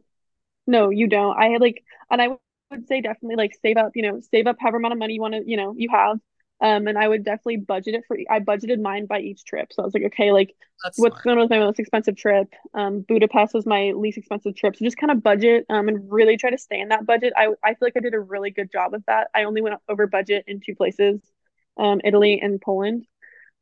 No, 0.67 0.91
you 0.91 1.09
don't. 1.09 1.37
I 1.39 1.49
had 1.49 1.61
like, 1.61 1.85
and 2.11 2.23
I 2.23 2.39
would 2.73 2.89
say 2.89 3.01
definitely 3.01 3.37
like 3.37 3.57
save 3.63 3.77
up, 3.77 3.93
you 3.95 4.03
know, 4.03 4.21
save 4.33 4.47
up 4.47 4.57
however 4.59 4.79
amount 4.79 4.93
of 4.93 4.99
money 4.99 5.15
you 5.15 5.21
want 5.21 5.35
to, 5.35 5.43
you 5.47 5.57
know, 5.57 5.75
you 5.77 5.89
have. 5.91 6.19
Um, 6.61 6.87
and 6.87 6.97
I 6.97 7.09
would 7.09 7.25
definitely 7.25 7.57
budget 7.57 7.95
it 7.97 8.05
for, 8.07 8.17
I 8.31 8.39
budgeted 8.39 8.81
mine 8.81 9.07
by 9.07 9.19
each 9.19 9.45
trip. 9.45 9.73
So 9.73 9.83
I 9.83 9.85
was 9.85 9.95
like, 9.95 10.05
okay, 10.05 10.31
like 10.31 10.55
that's 10.85 10.97
what's 10.97 11.15
smart. 11.15 11.25
going 11.25 11.39
was 11.39 11.51
my 11.51 11.59
most 11.59 11.81
expensive 11.81 12.17
trip? 12.17 12.55
Um, 12.73 13.01
Budapest 13.01 13.53
was 13.53 13.67
my 13.67 13.93
least 13.97 14.17
expensive 14.19 14.55
trip. 14.55 14.77
So 14.77 14.85
just 14.85 14.97
kind 14.97 15.11
of 15.11 15.25
budget, 15.25 15.67
um, 15.69 15.89
and 15.89 16.11
really 16.11 16.37
try 16.37 16.51
to 16.51 16.59
stay 16.59 16.79
in 16.81 16.91
that 16.91 17.05
budget. 17.05 17.33
I, 17.37 17.49
I 17.65 17.71
feel 17.71 17.79
like 17.87 17.97
I 17.97 18.01
did 18.01 18.15
a 18.15 18.21
really 18.21 18.53
good 18.53 18.71
job 18.71 18.95
of 18.95 19.03
that. 19.07 19.29
I 19.35 19.43
only 19.43 19.61
went 19.61 19.75
over 19.89 20.07
budget 20.07 20.45
in 20.47 20.61
two 20.61 20.77
places, 20.77 21.21
um, 21.77 22.01
Italy 22.05 22.41
and 22.41 22.61
Poland. 22.61 23.07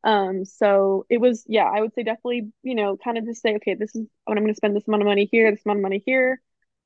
Um, 0.05 0.45
so 0.45 1.07
it 1.09 1.23
was, 1.23 1.45
yeah, 1.47 1.65
I 1.65 1.81
would 1.81 1.95
say 1.95 2.03
definitely, 2.03 2.51
you 2.63 2.75
know, 2.75 2.99
kind 3.03 3.17
of 3.17 3.25
just 3.25 3.41
say, 3.41 3.57
okay, 3.57 3.75
this 3.75 3.95
is 3.95 4.07
what 4.25 4.37
I'm 4.37 4.45
going 4.45 4.53
to 4.53 4.57
spend 4.57 4.77
this 4.77 4.87
amount 4.87 5.03
of 5.03 5.09
money 5.09 5.29
here, 5.31 5.51
this 5.51 5.65
amount 5.65 5.79
of 5.79 5.83
money 5.83 6.03
here. 6.05 6.41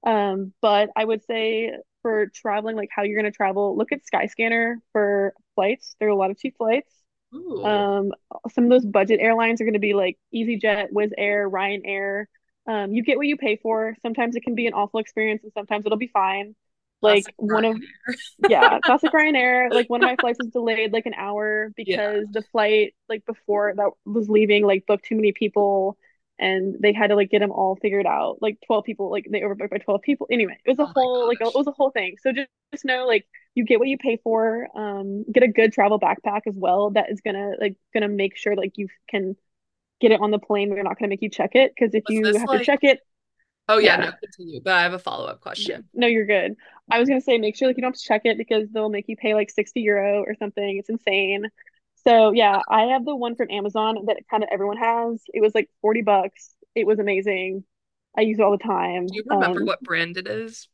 Um, 0.07 0.53
but 0.61 0.91
I 0.95 1.05
would 1.05 1.25
say 1.25 1.73
for 2.05 2.29
traveling, 2.29 2.77
like 2.77 2.91
how 2.95 3.03
you're 3.03 3.21
going 3.21 3.33
to 3.33 3.37
travel, 3.37 3.77
look 3.77 3.93
at 3.93 4.03
Skyscanner 4.05 4.77
for 4.93 5.35
flights. 5.57 5.97
There 5.99 6.09
are 6.09 6.13
a 6.13 6.17
lot 6.17 6.31
of 6.31 6.39
cheap 6.39 6.57
flights. 6.59 6.93
Ooh. 7.35 7.65
Um, 7.65 8.13
some 8.53 8.65
of 8.65 8.71
those 8.71 8.87
budget 8.87 9.21
airlines 9.21 9.61
are 9.61 9.65
going 9.65 9.75
to 9.75 9.81
be 9.81 9.95
like 9.95 10.19
EasyJet, 10.35 10.93
Wizz 10.93 11.13
Air, 11.19 11.51
Ryanair. 11.51 12.27
Um, 12.69 12.93
you 12.93 13.03
get 13.03 13.17
what 13.17 13.27
you 13.27 13.37
pay 13.37 13.57
for. 13.57 13.97
Sometimes 14.03 14.37
it 14.37 14.43
can 14.45 14.55
be 14.55 14.67
an 14.67 14.75
awful 14.75 15.01
experience 15.01 15.43
and 15.43 15.53
sometimes 15.55 15.87
it'll 15.87 15.99
be 15.99 16.09
fine. 16.13 16.55
Like 17.03 17.25
Classic 17.25 17.35
one 17.37 17.65
of 17.65 17.77
yeah, 18.49 18.79
classic 18.85 19.13
Ryanair. 19.13 19.73
Like 19.73 19.91
one 19.91 20.03
of 20.03 20.07
my 20.07 20.17
flights 20.17 20.39
was 20.39 20.49
delayed 20.49 20.93
like 20.93 21.07
an 21.07 21.15
hour 21.15 21.71
Yeah. 21.87 22.07
because 22.13 22.27
the 22.33 22.43
flight 22.53 22.95
like 23.09 23.27
before 23.27 23.75
that 23.77 23.91
was 24.07 24.29
leaving 24.31 24.65
like 24.67 24.87
booked 24.87 25.05
too 25.07 25.17
many 25.17 25.33
people 25.33 25.99
and 26.39 26.77
they 26.81 26.93
had 26.93 27.09
to 27.09 27.17
like 27.17 27.31
get 27.31 27.41
them 27.41 27.53
all 27.53 27.77
figured 27.77 28.07
out. 28.07 28.39
Like 28.41 28.59
12 28.67 28.85
people, 28.85 29.11
like 29.11 29.27
they 29.31 29.41
overbooked 29.41 29.71
by 29.71 29.79
12 29.79 30.03
people. 30.03 30.27
Anyway, 30.31 30.59
it 30.65 30.71
was 30.71 30.79
a 30.79 30.83
Oh 30.83 30.93
whole 30.95 31.29
like 31.29 31.41
it 31.41 31.55
was 31.55 31.67
a 31.67 31.73
whole 31.73 31.91
thing. 31.91 32.17
So 32.21 32.33
just, 32.33 32.49
just 32.73 32.85
know 32.85 33.07
like 33.07 33.27
you 33.55 33.65
get 33.65 33.79
what 33.79 33.89
you 33.89 33.99
pay 33.99 34.19
for. 34.23 34.69
Um, 34.77 35.25
get 35.31 35.43
a 35.43 35.49
good 35.49 35.73
travel 35.73 36.01
backpack 36.01 36.43
as 36.47 36.55
well 36.57 36.91
that 36.91 37.11
is 37.11 37.21
gonna 37.21 37.53
like 37.61 37.77
gonna 37.93 38.09
make 38.09 38.37
sure 38.37 38.57
like 38.57 38.77
you 38.77 38.89
can 39.09 39.37
get 40.01 40.13
it 40.13 40.21
on 40.21 40.31
the 40.31 40.39
plane. 40.39 40.71
They're 40.71 40.83
not 40.83 40.99
to 40.99 41.09
make 41.09 41.23
you 41.23 41.31
check 41.31 41.55
it 41.55 41.73
because 41.75 41.95
if 41.95 42.05
Was 42.09 42.15
you 42.15 42.39
have 42.39 42.51
to 42.51 42.65
check 42.65 42.81
it, 42.83 43.01
oh 43.69 43.79
yeah, 43.79 43.97
no, 43.97 44.13
continue. 44.21 44.61
But 44.63 44.75
I 44.75 44.83
have 44.83 44.93
a 44.93 44.99
follow-up 44.99 45.41
question. 45.41 45.85
no, 45.95 46.07
you're 46.07 46.27
good. 46.27 46.57
I 46.91 46.99
was 46.99 47.09
to 47.09 47.21
say 47.21 47.39
make 47.39 47.57
sure 47.57 47.69
like 47.69 47.77
you 47.77 47.83
don't 47.83 47.93
have 47.93 47.99
to 47.99 48.05
check 48.05 48.23
it 48.25 48.39
because 48.39 48.69
they'll 48.71 48.89
make 48.91 49.09
you 49.09 49.17
pay 49.17 49.35
like 49.35 49.51
60 49.51 49.81
euro 49.81 50.23
or 50.23 50.35
something. 50.35 50.79
It's 50.79 50.91
insane. 50.91 51.47
So 52.07 52.33
yeah, 52.33 52.61
I 52.69 52.83
have 52.93 53.05
the 53.05 53.17
one 53.17 53.35
from 53.37 53.51
Amazon 53.51 54.05
that 54.07 54.19
kind 54.31 54.43
of 54.43 54.49
everyone 54.53 54.77
has. 54.77 55.23
It 55.33 55.41
was 55.41 55.55
like 55.55 55.71
40 55.81 56.03
bucks. 56.03 56.55
It 56.75 56.87
was 56.87 56.99
amazing. 56.99 57.65
I 58.17 58.23
use 58.23 58.39
it 58.39 58.43
all 58.43 58.53
the 58.53 58.59
time. 58.59 59.07
Do 59.07 59.17
you 59.17 59.25
remember 59.27 59.61
Um, 59.61 59.67
what 59.67 59.83
brand 59.83 60.17
it 60.17 60.29
is? 60.29 60.69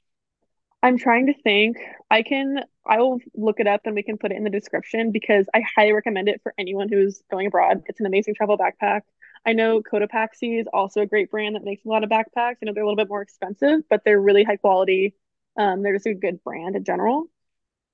I'm 0.83 0.97
trying 0.99 1.27
to 1.27 1.35
think. 1.35 1.77
I 2.11 2.23
can, 2.23 2.61
I 2.87 2.99
will 2.99 3.21
look 3.35 3.61
it 3.61 3.67
up 3.67 3.83
and 3.85 3.95
we 3.95 4.03
can 4.03 4.17
put 4.17 4.33
it 4.33 4.37
in 4.37 4.45
the 4.45 4.51
description 4.51 5.13
because 5.13 5.47
I 5.55 5.63
highly 5.77 5.93
recommend 5.93 6.29
it 6.29 6.41
for 6.43 6.55
anyone 6.59 6.89
who's 6.89 7.23
going 7.31 7.47
abroad. 7.47 7.83
It's 7.87 8.01
an 8.01 8.07
amazing 8.07 8.35
travel 8.35 8.57
backpack. 8.57 9.03
I 9.45 9.53
know 9.53 9.83
Cotopaxi 9.83 10.61
is 10.61 10.67
also 10.73 11.03
a 11.03 11.07
great 11.07 11.31
brand 11.31 11.55
that 11.55 11.65
makes 11.65 11.85
a 11.85 11.89
lot 11.89 12.03
of 12.05 12.11
backpacks. 12.11 12.57
I 12.63 12.65
know 12.65 12.73
they're 12.73 12.83
a 12.83 12.87
little 12.87 12.97
bit 12.97 13.09
more 13.09 13.23
expensive, 13.23 13.81
but 13.91 14.03
they're 14.05 14.21
really 14.21 14.45
high 14.45 14.57
quality. 14.57 15.15
Um, 15.59 15.83
they're 15.83 15.95
just 15.95 16.07
a 16.07 16.15
good 16.15 16.43
brand 16.45 16.77
in 16.77 16.85
general. 16.85 17.27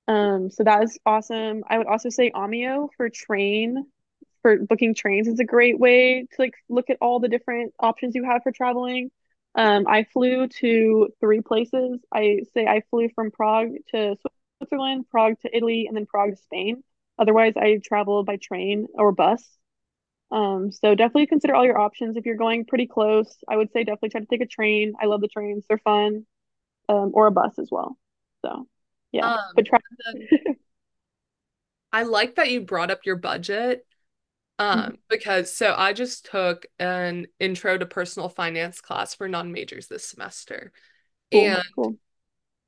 Um, 0.07 0.49
so 0.49 0.63
that 0.63 0.83
is 0.83 0.97
awesome. 1.05 1.63
I 1.67 1.77
would 1.77 1.87
also 1.87 2.09
say 2.09 2.31
Omio 2.31 2.89
for 2.95 3.09
train, 3.09 3.85
for 4.41 4.57
booking 4.57 4.95
trains 4.95 5.27
is 5.27 5.39
a 5.39 5.45
great 5.45 5.79
way 5.79 6.21
to 6.21 6.35
like 6.39 6.53
look 6.69 6.89
at 6.89 6.97
all 7.01 7.19
the 7.19 7.27
different 7.27 7.73
options 7.79 8.15
you 8.15 8.23
have 8.23 8.43
for 8.43 8.51
traveling. 8.51 9.11
Um, 9.55 9.85
I 9.87 10.05
flew 10.05 10.47
to 10.47 11.09
three 11.19 11.41
places. 11.41 11.99
I 12.13 12.41
say 12.53 12.65
I 12.65 12.83
flew 12.89 13.09
from 13.15 13.31
Prague 13.31 13.71
to 13.93 14.15
Switzerland, 14.59 15.09
Prague 15.09 15.39
to 15.41 15.55
Italy, 15.55 15.87
and 15.87 15.97
then 15.97 16.05
Prague 16.05 16.31
to 16.31 16.37
Spain. 16.37 16.83
Otherwise, 17.19 17.53
I 17.57 17.79
travel 17.83 18.23
by 18.23 18.37
train 18.37 18.87
or 18.93 19.11
bus. 19.11 19.43
Um, 20.31 20.71
so 20.71 20.93
definitely 20.95 21.27
consider 21.27 21.55
all 21.55 21.65
your 21.65 21.79
options. 21.79 22.17
If 22.17 22.25
you're 22.25 22.35
going 22.35 22.65
pretty 22.65 22.87
close, 22.87 23.35
I 23.47 23.57
would 23.57 23.71
say 23.71 23.83
definitely 23.83 24.09
try 24.09 24.21
to 24.21 24.27
take 24.27 24.41
a 24.41 24.45
train. 24.45 24.93
I 25.01 25.05
love 25.05 25.21
the 25.21 25.27
trains, 25.27 25.65
they're 25.67 25.77
fun. 25.79 26.25
Um, 26.89 27.11
or 27.13 27.27
a 27.27 27.31
bus 27.31 27.59
as 27.59 27.69
well. 27.71 27.97
So 28.45 28.67
yeah, 29.11 29.29
but 29.55 29.65
Um, 29.65 29.65
try. 29.65 29.79
and 30.05 30.19
then 30.19 30.29
I 31.91 32.03
like 32.03 32.35
that 32.35 32.51
you 32.51 32.61
brought 32.61 32.91
up 32.91 33.05
your 33.05 33.15
budget. 33.15 33.85
Um, 34.59 34.99
because 35.09 35.55
so 35.55 35.75
I 35.77 35.93
just 35.93 36.25
took 36.25 36.65
an 36.79 37.27
intro 37.39 37.77
to 37.77 37.85
personal 37.85 38.29
finance 38.29 38.81
class 38.81 39.15
for 39.15 39.27
non-majors 39.29 39.87
this 39.87 40.05
semester. 40.05 40.73
Cool, 41.31 41.55
And 41.55 41.63
cool. 41.75 41.97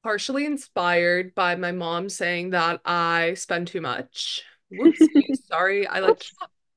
partially 0.03 0.45
inspired 0.45 1.35
by 1.35 1.55
my 1.55 1.71
mom 1.71 2.09
saying 2.09 2.51
that 2.51 2.81
I 2.85 3.33
spend 3.35 3.67
too 3.67 3.81
much. 3.81 4.43
Sorry, 5.51 5.87
I 5.87 5.99
like 5.99 6.23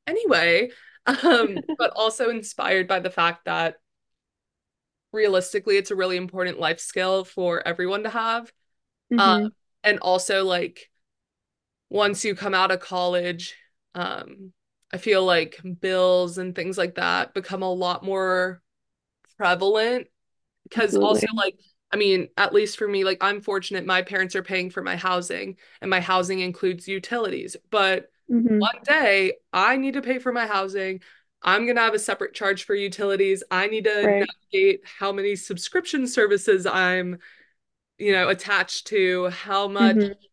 anyway. 0.06 0.70
Um, 1.06 1.64
but 1.78 1.92
also 1.96 2.30
inspired 2.30 2.88
by 2.88 3.00
the 3.00 3.10
fact 3.10 3.46
that 3.46 3.76
realistically 5.12 5.76
it's 5.76 5.90
a 5.90 5.96
really 5.96 6.16
important 6.16 6.58
life 6.58 6.80
skill 6.80 7.24
for 7.24 7.66
everyone 7.66 8.02
to 8.04 8.10
have. 8.10 8.50
Um, 9.18 9.36
hmm 9.36 9.52
and 9.84 9.98
also 10.00 10.44
like 10.44 10.90
once 11.90 12.24
you 12.24 12.34
come 12.34 12.54
out 12.54 12.70
of 12.70 12.80
college, 12.80 13.54
um, 13.94 14.52
I 14.92 14.98
feel 14.98 15.24
like 15.24 15.58
bills 15.80 16.38
and 16.38 16.54
things 16.54 16.78
like 16.78 16.96
that 16.96 17.34
become 17.34 17.62
a 17.62 17.72
lot 17.72 18.04
more 18.04 18.62
prevalent 19.38 20.08
because 20.64 20.96
also 20.96 21.26
like 21.36 21.56
I 21.92 21.96
mean, 21.98 22.28
at 22.38 22.54
least 22.54 22.78
for 22.78 22.88
me, 22.88 23.04
like 23.04 23.18
I'm 23.22 23.40
fortunate 23.42 23.86
my 23.86 24.02
parents 24.02 24.36
are 24.36 24.42
paying 24.44 24.70
for 24.70 24.82
my 24.82 24.96
housing 24.96 25.56
and 25.82 25.90
my 25.90 26.00
housing 26.00 26.40
includes 26.40 26.88
utilities. 26.88 27.56
But 27.70 28.10
hmm 28.28 28.72
one 28.74 28.82
day 28.84 29.34
I 29.52 29.76
need 29.76 29.94
to 29.94 30.02
pay 30.02 30.18
for 30.18 30.32
my 30.32 30.46
housing. 30.46 31.00
I'm 31.42 31.66
gonna 31.66 31.80
have 31.80 31.94
a 31.94 31.98
separate 31.98 32.34
charge 32.34 32.64
for 32.64 32.74
utilities. 32.74 33.42
I 33.50 33.68
need 33.68 33.84
to 33.84 34.02
Right. 34.02 34.28
navigate 34.52 34.82
how 34.86 35.12
many 35.12 35.36
subscription 35.36 36.06
services 36.06 36.66
I'm, 36.66 37.18
you 38.02 38.12
know, 38.12 38.28
attached 38.28 38.86
to, 38.88 39.30
how 39.30 39.68
much 39.68 39.96
hmm 39.96 40.32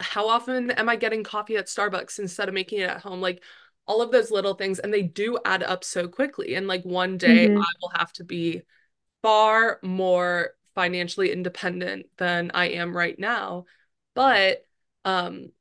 how 0.00 0.28
often 0.28 0.70
am 0.72 0.88
I 0.88 0.96
getting 0.96 1.22
coffee 1.24 1.56
at 1.56 1.66
Starbucks 1.66 2.18
instead 2.18 2.48
of 2.48 2.54
making 2.54 2.80
it 2.80 2.90
at 2.90 3.00
home? 3.02 3.20
Like 3.20 3.42
all 3.86 4.02
of 4.02 4.10
those 4.12 4.30
little 4.30 4.54
things, 4.54 4.78
and 4.78 4.92
they 4.92 5.02
do 5.02 5.38
add 5.44 5.62
up 5.62 5.84
so 5.84 6.08
quickly. 6.08 6.54
And 6.54 6.66
like 6.66 6.84
one 6.84 7.18
day 7.18 7.46
hmm 7.46 7.56
I 7.56 7.72
will 7.80 7.90
have 7.96 8.12
to 8.14 8.24
be 8.24 8.62
far 9.22 9.80
more 9.82 10.50
financially 10.74 11.32
independent 11.32 12.06
than 12.18 12.50
I 12.54 12.66
am 12.70 12.96
right 12.96 13.18
now. 13.18 13.66
But 14.14 14.64
um 15.04 15.52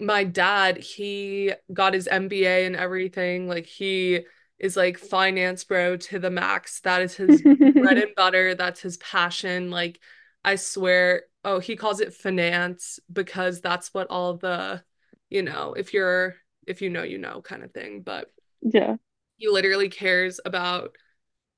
my 0.00 0.24
dad, 0.24 0.78
he 0.78 1.52
got 1.72 1.94
his 1.94 2.08
MBA 2.08 2.66
and 2.66 2.76
everything. 2.76 3.48
Like 3.48 3.66
he 3.66 4.20
is 4.62 4.76
like 4.76 4.98
finance 4.98 5.64
bro 5.64 5.98
to 5.98 6.20
the 6.20 6.30
max. 6.30 6.80
That 6.82 7.02
is 7.02 7.16
his 7.16 7.44
bread 7.80 7.98
and 7.98 8.14
butter. 8.16 8.56
That's 8.56 8.80
his 8.82 8.98
passion. 8.98 9.70
Like 9.70 10.00
I 10.44 10.56
swear, 10.56 11.24
oh, 11.44 11.60
he 11.60 11.76
calls 11.76 12.00
it 12.00 12.14
finance 12.14 13.00
because 13.12 13.60
that's 13.62 13.94
what 13.94 14.08
all 14.10 14.36
the, 14.38 14.84
you 15.30 15.42
know, 15.42 15.74
if 15.74 15.94
you're 15.94 16.36
if 16.66 16.82
you 16.82 16.90
know, 16.90 17.04
you 17.04 17.18
know 17.18 17.42
kind 17.42 17.64
of 17.64 17.72
thing. 17.72 18.02
But 18.02 18.32
Yeah. 18.62 18.96
he 19.36 19.48
literally 19.48 19.88
cares 19.88 20.40
about 20.44 20.96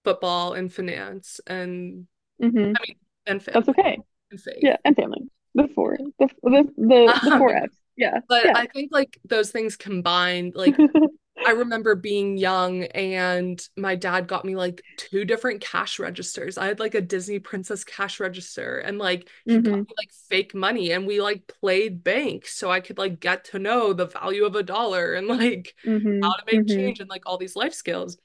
football 0.05 0.55
and 0.55 0.73
finance 0.73 1.41
and 1.47 2.07
hmm 2.41 2.73
I 2.77 2.83
mean 2.89 2.97
and 3.27 3.49
That's 3.53 3.69
okay. 3.69 3.99
and 4.31 4.41
faith. 4.41 4.63
Yeah, 4.63 4.77
and 4.85 4.97
family. 4.97 5.29
The 5.55 5.69
four. 5.75 5.99
The 6.19 6.29
the 6.43 6.69
the, 6.77 7.21
the 7.23 7.33
four 7.39 7.55
F's. 7.55 7.77
Yeah. 7.97 8.21
but 8.29 8.45
Yeah. 8.45 8.55
I 8.55 8.67
think 8.67 8.91
like 8.93 9.19
those 9.25 9.51
things 9.51 9.77
combined, 9.77 10.55
like 10.57 10.75
I 11.43 11.51
remember 11.53 11.95
being 11.95 12.39
young 12.39 12.85
and 12.85 13.67
my 13.77 13.97
dad 13.97 14.27
got 14.29 14.45
me 14.47 14.57
like 14.57 14.85
two 14.97 15.25
different 15.27 15.61
cash 15.61 15.99
registers. 15.99 16.57
I 16.57 16.67
had 16.67 16.81
like 16.81 16.95
a 16.95 17.01
Disney 17.03 17.39
Princess 17.39 17.85
cash 17.85 18.19
register 18.19 18.79
and 18.79 18.99
like 18.99 19.29
he 19.47 19.61
got 19.63 19.79
hmm 19.79 19.85
me 19.89 19.95
like 19.99 20.11
fake 20.31 20.55
money 20.55 20.93
and 20.93 21.07
we 21.07 21.21
like 21.21 21.47
played 21.61 22.03
bank 22.03 22.47
so 22.47 22.71
I 22.71 22.81
could 22.81 22.97
like 22.99 23.21
get 23.21 23.45
to 23.47 23.59
know 23.59 23.93
the 23.93 24.07
value 24.07 24.45
of 24.47 24.55
a 24.57 24.63
dollar 24.63 25.15
and 25.15 25.29
like 25.29 25.75
hmm 25.85 26.23
how 26.23 26.35
to 26.37 26.45
make 26.47 26.67
hmm 26.67 26.67
change 26.67 27.01
and 27.01 27.11
like 27.11 27.25
all 27.27 27.37
these 27.39 27.57
life 27.57 27.75
skills. 27.75 28.17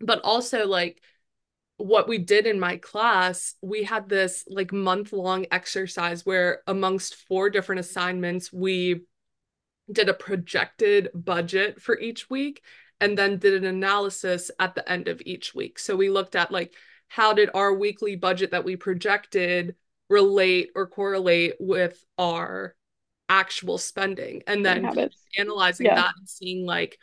But 0.00 0.20
also 0.22 0.66
like 0.66 1.02
what 1.78 2.08
we 2.08 2.18
did 2.18 2.46
in 2.46 2.60
my 2.60 2.76
class, 2.76 3.54
we 3.62 3.84
had 3.84 4.08
this 4.08 4.44
like 4.48 4.72
month 4.72 5.12
long 5.12 5.46
exercise 5.50 6.26
where 6.26 6.62
amongst 6.66 7.14
four 7.28 7.48
different 7.50 7.80
assignments, 7.80 8.52
we 8.52 9.02
did 9.90 10.08
a 10.08 10.14
projected 10.14 11.10
budget 11.14 11.80
for 11.80 11.98
each 11.98 12.30
week 12.30 12.62
and 13.00 13.16
then 13.16 13.38
did 13.38 13.54
an 13.54 13.64
analysis 13.64 14.50
at 14.58 14.74
the 14.74 14.88
end 14.90 15.08
of 15.08 15.22
each 15.24 15.54
week. 15.54 15.78
So 15.78 15.96
we 15.96 16.10
looked 16.10 16.36
at 16.36 16.52
like 16.52 16.74
how 17.08 17.32
did 17.32 17.50
our 17.54 17.74
weekly 17.74 18.16
budget 18.16 18.52
that 18.52 18.64
we 18.64 18.76
projected 18.76 19.74
relate 20.08 20.70
or 20.74 20.86
correlate 20.86 21.54
with 21.60 22.04
our 22.18 22.74
actual 23.28 23.78
spending 23.78 24.42
and 24.46 24.64
then 24.64 24.84
analyzing 25.38 25.86
Yeah. 25.86 25.94
that 25.96 26.14
and 26.18 26.28
seeing 26.28 26.66
like 26.66 26.98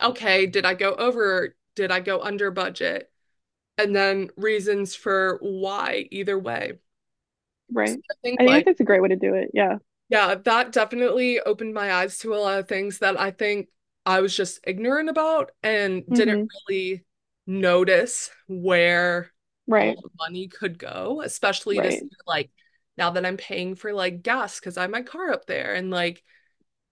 okay, 0.00 0.46
did 0.46 0.64
I 0.64 0.74
go 0.74 0.94
over? 0.94 1.54
Did 1.74 1.90
I 1.90 2.00
go 2.00 2.20
under 2.20 2.50
budget? 2.50 3.10
And 3.78 3.94
then 3.94 4.30
reasons 4.36 4.94
for 4.94 5.38
why 5.42 6.08
either 6.10 6.38
way. 6.38 6.72
So 6.72 6.78
Right. 7.74 7.90
I 8.10 8.14
think 8.22 8.40
I 8.40 8.44
think 8.44 8.50
like 8.50 8.64
that's 8.64 8.80
a 8.80 8.84
great 8.84 9.02
way 9.02 9.08
to 9.08 9.16
do 9.16 9.34
it. 9.34 9.50
Yeah. 9.52 9.78
Yeah, 10.08 10.36
that 10.36 10.72
definitely 10.72 11.40
opened 11.40 11.74
my 11.74 11.92
eyes 11.92 12.18
to 12.18 12.34
a 12.34 12.36
lot 12.36 12.58
of 12.60 12.68
things 12.68 13.00
that 13.00 13.18
I 13.18 13.30
think 13.32 13.68
I 14.04 14.20
was 14.20 14.36
just 14.36 14.60
ignorant 14.64 15.08
about 15.08 15.50
and 15.62 16.12
didn't 16.12 16.38
hmm 16.38 16.50
really 16.68 17.04
notice 17.46 18.30
where 18.46 19.32
Right. 19.66 20.04
the 20.04 20.10
money 20.18 20.48
could 20.48 20.78
go, 20.78 21.22
especially 21.22 21.82
Right. 21.82 21.92
see 21.92 22.08
like 22.26 22.50
now 22.98 23.10
that 23.12 23.26
I'm 23.26 23.36
paying 23.38 23.76
for 23.76 23.92
like 23.94 24.22
gas 24.22 24.60
because 24.60 24.76
I 24.78 24.82
have 24.82 24.90
my 24.90 25.02
car 25.02 25.32
up 25.32 25.46
there 25.46 25.74
and 25.74 25.90
like 25.90 26.22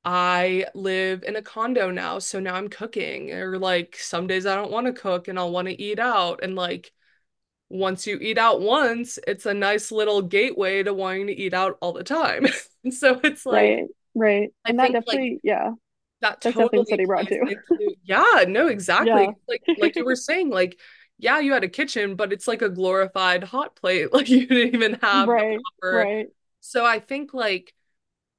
I 0.05 0.67
live 0.75 1.25
in 1.25 1.37
a 1.37 1.43
condo 1.43 1.91
now, 1.91 2.19
so 2.21 2.41
now 2.41 2.55
I'm 2.57 2.69
cooking 2.69 3.33
or 3.33 3.59
like 3.59 3.97
some 3.99 4.27
days 4.27 4.47
I 4.47 4.57
don't 4.57 4.73
want 4.73 4.87
to 4.89 4.93
cook 4.95 5.29
and 5.29 5.39
I'll 5.39 5.53
want 5.53 5.69
to 5.69 5.81
eat 5.83 5.99
out 5.99 6.43
and 6.43 6.55
like 6.57 6.93
once 7.71 8.07
you 8.07 8.19
eat 8.19 8.39
out 8.39 8.61
once, 8.61 9.19
it's 9.27 9.47
a 9.47 9.55
nice 9.55 9.91
little 9.93 10.23
gateway 10.23 10.83
to 10.83 10.95
wanting 10.95 11.27
to 11.29 11.35
eat 11.35 11.55
out 11.55 11.79
all 11.81 11.93
the 11.93 12.05
time. 12.05 12.47
And 12.85 12.95
so 12.95 13.21
it's 13.25 13.47
like, 13.47 13.75
Right. 13.75 13.85
Right. 14.15 14.51
I 14.67 14.71
And 14.71 14.79
that 14.79 14.93
think 14.93 15.01
like 15.07 15.21
definitely, 15.21 15.41
yeah, 15.43 15.73
that 16.21 16.41
that's 16.43 16.57
definitely 16.59 16.85
totally 16.85 16.87
something 16.87 17.07
brought 17.07 17.29
to. 17.29 17.57
yeah, 18.05 18.45
no, 18.49 18.69
Yeah. 18.99 19.33
exactly. 19.33 19.37
Like 19.49 19.63
like 19.77 19.97
you 19.97 20.05
were 20.05 20.17
saying, 20.17 20.51
like, 20.51 20.79
yeah, 21.19 21.39
you 21.41 21.53
had 21.53 21.65
a 21.65 21.69
kitchen, 21.69 22.17
but 22.17 22.33
it's 22.33 22.49
like 22.49 22.63
a 22.63 22.69
glorified 22.71 23.45
hot 23.45 23.77
plate. 23.77 24.09
Like 24.13 24.29
you 24.29 24.47
didn't 24.47 24.75
even 24.75 24.95
have 25.03 25.35
Right. 25.35 25.67
proper. 25.81 26.11
Right. 26.11 26.29
So 26.61 26.85
I 26.87 27.01
think 27.01 27.35
like 27.35 27.75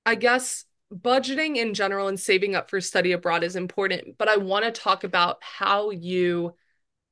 I 0.05 0.15
guess 0.15 0.65
budgeting 0.93 1.57
in 1.57 1.73
general 1.73 2.07
and 2.07 2.19
saving 2.19 2.55
up 2.55 2.69
for 2.69 2.81
study 2.81 3.11
abroad 3.13 3.43
is 3.43 3.55
important, 3.55 4.17
but 4.17 4.29
I 4.29 4.37
want 4.37 4.65
to 4.65 4.71
talk 4.71 5.03
about 5.03 5.39
how 5.43 5.91
you 5.91 6.55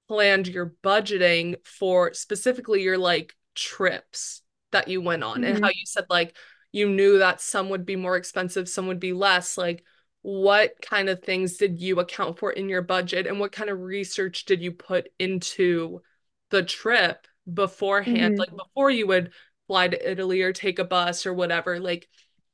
planned 0.07 0.47
your 0.47 0.73
budgeting 0.83 1.55
for 1.65 2.13
specifically 2.13 2.81
your 2.83 2.97
like 2.97 3.35
trips 3.55 4.41
that 4.71 4.87
you 4.87 5.01
went 5.01 5.23
on 5.23 5.43
and 5.43 5.57
how 5.61 5.67
hmm 5.67 5.73
you 5.73 5.85
said 5.85 6.05
like 6.09 6.35
you 6.71 6.89
knew 6.89 7.19
that 7.19 7.39
some 7.39 7.69
would 7.69 7.85
be 7.85 7.95
more 7.95 8.17
expensive, 8.17 8.67
some 8.67 8.87
would 8.87 8.99
be 8.99 9.13
less. 9.13 9.57
Like, 9.59 9.83
what 10.23 10.81
kind 10.81 11.07
of 11.09 11.21
things 11.21 11.57
did 11.57 11.79
you 11.79 11.99
account 11.99 12.39
for 12.39 12.51
in 12.51 12.67
your 12.69 12.81
budget 12.81 13.27
and 13.27 13.39
what 13.39 13.51
kind 13.51 13.69
of 13.69 13.79
research 13.79 14.45
did 14.45 14.61
you 14.61 14.71
put 14.71 15.09
into 15.19 16.01
the 16.49 16.63
trip 16.63 17.27
beforehand? 17.51 18.33
hmm 18.33 18.39
Like 18.39 18.49
before 18.57 18.89
you 18.89 19.05
would 19.07 19.33
fly 19.67 19.87
to 19.87 20.11
Italy 20.11 20.41
or 20.41 20.51
take 20.53 20.79
a 20.79 20.83
bus 20.83 21.25
or 21.27 21.33
whatever, 21.33 21.79
like 21.79 22.07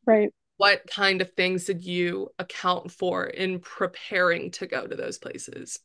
Right. 0.06 0.34
what 0.58 0.86
kind 0.88 1.22
of 1.22 1.32
things 1.34 1.66
did 1.66 1.84
you 1.84 2.30
account 2.38 2.91
for 2.91 3.26
in 3.26 3.60
preparing 3.60 4.52
to 4.52 4.68
go 4.68 4.86
to 4.86 4.95
those 4.95 5.18
places? 5.18 5.80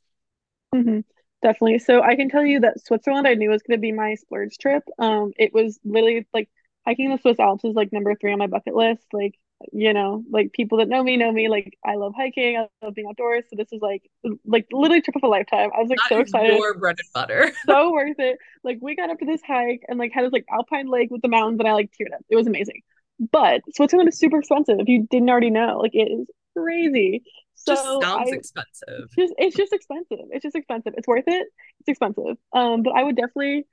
hmm 0.73 1.01
Definitely. 1.45 1.79
So 1.81 2.01
I 2.01 2.17
can 2.17 2.31
tell 2.31 2.43
you 2.43 2.61
that 2.61 2.81
Switzerland 2.81 3.29
I 3.29 3.35
knew 3.35 3.51
was 3.51 3.61
going 3.61 3.77
to 3.77 3.81
be 3.81 3.93
my 3.93 4.15
splurge 4.15 4.57
trip. 4.57 4.83
Um, 4.99 5.33
it 5.39 5.53
was 5.53 5.79
literally 5.85 6.27
like 6.33 6.49
hiking 6.87 7.11
the 7.11 7.19
Swiss 7.19 7.39
Alps 7.39 7.67
is 7.67 7.75
like 7.75 7.93
number 7.93 8.15
three 8.15 8.33
on 8.33 8.39
my 8.39 8.47
bucket 8.47 8.75
list. 8.75 9.05
Like, 9.13 9.35
you 9.71 9.93
know, 9.93 10.25
like 10.33 10.53
people 10.55 10.79
that 10.79 10.89
know 10.89 11.05
me 11.05 11.19
know 11.19 11.31
me. 11.31 11.51
Like 11.51 11.77
I 11.85 11.97
love 11.97 12.15
hiking. 12.17 12.57
I 12.57 12.67
love 12.83 12.95
being 12.95 13.09
outdoors. 13.09 13.45
So 13.51 13.57
this 13.57 13.71
is 13.73 13.83
like 13.83 14.11
like 14.47 14.69
literally 14.73 15.03
trip 15.03 15.17
of 15.17 15.23
a 15.23 15.27
lifetime. 15.27 15.69
I 15.77 15.81
was 15.81 15.91
like 15.91 15.99
That 16.09 16.15
so 16.17 16.21
excited, 16.21 16.57
your 16.57 16.79
bread 16.79 16.97
and 16.99 17.13
butter. 17.13 17.53
so 17.67 17.93
worth 17.93 18.19
it. 18.19 18.39
Like 18.63 18.79
we 18.81 18.97
got 18.97 19.11
up 19.11 19.19
to 19.19 19.27
this 19.27 19.43
hike 19.47 19.83
and 19.87 19.99
like 19.99 20.13
had 20.15 20.25
this 20.25 20.33
like 20.33 20.47
alpine 20.51 20.89
lake 20.89 21.11
with 21.11 21.21
the 21.21 21.29
mountains 21.29 21.61
and 21.61 21.69
I 21.69 21.75
like 21.75 21.91
teared 21.91 22.15
up. 22.15 22.25
It 22.31 22.37
was 22.37 22.47
amazing. 22.47 22.81
But 23.21 23.61
Switzerland 23.75 24.09
is 24.09 24.19
super 24.19 24.39
expensive 24.39 24.81
if 24.81 24.89
you 24.89 25.07
didn't 25.11 25.29
already 25.29 25.51
know. 25.51 25.79
Like 25.83 25.95
it 25.95 26.11
is 26.11 26.27
crazy. 26.57 27.23
Just 27.67 27.87
So 27.87 28.01
sounds 28.01 28.31
I 28.31 28.33
expensive. 28.33 29.11
just 29.19 29.35
it's 29.39 29.57
just 29.57 29.73
expensive. 29.73 30.19
It's 30.31 30.43
just 30.43 30.57
expensive. 30.57 30.95
It's 30.97 31.09
worth 31.09 31.25
it. 31.27 31.49
It's 31.81 31.89
expensive. 31.89 32.37
Um, 32.53 32.83
but 32.83 32.93
I 32.95 33.03
would 33.03 33.17
definitely 33.17 33.67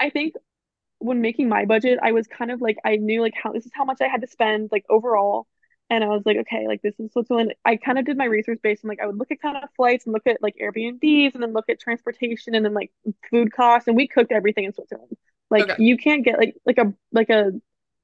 I 0.00 0.10
think 0.10 0.34
when 1.00 1.20
making 1.22 1.48
my 1.48 1.66
budget, 1.66 1.98
I 2.02 2.12
was 2.12 2.26
kind 2.28 2.50
of 2.50 2.60
like 2.62 2.78
I 2.84 2.96
knew 2.96 3.22
like 3.22 3.34
how 3.40 3.52
this 3.52 3.66
is 3.66 3.72
how 3.74 3.84
much 3.84 4.00
I 4.02 4.08
had 4.08 4.22
to 4.22 4.28
spend 4.28 4.70
like 4.72 4.84
overall. 4.90 5.48
And 5.90 6.04
I 6.04 6.08
was 6.08 6.22
like, 6.26 6.38
okay, 6.38 6.66
like 6.68 6.82
this 6.82 6.94
is 7.00 7.12
Switzerland. 7.12 7.54
I 7.64 7.76
kind 7.76 7.98
of 7.98 8.06
did 8.06 8.16
my 8.18 8.26
research 8.26 8.60
based 8.62 8.84
on 8.84 8.88
like 8.90 9.00
I 9.00 9.06
would 9.06 9.18
look 9.18 9.30
at 9.32 9.42
kind 9.42 9.56
of 9.58 9.70
flights 9.76 10.06
and 10.06 10.14
look 10.14 10.26
at 10.26 10.42
like 10.42 10.56
Airbnbs 10.62 11.34
and 11.34 11.42
then 11.42 11.52
look 11.52 11.68
at 11.70 11.80
transportation 11.80 12.54
and 12.54 12.64
then 12.64 12.74
like 12.74 12.92
food 13.30 13.52
costs. 13.52 13.88
And 13.88 13.96
we 13.96 14.08
cooked 14.08 14.32
everything 14.32 14.64
in 14.64 14.74
Switzerland. 14.74 15.16
Like 15.50 15.70
Okay. 15.70 15.76
you 15.76 15.96
can't 15.98 16.24
get 16.24 16.38
like 16.38 16.56
like 16.66 16.78
a 16.78 16.94
like 17.12 17.30
a 17.30 17.52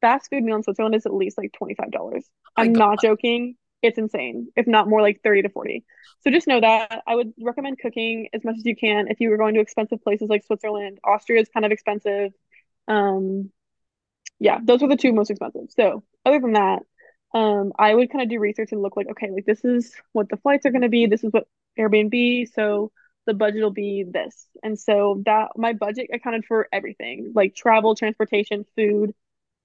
fast 0.00 0.30
food 0.30 0.42
meal 0.44 0.56
in 0.56 0.62
Switzerland 0.62 0.94
is 0.94 1.06
at 1.06 1.14
least 1.14 1.38
like 1.38 1.52
$25. 1.52 2.28
Oh 2.58 2.68
I'm 2.68 2.72
God. 2.72 2.86
not 2.88 3.00
joking. 3.00 3.56
It's 3.86 3.98
insane, 3.98 4.48
if 4.56 4.66
not 4.66 4.88
more 4.88 5.02
like 5.02 5.20
30 5.22 5.42
to 5.42 5.48
40. 5.48 5.84
So 6.20 6.30
just 6.30 6.46
know 6.46 6.60
that 6.60 7.02
I 7.06 7.14
would 7.14 7.32
recommend 7.40 7.78
cooking 7.78 8.28
as 8.32 8.44
much 8.44 8.56
as 8.58 8.64
you 8.64 8.76
can 8.76 9.08
if 9.08 9.20
you 9.20 9.30
were 9.30 9.36
going 9.36 9.54
to 9.54 9.60
expensive 9.60 10.02
places 10.02 10.28
like 10.28 10.44
Switzerland. 10.44 10.98
Austria 11.04 11.40
is 11.40 11.48
kind 11.48 11.64
of 11.64 11.72
expensive. 11.72 12.32
Um, 12.88 13.50
yeah, 14.38 14.58
those 14.62 14.82
are 14.82 14.88
the 14.88 14.96
two 14.96 15.12
most 15.12 15.30
expensive. 15.30 15.68
So 15.70 16.02
other 16.24 16.40
than 16.40 16.52
that, 16.52 16.82
um, 17.34 17.72
I 17.78 17.94
would 17.94 18.10
kind 18.10 18.22
of 18.22 18.28
do 18.28 18.38
research 18.38 18.72
and 18.72 18.82
look 18.82 18.96
like, 18.96 19.08
okay, 19.10 19.30
like 19.30 19.46
this 19.46 19.64
is 19.64 19.92
what 20.12 20.28
the 20.28 20.36
flights 20.36 20.66
are 20.66 20.70
going 20.70 20.82
to 20.82 20.88
be. 20.88 21.06
This 21.06 21.24
is 21.24 21.32
what 21.32 21.46
Airbnb. 21.78 22.52
So 22.54 22.92
the 23.26 23.34
budget 23.34 23.62
will 23.62 23.70
be 23.70 24.04
this. 24.08 24.46
And 24.62 24.78
so 24.78 25.22
that 25.26 25.50
my 25.56 25.72
budget 25.72 26.10
accounted 26.12 26.44
for 26.46 26.68
everything, 26.72 27.32
like 27.34 27.54
travel, 27.54 27.94
transportation, 27.94 28.64
food, 28.76 29.14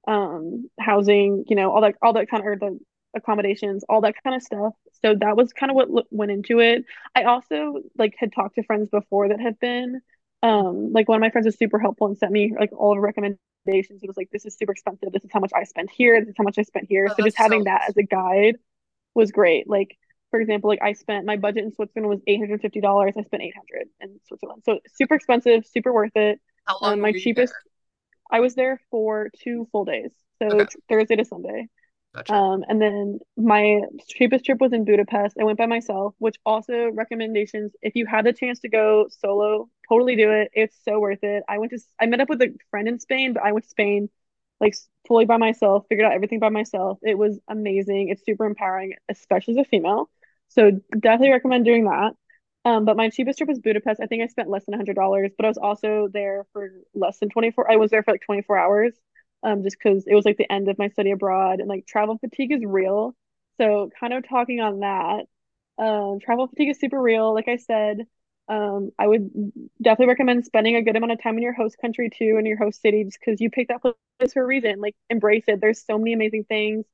um, 0.08 0.70
housing, 0.80 1.46
you 1.48 1.56
know, 1.56 1.72
all 1.72 1.82
that, 1.82 1.96
all 2.02 2.14
that 2.14 2.30
kind 2.30 2.42
of, 2.42 2.48
or 2.48 2.56
the 2.58 2.80
accommodations, 3.16 3.84
all 3.90 4.02
that 4.02 4.16
kind 4.24 4.36
of 4.36 4.42
stuff. 4.44 4.74
So 5.04 5.16
that 5.16 5.36
was 5.38 5.54
kind 5.54 5.70
of 5.72 5.76
what 5.76 5.90
lo- 5.90 6.04
went 6.12 6.32
into 6.32 6.60
it. 6.60 6.86
I 7.16 7.24
also 7.24 7.76
like 7.98 8.16
had 8.18 8.34
talked 8.34 8.56
to 8.56 8.64
friends 8.64 8.90
before 8.90 9.30
that 9.30 9.40
have 9.40 9.60
been, 9.60 10.02
um, 10.44 10.92
like 10.94 11.08
one 11.10 11.18
of 11.18 11.22
my 11.22 11.30
friends 11.30 11.46
was 11.46 11.58
super 11.58 11.80
helpful 11.80 12.08
and 12.08 12.18
sent 12.18 12.32
me 12.32 12.54
like 12.58 12.72
all 12.74 12.96
the 12.96 13.02
recommendations. 13.02 14.02
It 14.04 14.08
was 14.08 14.18
like, 14.18 14.30
this 14.32 14.46
is 14.46 14.56
super 14.58 14.72
expensive. 14.72 15.12
This 15.12 15.24
is 15.26 15.32
how 15.32 15.40
much 15.40 15.52
I 15.56 15.64
spent 15.66 15.92
here. 15.92 16.20
This 16.20 16.30
is 16.30 16.36
how 16.38 16.44
much 16.44 16.58
I 16.58 16.64
spent 16.64 16.88
here. 16.90 17.10
Oh, 17.10 17.16
So 17.16 17.22
just 17.22 17.38
that's 17.38 17.44
so 17.44 17.44
having 17.44 17.66
that 17.66 17.84
as 17.90 17.98
a 17.98 18.04
guide 18.04 18.56
was 19.16 19.32
great. 19.32 19.70
Like, 19.70 19.98
for 20.32 20.40
example, 20.40 20.70
like 20.70 20.82
I 20.82 20.94
spent 20.94 21.26
my 21.26 21.38
budget 21.38 21.64
in 21.66 21.74
Switzerland 21.74 22.10
was 22.10 22.22
$850. 22.28 23.16
I 23.18 23.24
spent 23.24 23.44
800 23.44 23.90
in 24.00 24.20
Switzerland. 24.28 24.64
So 24.66 24.80
super 24.96 25.16
expensive, 25.16 25.66
super 25.66 25.92
worth 25.94 26.16
it. 26.16 26.40
how 26.66 26.78
long 26.82 26.94
Um, 26.94 27.02
my 27.02 27.12
you 27.12 27.14
there? 27.14 27.24
cheapest 27.24 27.54
I 28.32 28.40
was 28.40 28.56
there 28.56 28.80
for 28.90 29.30
two 29.44 29.68
full 29.72 29.86
days, 29.86 30.12
so 30.42 30.50
Okay, 30.54 30.66
Thursday 30.90 31.18
to 31.18 31.26
Sunday. 31.26 31.68
Gotcha. 32.14 32.34
Um, 32.34 32.64
and 32.70 32.82
then 32.82 33.20
my 33.36 33.82
cheapest 34.08 34.46
trip 34.46 34.62
was 34.62 34.72
in 34.72 34.86
Budapest. 34.86 35.36
I 35.40 35.44
went 35.44 35.58
by 35.58 35.66
myself, 35.66 36.16
which 36.20 36.38
also 36.46 36.90
recommendations. 36.94 37.74
If 37.82 37.96
you 37.96 38.06
had 38.06 38.26
the 38.26 38.34
chance 38.34 38.60
to 38.62 38.70
go 38.70 39.08
solo, 39.10 39.70
totally 39.90 40.16
do 40.16 40.32
it. 40.32 40.50
It's 40.54 40.78
so 40.86 41.00
worth 41.00 41.24
it. 41.24 41.44
I 41.50 41.58
went 41.58 41.72
to, 41.72 41.80
I 42.00 42.06
met 42.06 42.22
up 42.22 42.30
with 42.30 42.42
a 42.42 42.56
friend 42.70 42.88
in 42.88 43.00
Spain, 43.00 43.34
but 43.34 43.44
I 43.44 43.52
went 43.52 43.66
to 43.66 43.70
Spain 43.70 44.10
like 44.62 44.76
fully 45.08 45.26
by 45.26 45.38
myself, 45.38 45.86
figured 45.90 46.06
out 46.06 46.14
everything 46.14 46.40
by 46.40 46.50
myself. 46.50 47.00
It 47.02 47.18
was 47.18 47.40
amazing. 47.50 48.10
It's 48.10 48.24
super 48.26 48.46
empowering, 48.46 48.94
especially 49.10 49.56
as 49.60 49.66
a 49.66 49.70
female. 49.70 50.10
So 50.50 50.72
definitely 50.98 51.32
recommend 51.32 51.66
doing 51.66 51.86
that. 51.86 52.14
Um, 52.64 52.86
but 52.86 52.96
my 52.96 53.10
cheapest 53.10 53.40
trip 53.40 53.50
was 53.50 53.60
Budapest. 53.60 54.00
I 54.02 54.06
think 54.06 54.22
I 54.24 54.28
spent 54.28 54.50
less 54.50 54.66
than 54.66 54.74
$100, 54.74 55.32
but 55.36 55.46
I 55.46 55.50
was 55.50 55.58
also 55.58 56.08
there 56.14 56.46
for 56.54 56.72
less 56.94 57.18
than 57.20 57.30
24. 57.30 57.72
I 57.72 57.78
was 57.78 57.90
there 57.90 58.04
for 58.04 58.12
like 58.12 58.22
24 58.22 58.58
hours 58.58 58.94
um, 59.44 59.64
just 59.64 59.78
because 59.82 60.06
it 60.08 60.16
was 60.16 60.26
like 60.26 60.38
the 60.38 60.52
end 60.52 60.70
of 60.70 60.78
my 60.78 60.90
study 60.90 61.12
abroad 61.12 61.60
and 61.60 61.68
like 61.68 61.86
travel 61.86 62.18
fatigue 62.18 62.52
is 62.52 62.64
real. 62.64 63.16
So 63.58 63.90
kind 64.00 64.14
of 64.14 64.28
talking 64.28 64.60
on 64.60 64.80
that, 64.80 65.26
um, 65.84 66.20
travel 66.20 66.48
fatigue 66.48 66.70
is 66.70 66.80
super 66.80 67.02
real. 67.02 67.34
Like 67.34 67.48
I 67.48 67.58
said, 67.58 68.06
um, 68.48 68.92
I 69.00 69.08
would 69.08 69.30
definitely 69.82 70.08
recommend 70.08 70.46
spending 70.46 70.76
a 70.76 70.82
good 70.82 70.96
amount 70.96 71.14
of 71.14 71.22
time 71.22 71.38
in 71.38 71.44
your 71.44 71.54
host 71.54 71.78
country 71.80 72.10
too, 72.10 72.38
in 72.40 72.46
your 72.46 72.58
host 72.58 72.82
city, 72.82 73.04
just 73.04 73.20
because 73.20 73.40
you 73.40 73.50
picked 73.50 73.70
that 73.70 73.82
place 73.82 74.34
for 74.34 74.44
a 74.44 74.46
reason. 74.46 74.80
Like 74.80 74.96
embrace 75.10 75.46
it. 75.48 75.62
There's 75.62 75.84
so 75.86 75.98
many 75.98 76.14
amazing 76.14 76.46
things. 76.46 76.86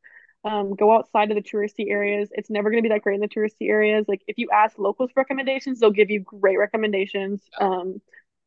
Um, 0.44 0.76
go 0.76 0.96
outside 0.96 1.32
of 1.32 1.36
the 1.36 1.42
touristy 1.42 1.90
areas. 1.90 2.30
It's 2.32 2.50
never 2.50 2.70
going 2.70 2.82
to 2.82 2.88
be 2.88 2.94
that 2.94 3.02
great 3.02 3.16
in 3.16 3.22
the 3.22 3.28
touristy 3.28 3.70
areas. 3.70 4.06
Like 4.08 4.22
if 4.28 4.38
you 4.38 4.50
ask 4.54 4.78
locals 4.78 5.12
for 5.12 5.22
recommendations, 5.22 5.80
they'll 5.80 5.92
give 5.92 6.10
you 6.12 6.22
great 6.22 6.58
recommendations. 6.58 7.42
Um, 7.60 8.02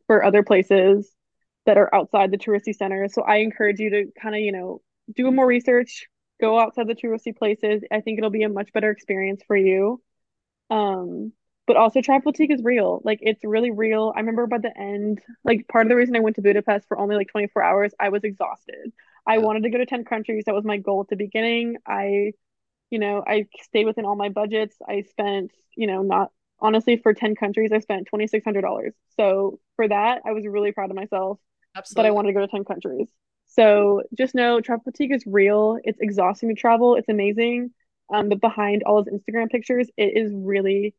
for 0.07 0.25
other 0.25 0.43
places 0.43 1.09
that 1.71 1.79
are 1.79 1.95
outside 1.95 2.33
the 2.33 2.39
touristy 2.39 2.75
centers. 2.75 3.15
So 3.15 3.23
I 3.23 3.37
encourage 3.39 3.81
you 3.81 3.91
to 3.93 4.07
kind 4.21 4.35
of, 4.35 4.41
you 4.43 4.53
know, 4.53 4.83
do 5.15 5.31
more 5.31 5.47
research, 5.47 6.09
go 6.43 6.59
outside 6.61 6.89
the 6.89 6.97
touristy 6.97 7.37
places. 7.37 7.85
I 7.93 8.03
think 8.03 8.19
it'll 8.19 8.31
be 8.31 8.43
a 8.43 8.51
much 8.51 8.73
better 8.75 8.91
experience 8.91 9.43
for 9.47 9.57
you. 9.57 10.03
Um, 10.71 11.33
but 11.67 11.77
also 11.77 12.01
travel 12.01 12.33
fatigue 12.33 12.51
is 12.53 12.63
real. 12.65 13.01
Like 13.05 13.21
it's 13.23 13.45
really 13.45 13.71
real. 13.71 14.13
I 14.15 14.21
remember 14.21 14.47
by 14.47 14.59
the 14.59 14.77
end, 14.77 15.21
like 15.45 15.69
part 15.69 15.87
of 15.87 15.89
the 15.91 15.97
reason 15.97 16.17
I 16.17 16.21
went 16.21 16.37
to 16.37 16.43
Budapest 16.43 16.89
for 16.89 16.99
only 16.99 17.17
like 17.17 17.29
24 17.29 17.63
hours, 17.63 17.93
I 18.01 18.09
was 18.09 18.25
exhausted. 18.25 18.93
I 19.27 19.39
Yeah. 19.39 19.45
wanted 19.45 19.65
to 19.65 19.71
go 19.71 19.79
to 19.79 19.87
10 19.87 20.05
countries. 20.05 20.45
That 20.47 20.55
was 20.57 20.65
my 20.65 20.79
goal 20.79 21.03
at 21.03 21.09
the 21.09 21.17
beginning. 21.17 21.77
I, 21.87 22.33
you 22.91 22.99
know, 22.99 23.23
I 23.27 23.47
stayed 23.63 23.87
within 23.87 24.07
all 24.07 24.17
my 24.17 24.31
budgets. 24.31 24.77
I 24.89 25.03
spent, 25.03 25.53
you 25.77 25.87
know, 25.87 26.03
not 26.03 26.33
honestly 26.61 26.97
for 26.99 27.15
10 27.15 27.37
countries, 27.37 27.73
I 27.73 27.81
spent 27.81 28.09
$2,600. 28.09 28.95
So 29.17 29.61
for 29.77 29.89
that, 29.89 30.23
I 30.27 30.33
was 30.33 30.47
really 30.47 30.73
proud 30.73 30.91
of 30.91 30.97
myself 30.97 31.39
but 31.91 32.07
I 32.07 32.11
Absolutely. 32.11 32.13
wanted 32.13 32.29
to 32.29 32.35
go 32.35 32.41
to 32.41 32.49
10 32.49 32.65
countries. 32.65 33.09
So 33.47 34.03
just 34.17 34.35
know 34.35 34.61
travel 34.61 34.85
fatigue 34.85 35.13
is 35.13 35.25
real. 35.27 35.79
It's 35.85 36.01
exhausting 36.01 36.49
to 36.51 36.55
travel. 36.55 36.97
It's 36.97 37.09
amazing. 37.09 37.73
Um, 38.13 38.29
but 38.29 38.41
behind 38.41 38.83
all 38.85 39.03
those 39.03 39.13
Instagram 39.13 39.51
pictures, 39.51 39.89
it 39.97 40.17
is 40.17 40.33
really 40.35 40.95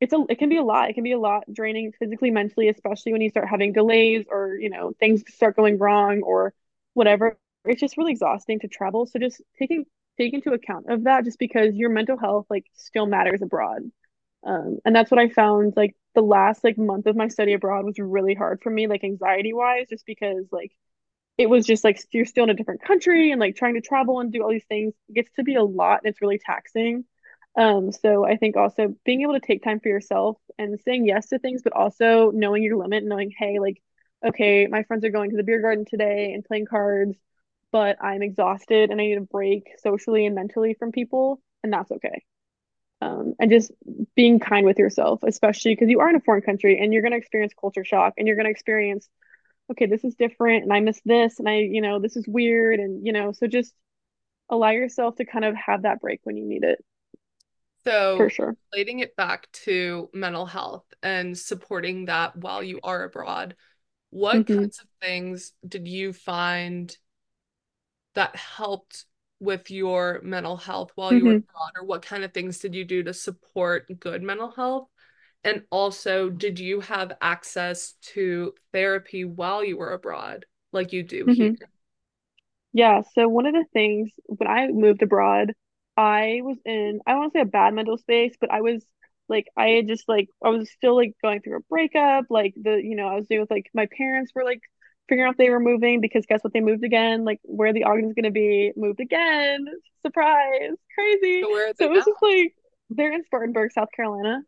it's 0.00 0.12
a 0.12 0.24
it 0.30 0.38
can 0.38 0.48
be 0.48 0.56
a 0.56 0.62
lot. 0.62 0.90
It 0.90 0.94
can 0.94 1.04
be 1.04 1.12
a 1.12 1.18
lot 1.18 1.44
draining 1.52 1.92
physically, 1.98 2.30
mentally, 2.30 2.68
especially 2.68 3.12
when 3.12 3.20
you 3.22 3.30
start 3.30 3.48
having 3.48 3.72
delays 3.72 4.26
or, 4.30 4.56
you 4.56 4.70
know, 4.70 4.92
things 5.00 5.22
start 5.28 5.56
going 5.56 5.78
wrong 5.78 6.22
or 6.22 6.54
whatever. 6.94 7.38
It's 7.64 7.80
just 7.80 7.96
really 7.98 8.12
exhausting 8.12 8.60
to 8.60 8.68
travel. 8.68 9.06
So 9.06 9.18
just 9.18 9.42
taking 9.58 9.84
take 10.18 10.34
into 10.34 10.52
account 10.52 10.86
of 10.88 11.04
that 11.04 11.24
just 11.24 11.38
because 11.38 11.74
your 11.76 11.90
mental 11.90 12.18
health 12.18 12.46
like 12.50 12.66
still 12.74 13.06
matters 13.06 13.42
abroad. 13.42 13.82
Um, 14.44 14.78
and 14.84 14.94
that's 14.96 15.10
what 15.10 15.20
I 15.20 15.28
found 15.28 15.74
like 15.76 15.94
the 16.14 16.22
last 16.22 16.64
like 16.64 16.78
month 16.78 17.06
of 17.06 17.16
my 17.16 17.28
study 17.28 17.52
abroad 17.52 17.84
was 17.84 17.98
really 17.98 18.34
hard 18.34 18.62
for 18.62 18.70
me, 18.70 18.86
like 18.86 19.04
anxiety 19.04 19.52
wise, 19.52 19.88
just 19.88 20.06
because 20.06 20.46
like 20.52 20.72
it 21.38 21.48
was 21.48 21.66
just 21.66 21.84
like 21.84 22.00
you're 22.12 22.24
still 22.26 22.44
in 22.44 22.50
a 22.50 22.54
different 22.54 22.82
country 22.82 23.32
and 23.32 23.40
like 23.40 23.56
trying 23.56 23.74
to 23.74 23.80
travel 23.80 24.20
and 24.20 24.32
do 24.32 24.42
all 24.42 24.50
these 24.50 24.64
things 24.68 24.94
gets 25.14 25.32
to 25.34 25.42
be 25.42 25.54
a 25.56 25.62
lot 25.64 26.00
and 26.02 26.10
it's 26.10 26.22
really 26.22 26.38
taxing. 26.38 27.04
Um, 27.56 27.92
so 27.92 28.24
I 28.26 28.36
think 28.36 28.56
also 28.56 28.94
being 29.04 29.22
able 29.22 29.34
to 29.34 29.40
take 29.40 29.62
time 29.62 29.80
for 29.80 29.88
yourself 29.88 30.38
and 30.58 30.78
saying 30.80 31.06
yes 31.06 31.28
to 31.28 31.38
things, 31.38 31.62
but 31.62 31.72
also 31.72 32.30
knowing 32.32 32.62
your 32.62 32.76
limit, 32.76 33.04
knowing, 33.04 33.32
hey, 33.36 33.58
like, 33.58 33.82
okay, 34.24 34.66
my 34.68 34.84
friends 34.84 35.04
are 35.04 35.10
going 35.10 35.30
to 35.30 35.36
the 35.36 35.42
beer 35.42 35.60
garden 35.60 35.84
today 35.84 36.32
and 36.32 36.44
playing 36.44 36.66
cards, 36.66 37.18
but 37.72 37.96
I'm 38.02 38.22
exhausted 38.22 38.90
and 38.90 39.00
I 39.00 39.04
need 39.04 39.18
a 39.18 39.22
break 39.22 39.64
socially 39.78 40.26
and 40.26 40.34
mentally 40.34 40.74
from 40.74 40.92
people, 40.92 41.42
and 41.64 41.72
that's 41.72 41.90
okay 41.90 42.22
um, 43.00 43.34
and 43.40 43.50
just 43.50 43.72
being 44.14 44.38
kind 44.40 44.66
with 44.66 44.78
yourself, 44.78 45.20
especially 45.24 45.74
because 45.74 45.88
you 45.90 46.00
are 46.00 46.08
in 46.10 46.16
a 46.16 46.20
foreign 46.20 46.42
country 46.42 46.78
and 46.78 46.92
you're 46.92 47.02
going 47.02 47.12
to 47.12 47.18
experience 47.18 47.52
culture 47.58 47.84
shock 47.84 48.14
and 48.18 48.26
you're 48.26 48.36
going 48.36 48.46
to 48.46 48.50
experience, 48.50 49.08
okay, 49.70 49.86
this 49.86 50.04
is 50.04 50.14
different 50.16 50.64
and 50.64 50.72
I 50.72 50.80
miss 50.80 51.00
this 51.04 51.38
and 51.40 51.48
I, 51.48 51.58
you 51.58 51.80
know, 51.82 52.00
this 52.00 52.16
is 52.16 52.26
weird. 52.28 52.80
And, 52.80 53.06
you 53.06 53.12
know, 53.12 53.32
so 53.32 53.46
just 53.46 53.74
allow 54.50 54.70
yourself 54.70 55.16
to 55.16 55.26
kind 55.26 55.44
of 55.44 55.56
have 55.56 55.82
that 55.82 56.00
break 56.00 56.20
when 56.24 56.36
you 56.36 56.46
need 56.46 56.64
it 56.64 56.84
So, 57.84 58.16
for 58.16 58.28
sure. 58.30 58.56
relating 58.72 59.00
it 59.00 59.16
back 59.16 59.50
to 59.52 60.10
mental 60.12 60.46
health 60.46 60.84
and 61.02 61.36
supporting 61.36 62.06
that 62.06 62.36
while 62.36 62.62
you 62.62 62.80
are 62.82 63.04
abroad, 63.04 63.56
what 64.10 64.46
hmm 64.46 64.70
kinds 64.70 64.80
of 64.80 64.88
things 65.02 65.52
did 65.68 65.88
you 65.88 66.12
find 66.12 66.96
that 68.14 68.34
helped 68.36 69.04
with 69.40 69.70
your 69.70 70.20
mental 70.22 70.56
health 70.56 70.92
while 70.94 71.14
you 71.14 71.26
were 71.26 71.34
abroad, 71.34 71.72
or 71.76 71.84
what 71.86 72.02
kind 72.02 72.24
of 72.24 72.32
things 72.34 72.58
did 72.58 72.74
you 72.74 72.84
do 72.84 73.02
to 73.04 73.14
support 73.14 74.00
good 74.00 74.22
mental 74.22 74.50
health? 74.52 74.88
And 75.44 75.64
also, 75.70 76.30
did 76.30 76.58
you 76.58 76.80
have 76.80 77.12
access 77.22 77.94
to 78.14 78.54
therapy 78.72 79.24
while 79.24 79.64
you 79.64 79.76
were 79.78 79.92
abroad, 79.92 80.46
like 80.72 80.92
you 80.92 81.02
do 81.02 81.26
here? 81.28 81.50
hmm 81.50 81.70
Yeah, 82.72 83.02
so 83.14 83.28
one 83.28 83.46
of 83.46 83.54
the 83.54 83.64
things 83.72 84.10
when 84.26 84.48
I 84.48 84.68
moved 84.68 85.02
abroad, 85.02 85.52
I 85.96 86.40
was 86.42 86.56
in, 86.64 87.00
I 87.06 87.12
don't 87.12 87.20
want 87.20 87.32
to 87.32 87.38
say 87.38 87.42
a 87.42 87.44
bad 87.46 87.74
mental 87.74 87.98
space, 87.98 88.34
but 88.40 88.50
I 88.50 88.60
was 88.60 88.84
like, 89.28 89.46
I 89.56 89.68
had 89.70 89.88
just 89.88 90.08
like, 90.08 90.28
I 90.44 90.50
was 90.50 90.70
still 90.70 90.94
like 90.96 91.14
going 91.22 91.40
through 91.42 91.58
a 91.58 91.60
breakup. 91.68 92.26
Like, 92.30 92.54
the, 92.60 92.80
you 92.82 92.94
know, 92.96 93.08
I 93.08 93.16
was 93.16 93.26
doing 93.26 93.40
with 93.40 93.50
like, 93.50 93.66
my 93.74 93.86
parents 93.96 94.32
were 94.34 94.44
like 94.44 94.60
figuring 95.10 95.28
out 95.28 95.32
if 95.34 95.38
they 95.38 95.50
were 95.50 95.60
moving 95.60 96.00
because 96.02 96.26
guess 96.26 96.44
what? 96.44 96.54
They 96.54 96.62
moved 96.62 96.84
again. 96.84 97.26
Like, 97.26 97.40
where 97.44 97.74
the 97.74 97.84
Ogden's 97.84 98.14
going 98.14 98.24
to 98.26 98.32
be, 98.32 98.72
moved 98.76 99.00
again. 99.00 99.66
Surprise, 100.02 100.72
crazy. 100.94 101.44
So 101.44 101.50
where 101.50 101.72
So 101.74 101.86
it 101.86 101.90
was 101.90 102.04
now? 102.04 102.06
just 102.06 102.22
like, 102.22 102.54
they're 102.90 103.12
in 103.14 103.24
Spartanburg, 103.24 103.72
South 103.72 103.90
Carolina. 103.96 104.42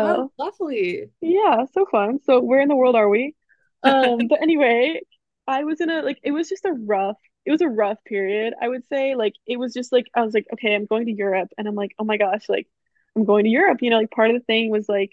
Oh, 0.00 0.22
So 0.22 0.32
lovely. 0.38 1.10
yeah, 1.20 1.66
so 1.72 1.86
fun. 1.90 2.20
So 2.24 2.40
where 2.40 2.60
in 2.60 2.68
the 2.68 2.76
world 2.76 2.96
are 2.96 3.08
we? 3.08 3.34
Um, 3.84 4.28
but 4.28 4.42
anyway, 4.42 5.00
I 5.46 5.64
was 5.64 5.80
in 5.80 5.90
a 5.90 6.02
like 6.02 6.18
it 6.22 6.32
was 6.32 6.48
just 6.48 6.64
a 6.64 6.72
rough 6.72 7.18
it 7.46 7.50
was 7.50 7.60
a 7.60 7.68
rough 7.68 7.98
period. 8.04 8.54
I 8.60 8.68
would 8.68 8.86
say 8.88 9.14
like 9.14 9.34
it 9.46 9.58
was 9.58 9.74
just 9.74 9.92
like 9.92 10.06
I 10.14 10.22
was 10.22 10.34
like, 10.34 10.46
okay, 10.54 10.74
I'm 10.74 10.86
going 10.86 11.06
to 11.06 11.12
Europe 11.12 11.50
and 11.58 11.68
I'm 11.68 11.74
like, 11.74 11.92
oh 11.98 12.04
my 12.04 12.16
gosh, 12.16 12.48
like 12.48 12.68
I'm 13.16 13.24
going 13.24 13.44
to 13.44 13.50
Europe. 13.50 13.78
You 13.82 13.90
know, 13.90 13.98
like 13.98 14.10
part 14.10 14.30
of 14.30 14.36
the 14.36 14.44
thing 14.44 14.70
was 14.70 14.88
like 14.88 15.12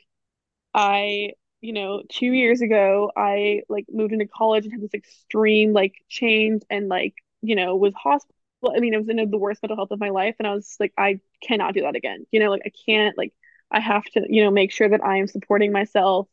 I, 0.73 1.33
you 1.61 1.73
know, 1.73 2.03
two 2.09 2.31
years 2.31 2.61
ago 2.61 3.11
I 3.15 3.61
like 3.69 3.85
moved 3.91 4.13
into 4.13 4.27
college 4.27 4.65
and 4.65 4.73
had 4.73 4.81
this 4.81 4.93
extreme 4.93 5.73
like 5.73 5.93
change 6.09 6.63
and 6.69 6.89
like, 6.89 7.15
you 7.41 7.55
know, 7.55 7.75
was 7.75 7.93
hospital. 7.95 8.35
I 8.75 8.79
mean, 8.79 8.93
it 8.93 8.97
was 8.97 9.09
in 9.09 9.17
the 9.29 9.37
worst 9.37 9.61
mental 9.63 9.75
health 9.77 9.91
of 9.91 9.99
my 9.99 10.09
life 10.09 10.35
and 10.39 10.47
I 10.47 10.53
was 10.53 10.75
like, 10.79 10.93
I 10.97 11.19
cannot 11.41 11.73
do 11.73 11.81
that 11.81 11.95
again. 11.95 12.25
You 12.31 12.39
know, 12.39 12.49
like 12.51 12.63
I 12.65 12.71
can't 12.85 13.17
like 13.17 13.33
I 13.71 13.79
have 13.79 14.03
to, 14.13 14.25
you 14.29 14.43
know, 14.43 14.51
make 14.51 14.71
sure 14.71 14.89
that 14.89 15.03
I 15.03 15.17
am 15.17 15.27
supporting 15.27 15.71
myself 15.71 16.27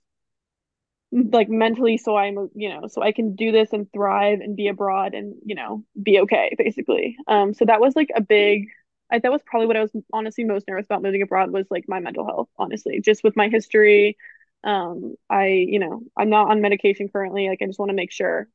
like 1.10 1.48
mentally 1.48 1.96
so 1.96 2.16
I'm 2.16 2.50
you 2.54 2.68
know 2.68 2.86
so 2.86 3.02
I 3.02 3.12
can 3.12 3.34
do 3.34 3.50
this 3.50 3.72
and 3.72 3.90
thrive 3.92 4.40
and 4.40 4.54
be 4.54 4.68
abroad 4.68 5.14
and 5.14 5.34
you 5.44 5.54
know 5.54 5.82
be 6.02 6.20
okay 6.20 6.54
basically 6.58 7.16
um 7.26 7.54
so 7.54 7.64
that 7.64 7.80
was 7.80 7.96
like 7.96 8.10
a 8.14 8.20
big 8.20 8.66
I, 9.10 9.18
that 9.20 9.32
was 9.32 9.40
probably 9.46 9.68
what 9.68 9.78
I 9.78 9.80
was 9.82 9.90
honestly 10.12 10.44
most 10.44 10.68
nervous 10.68 10.84
about 10.84 11.00
moving 11.02 11.22
abroad 11.22 11.50
was 11.50 11.66
like 11.70 11.84
my 11.88 11.98
mental 12.00 12.26
health 12.26 12.50
honestly 12.58 13.00
just 13.00 13.24
with 13.24 13.36
my 13.36 13.48
history 13.48 14.18
um 14.64 15.14
I 15.30 15.46
you 15.48 15.78
know 15.78 16.02
I'm 16.16 16.30
not 16.30 16.50
on 16.50 16.61
medication 16.61 17.09
currently 17.09 17.48
like 17.48 17.61
I 17.62 17.66
just 17.66 17.78
want 17.78 17.90
to 17.90 17.96
make 17.96 18.12
sure 18.12 18.48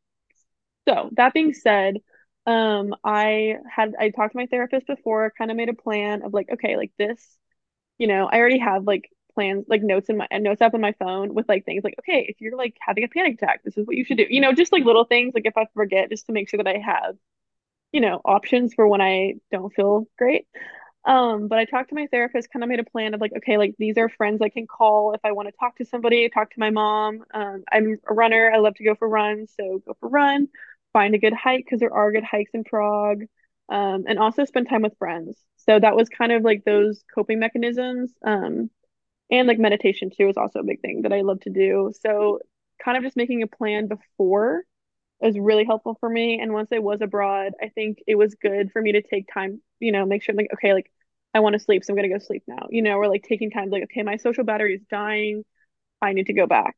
so 0.88 1.10
that 1.14 1.34
being 1.34 1.54
said 1.54 1.97
um 2.45 2.95
I 3.04 3.58
had 3.70 3.93
I 3.99 4.10
talked 4.10 4.34
to 4.34 4.38
my 4.38 4.47
therapist 4.47 4.88
before 4.88 5.32
kind 5.38 5.51
of 5.51 5.58
made 5.58 5.70
a 5.70 5.74
plan 5.74 6.24
of 6.24 6.34
like 6.34 6.49
okay 6.54 6.78
like 6.78 6.91
this 6.97 7.38
you 7.99 8.08
know, 8.08 8.28
I 8.32 8.38
already 8.39 8.60
have 8.60 8.86
like 8.86 9.10
plans, 9.36 9.66
like 9.70 9.84
notes 9.84 10.10
in 10.10 10.18
my 10.18 10.28
notes 10.34 10.62
up 10.62 10.74
on 10.74 10.82
my 10.82 10.93
phone 10.99 11.34
with 11.34 11.49
like 11.49 11.66
things 11.66 11.84
like, 11.84 11.95
okay, 11.99 12.26
if 12.30 12.41
you're 12.41 12.58
like 12.58 12.76
having 12.82 13.04
a 13.06 13.08
panic 13.10 13.36
attack, 13.36 13.62
this 13.64 13.78
is 13.78 13.88
what 13.88 13.95
you 13.97 14.06
should 14.06 14.18
do. 14.18 14.28
You 14.30 14.41
know, 14.41 14.54
just 14.54 14.72
like 14.74 14.86
little 14.86 15.06
things, 15.06 15.34
like 15.36 15.45
if 15.45 15.58
I 15.58 15.68
forget, 15.76 16.10
just 16.10 16.28
to 16.28 16.34
make 16.34 16.49
sure 16.49 16.58
that 16.58 16.68
I 16.68 16.80
have, 16.80 17.16
you 17.91 18.01
know, 18.01 18.22
options 18.26 18.74
for 18.74 18.88
when 18.88 19.01
I 19.01 19.36
don't 19.51 19.74
feel 19.74 20.08
great. 20.18 20.47
Um, 21.06 21.47
but 21.49 21.60
I 21.60 21.66
talked 21.66 21.89
to 21.89 21.95
my 21.95 22.08
therapist, 22.08 22.49
kind 22.51 22.64
of 22.64 22.70
made 22.70 22.80
a 22.80 22.86
plan 22.86 23.14
of 23.14 23.20
like, 23.20 23.34
okay, 23.38 23.58
like 23.58 23.76
these 23.78 23.97
are 23.97 24.08
friends 24.08 24.41
I 24.41 24.49
can 24.49 24.68
call 24.68 25.14
if 25.14 25.20
I 25.24 25.34
want 25.34 25.49
to 25.49 25.54
talk 25.60 25.78
to 25.78 25.86
somebody, 25.86 26.30
talk 26.30 26.51
to 26.51 26.60
my 26.60 26.70
mom. 26.70 27.24
Um, 27.34 27.64
I'm 27.72 27.97
a 28.10 28.14
runner. 28.14 28.51
I 28.54 28.60
love 28.60 28.76
to 28.76 28.84
go 28.86 28.95
for 28.95 29.10
runs, 29.10 29.54
so 29.60 29.82
go 29.86 29.97
for 29.99 30.08
run, 30.10 30.47
find 30.93 31.14
a 31.14 31.20
good 31.20 31.34
hike 31.34 31.66
because 31.66 31.82
there 31.82 31.93
are 31.93 32.12
good 32.12 32.24
hikes 32.24 32.51
in 32.54 32.64
Prague. 32.64 33.24
Um, 33.70 34.06
and 34.08 34.20
also 34.20 34.45
spend 34.45 34.70
time 34.70 34.82
with 34.82 34.97
friends. 34.97 35.38
So 35.58 35.80
that 35.80 35.95
was 35.95 36.10
kind 36.10 36.32
of 36.32 36.43
like 36.43 36.64
those 36.66 37.04
coping 37.14 37.39
mechanisms. 37.39 38.12
Um, 38.26 38.70
and 39.32 39.47
like 39.47 39.60
meditation 39.60 40.10
too 40.16 40.30
is 40.30 40.38
also 40.38 40.60
a 40.60 40.64
big 40.64 40.82
thing 40.82 41.04
that 41.04 41.14
I 41.14 41.22
love 41.22 41.39
to 41.41 41.49
do. 41.49 41.91
So 42.01 42.39
kind 42.84 42.97
of 42.97 43.04
just 43.04 43.18
making 43.18 43.43
a 43.43 43.47
plan 43.47 43.88
before 43.88 44.64
was 45.20 45.38
really 45.38 45.66
helpful 45.66 45.97
for 45.99 46.09
me. 46.09 46.39
And 46.41 46.53
once 46.53 46.70
I 46.74 46.80
was 46.80 47.01
abroad, 47.01 47.53
I 47.61 47.70
think 47.70 47.99
it 48.07 48.16
was 48.16 48.36
good 48.36 48.72
for 48.72 48.82
me 48.82 48.93
to 48.93 49.01
take 49.01 49.28
time, 49.34 49.61
you 49.80 49.91
know, 49.91 50.05
make 50.05 50.24
sure 50.24 50.36
like, 50.36 50.49
okay, 50.53 50.74
like 50.74 50.91
I 51.34 51.39
want 51.39 51.53
to 51.53 51.59
sleep, 51.59 51.84
so 51.84 51.93
I'm 51.93 51.95
gonna 51.97 52.09
go 52.09 52.20
sleep 52.20 52.43
now, 52.47 52.68
you 52.70 52.82
know, 52.82 52.95
or 52.97 53.07
like 53.07 53.24
taking 53.24 53.51
time 53.51 53.70
like, 53.70 53.84
okay, 53.84 54.03
my 54.03 54.18
social 54.18 54.43
battery 54.43 54.76
is 54.76 54.82
dying. 54.89 55.43
I 56.01 56.14
need 56.14 56.28
to 56.28 56.34
go 56.34 56.47
back. 56.47 56.76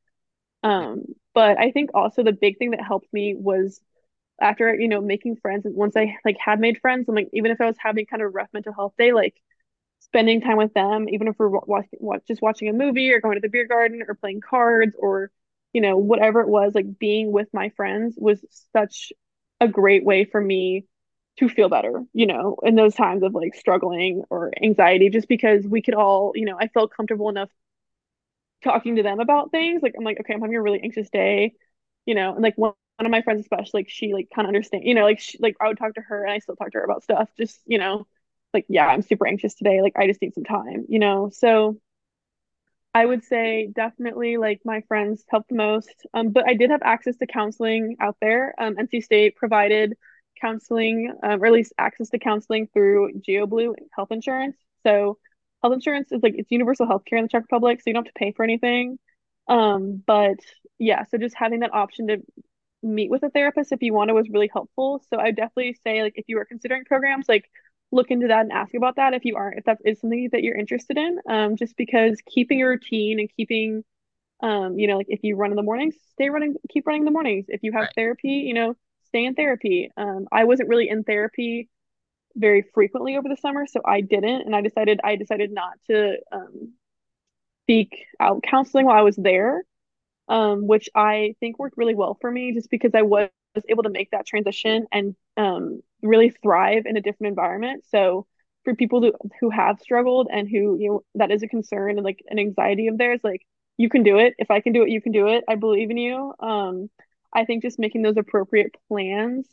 Um, 0.64 1.04
but 1.34 1.60
I 1.60 1.72
think 1.72 1.92
also 1.94 2.24
the 2.24 2.32
big 2.34 2.58
thing 2.58 2.72
that 2.72 2.82
helped 2.82 3.12
me 3.14 3.36
was 3.38 3.80
after, 4.42 4.76
you 4.76 4.88
know, 4.88 5.02
making 5.02 5.38
friends 5.38 5.66
and 5.66 5.76
once 5.76 5.96
I 5.98 6.18
like 6.26 6.38
had 6.40 6.60
made 6.60 6.80
friends 6.82 7.08
and 7.08 7.16
like 7.16 7.30
even 7.34 7.52
if 7.52 7.62
I 7.62 7.66
was 7.66 7.78
having 7.80 8.06
kind 8.06 8.22
of 8.24 8.36
rough 8.36 8.50
mental 8.54 8.74
health 8.74 8.94
day, 8.98 9.14
like 9.14 9.36
spending 10.00 10.42
time 10.42 10.58
with 10.58 10.74
them, 10.74 11.10
even 11.10 11.28
if 11.28 11.36
we're 11.40 11.50
watching, 11.50 12.00
just 12.28 12.42
watching 12.42 12.70
a 12.70 12.74
movie 12.74 13.12
or 13.12 13.20
going 13.22 13.36
to 13.36 13.42
the 13.42 13.50
beer 13.50 13.68
garden 13.68 14.02
or 14.08 14.16
playing 14.16 14.42
cards 14.42 14.96
or, 14.98 15.32
you 15.76 15.82
know, 15.82 15.98
whatever 15.98 16.42
it 16.42 16.50
was, 16.50 16.74
like 16.76 17.00
being 17.00 17.32
with 17.34 17.50
my 17.54 17.70
friends 17.78 18.16
was 18.18 18.40
such 18.74 19.14
a 19.62 19.68
great 19.68 20.06
way 20.06 20.26
for 20.26 20.42
me 20.42 20.88
to 21.40 21.50
feel 21.50 21.70
better, 21.70 22.04
you 22.14 22.28
know, 22.28 22.58
in 22.64 22.76
those 22.76 22.96
times 22.96 23.24
of 23.24 23.36
like 23.36 23.56
struggling 23.56 24.24
or 24.32 24.54
anxiety, 24.64 25.10
just 25.10 25.28
because 25.30 25.68
we 25.68 25.82
could 25.84 25.96
all, 25.96 26.34
you 26.36 26.46
know, 26.46 26.58
I 26.60 26.70
felt 26.70 26.94
comfortable 26.96 27.30
enough 27.30 27.50
talking 28.64 28.96
to 28.98 29.04
them 29.04 29.20
about 29.20 29.52
things. 29.52 29.82
Like, 29.84 29.96
I'm 29.98 30.04
like, 30.04 30.20
okay, 30.20 30.34
I'm 30.34 30.42
having 30.42 30.56
a 30.56 30.62
really 30.62 30.82
anxious 30.82 31.10
day, 31.10 31.54
you 32.06 32.16
know, 32.16 32.34
and 32.34 32.44
like 32.44 32.58
one, 32.58 32.74
one 32.98 33.06
of 33.06 33.12
my 33.12 33.22
friends, 33.22 33.42
especially, 33.42 33.82
like, 33.82 33.90
she 33.90 34.14
like 34.14 34.30
kind 34.34 34.48
of 34.48 34.50
understand, 34.50 34.84
you 34.86 34.94
know, 34.96 35.04
like, 35.04 35.20
she, 35.20 35.38
like 35.42 35.56
I 35.60 35.68
would 35.68 35.78
talk 35.78 35.96
to 35.96 36.02
her 36.02 36.24
and 36.24 36.32
I 36.32 36.40
still 36.40 36.56
talk 36.56 36.72
to 36.72 36.78
her 36.80 36.84
about 36.86 37.04
stuff, 37.04 37.30
just, 37.38 37.60
you 37.66 37.78
know, 37.78 38.08
like, 38.54 38.66
yeah, 38.70 38.88
I'm 38.88 39.02
super 39.02 39.28
anxious 39.28 39.54
today. 39.56 39.82
Like, 39.82 39.94
I 39.98 40.08
just 40.08 40.22
need 40.22 40.34
some 40.34 40.46
time, 40.46 40.86
you 40.88 41.00
know? 41.00 41.30
So 41.34 41.78
I 42.96 43.06
would 43.06 43.26
say 43.26 43.68
definitely 43.76 44.38
like 44.38 44.62
my 44.64 44.82
friends 44.88 45.26
helped 45.30 45.50
the 45.50 45.56
most. 45.56 45.94
Um, 46.14 46.30
but 46.30 46.48
I 46.48 46.54
did 46.54 46.70
have 46.72 46.82
access 46.82 47.18
to 47.18 47.28
counseling 47.28 47.98
out 48.00 48.16
there. 48.22 48.56
Um, 48.58 48.78
NC 48.78 49.02
State 49.02 49.36
provided 49.36 49.96
counseling, 50.42 51.14
um, 51.22 51.44
or 51.44 51.48
at 51.48 51.52
least 51.52 51.74
access 51.78 52.10
to 52.12 52.20
counseling 52.20 52.68
through 52.74 53.12
GeoBlue 53.28 53.76
health 53.94 54.12
insurance. 54.12 54.56
So 54.84 55.18
health 55.62 55.74
insurance 55.74 56.14
is 56.14 56.24
like 56.24 56.36
it's 56.38 56.52
universal 56.52 56.88
health 56.88 57.04
care 57.06 57.20
in 57.20 57.26
the 57.26 57.30
Czech 57.30 57.44
Republic, 57.44 57.82
so 57.82 57.84
you 57.88 57.94
don't 57.94 58.06
have 58.06 58.14
to 58.14 58.18
pay 58.18 58.32
for 58.32 58.44
anything. 58.46 58.98
Um, 59.50 60.02
but 60.08 60.38
yeah, 60.80 61.04
so 61.04 61.18
just 61.18 61.36
having 61.36 61.60
that 61.60 61.74
option 61.74 62.08
to 62.08 62.18
meet 62.82 63.10
with 63.12 63.24
a 63.24 63.30
therapist 63.30 63.74
if 63.74 63.82
you 63.82 63.94
want 63.94 64.08
to 64.10 64.14
was 64.14 64.30
really 64.30 64.50
helpful. 64.54 65.04
So 65.10 65.20
I 65.20 65.32
definitely 65.32 65.76
say 65.84 66.02
like 66.02 66.14
if 66.16 66.26
you 66.30 66.38
were 66.38 66.46
considering 66.46 66.86
programs, 66.86 67.28
like 67.28 67.50
look 67.92 68.12
into 68.12 68.28
that 68.28 68.42
and 68.42 68.52
ask 68.52 68.74
about 68.74 68.98
that 68.98 69.14
if 69.14 69.26
you 69.26 69.36
aren't, 69.36 69.60
if 69.60 69.66
that 69.66 69.80
is 69.86 70.00
something 70.02 70.30
that 70.32 70.44
you're 70.44 70.58
interested 70.58 70.98
in. 70.98 71.20
Um, 71.30 71.56
just 71.56 71.78
because 71.78 72.22
keeping 72.28 72.62
a 72.62 72.68
routine 72.68 73.20
and 73.20 73.30
keeping 73.36 73.84
um, 74.42 74.80
you 74.80 74.88
know, 74.88 74.98
like 74.98 75.08
if 75.10 75.22
you 75.24 75.36
run 75.36 75.52
in 75.52 75.56
the 75.58 75.64
mornings, 75.64 75.96
stay 76.14 76.30
running, 76.30 76.56
keep 76.70 76.88
running 76.88 77.02
in 77.02 77.06
the 77.06 77.12
mornings. 77.12 77.46
If 77.50 77.64
you 77.64 77.72
have 77.74 77.88
Right. 77.88 77.96
therapy, 77.96 78.30
you 78.48 78.54
know, 78.54 78.76
stay 79.08 79.26
in 79.26 79.36
therapy. 79.36 79.92
Um, 79.98 80.28
I 80.32 80.46
wasn't 80.46 80.70
really 80.70 80.90
in 80.90 81.04
therapy 81.04 81.70
very 82.36 82.64
frequently 82.74 83.18
over 83.18 83.30
the 83.30 83.38
summer, 83.38 83.68
so 83.68 83.82
I 83.86 84.02
didn't, 84.02 84.44
and 84.44 84.56
I 84.56 84.62
decided 84.62 85.00
I 85.04 85.16
decided 85.18 85.52
not 85.52 85.74
to 85.88 86.18
um 86.32 86.74
seek 87.68 88.06
out 88.20 88.44
counseling 88.44 88.86
while 88.86 88.98
I 88.98 89.02
was 89.02 89.16
there 89.16 89.64
um, 90.30 90.68
which 90.68 90.90
I 90.96 91.36
think 91.42 91.60
worked 91.60 91.78
really 91.78 91.96
well 91.96 92.18
for 92.22 92.32
me 92.32 92.54
just 92.54 92.70
because 92.70 92.94
I 92.96 93.02
was 93.04 93.30
able 93.70 93.84
to 93.84 93.90
make 93.90 94.12
that 94.12 94.26
transition 94.28 94.88
and 94.92 95.16
um, 95.38 95.82
really 96.06 96.30
thrive 96.30 96.84
in 96.86 96.98
a 96.98 97.02
different 97.02 97.32
environment. 97.32 97.84
So 97.90 98.28
for 98.64 98.76
people 98.76 99.02
who, 99.02 99.14
who 99.40 99.50
have 99.50 99.80
struggled 99.80 100.28
and 100.32 100.50
who, 100.50 100.78
you 100.80 100.90
know, 100.90 101.04
that 101.16 101.32
is 101.32 101.44
a 101.44 101.48
concern 101.48 101.92
and 101.92 102.04
like 102.04 102.24
an 102.28 102.40
anxiety 102.40 102.88
of 102.88 102.98
theirs, 102.98 103.20
like 103.24 103.42
you 103.78 103.90
can 103.90 104.04
do 104.04 104.18
it. 104.18 104.34
If 104.38 104.52
I 104.52 104.62
can 104.62 104.74
do 104.74 104.84
it, 104.84 104.90
you 104.90 105.02
can 105.02 105.12
do 105.12 105.28
it. 105.28 105.44
I 105.48 105.56
believe 105.56 105.92
in 105.92 105.98
you. 105.98 106.34
Um, 106.40 106.90
I 107.34 107.46
think 107.46 107.64
just 107.64 107.80
making 107.80 108.02
those 108.02 108.18
appropriate 108.18 108.76
plans, 108.88 109.46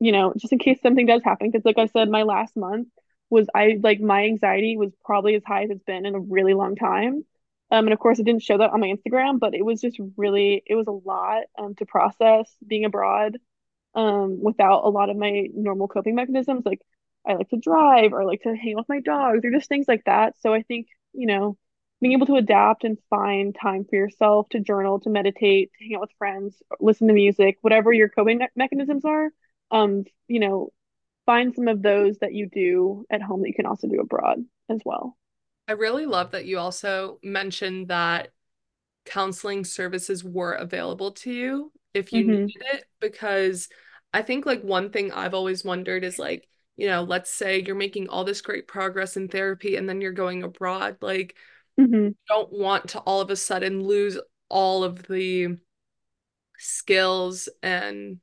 you 0.00 0.12
know, 0.12 0.32
just 0.36 0.52
in 0.52 0.58
case 0.58 0.80
something 0.82 1.06
does 1.06 1.22
happen. 1.22 1.50
Because 1.50 1.64
like 1.64 1.78
I 1.78 1.86
said, 1.86 2.08
my 2.08 2.22
last 2.22 2.56
month 2.56 2.88
was 3.28 3.46
I 3.54 3.78
like 3.82 4.00
my 4.00 4.24
anxiety 4.24 4.76
was 4.76 4.92
probably 5.04 5.34
as 5.34 5.42
high 5.46 5.64
as 5.64 5.70
it's 5.70 5.84
been 5.84 6.06
in 6.06 6.14
a 6.14 6.20
really 6.20 6.54
long 6.54 6.76
time. 6.76 7.24
Um, 7.70 7.86
and 7.86 7.92
of 7.92 7.98
course, 7.98 8.18
it 8.18 8.24
didn't 8.24 8.42
show 8.42 8.58
that 8.58 8.70
on 8.70 8.80
my 8.80 8.94
Instagram, 8.94 9.40
but 9.40 9.54
it 9.54 9.64
was 9.64 9.80
just 9.80 9.98
really, 10.16 10.62
it 10.66 10.76
was 10.76 10.86
a 10.86 10.92
lot 10.92 11.42
um, 11.58 11.74
to 11.76 11.86
process 11.86 12.48
being 12.64 12.84
abroad 12.84 13.38
um, 13.96 14.40
without 14.42 14.84
a 14.84 14.90
lot 14.90 15.10
of 15.10 15.16
my 15.18 15.48
normal 15.54 15.88
coping 15.88 16.14
mechanisms. 16.16 16.64
Like 16.66 16.80
I 17.26 17.34
like 17.34 17.50
to 17.50 17.58
drive 17.58 18.12
or 18.12 18.22
I 18.22 18.26
like 18.26 18.42
to 18.42 18.54
hang 18.56 18.74
out 18.74 18.80
with 18.80 18.88
my 18.90 19.00
dogs 19.00 19.44
or 19.44 19.50
just 19.50 19.68
things 19.68 19.88
like 19.88 20.04
that. 20.06 20.36
So 20.40 20.54
I 20.54 20.62
think, 20.62 20.88
you 21.14 21.26
know, 21.26 21.58
being 22.00 22.12
able 22.12 22.26
to 22.26 22.36
adapt 22.36 22.84
and 22.84 22.98
find 23.10 23.56
time 23.60 23.86
for 23.88 23.96
yourself 23.96 24.48
to 24.50 24.60
journal, 24.60 25.00
to 25.00 25.10
meditate, 25.10 25.72
to 25.78 25.84
hang 25.84 25.96
out 25.96 26.02
with 26.02 26.10
friends, 26.18 26.62
listen 26.80 27.08
to 27.08 27.14
music, 27.14 27.58
whatever 27.62 27.92
your 27.92 28.10
coping 28.10 28.38
me 28.38 28.48
mechanisms 28.54 29.04
are, 29.04 29.30
um, 29.72 30.04
you 30.28 30.40
know, 30.40 30.70
find 31.26 31.54
some 31.54 31.68
of 31.68 31.82
those 31.82 32.18
that 32.18 32.34
you 32.34 32.48
do 32.48 33.06
at 33.10 33.22
home 33.22 33.42
that 33.42 33.48
you 33.48 33.54
can 33.54 33.66
also 33.66 33.88
do 33.88 34.00
abroad 34.00 34.44
as 34.68 34.80
well. 34.84 35.16
I 35.68 35.72
really 35.72 36.06
love 36.06 36.30
that 36.32 36.46
you 36.46 36.58
also 36.58 37.18
mentioned 37.22 37.88
that 37.88 38.30
counseling 39.04 39.64
services 39.64 40.24
were 40.24 40.52
available 40.52 41.12
to 41.12 41.32
you 41.32 41.72
if 41.94 42.12
you 42.12 42.24
hmm 42.24 42.46
needed 42.46 42.62
it, 42.74 42.84
because 43.00 43.68
I 44.12 44.22
think 44.22 44.46
like 44.46 44.62
one 44.62 44.90
thing 44.90 45.12
I've 45.12 45.34
always 45.34 45.64
wondered 45.64 46.04
is 46.04 46.18
like, 46.18 46.48
you 46.76 46.86
know, 46.88 47.02
let's 47.02 47.30
say 47.32 47.62
you're 47.62 47.74
making 47.74 48.08
all 48.08 48.24
this 48.24 48.40
great 48.40 48.66
progress 48.68 49.16
in 49.16 49.28
therapy 49.28 49.76
and 49.76 49.88
then 49.88 50.00
you're 50.00 50.12
going 50.12 50.42
abroad, 50.42 50.98
like 51.00 51.36
hmm 51.78 52.08
don't 52.28 52.52
want 52.52 52.90
to 52.90 53.00
all 53.00 53.20
of 53.20 53.30
a 53.30 53.36
sudden 53.36 53.82
lose 53.84 54.18
all 54.50 54.84
of 54.84 55.02
the 55.08 55.58
skills 56.58 57.48
and 57.62 58.18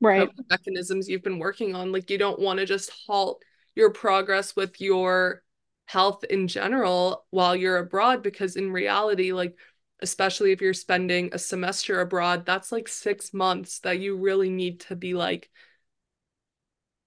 Right. 0.00 0.32
mechanisms 0.50 1.08
you've 1.08 1.22
been 1.22 1.38
working 1.38 1.74
on. 1.74 1.92
Like 1.92 2.10
you 2.10 2.18
don't 2.18 2.40
want 2.40 2.58
to 2.58 2.66
just 2.66 2.90
halt 3.06 3.42
your 3.74 3.90
progress 3.90 4.54
with 4.56 4.80
your 4.80 5.42
health 5.86 6.24
in 6.24 6.48
general 6.48 7.26
while 7.30 7.56
you're 7.56 7.78
abroad 7.78 8.22
because 8.22 8.56
in 8.56 8.72
reality, 8.72 9.32
like 9.32 9.56
especially 10.02 10.52
if 10.52 10.60
you're 10.60 10.74
spending 10.74 11.30
a 11.32 11.38
semester 11.38 12.00
abroad, 12.00 12.46
that's 12.46 12.72
like 12.72 12.88
six 12.88 13.32
months 13.34 13.80
that 13.80 14.00
you 14.00 14.16
really 14.16 14.50
need 14.50 14.80
to 14.82 14.96
be 14.96 15.14
like 15.14 15.50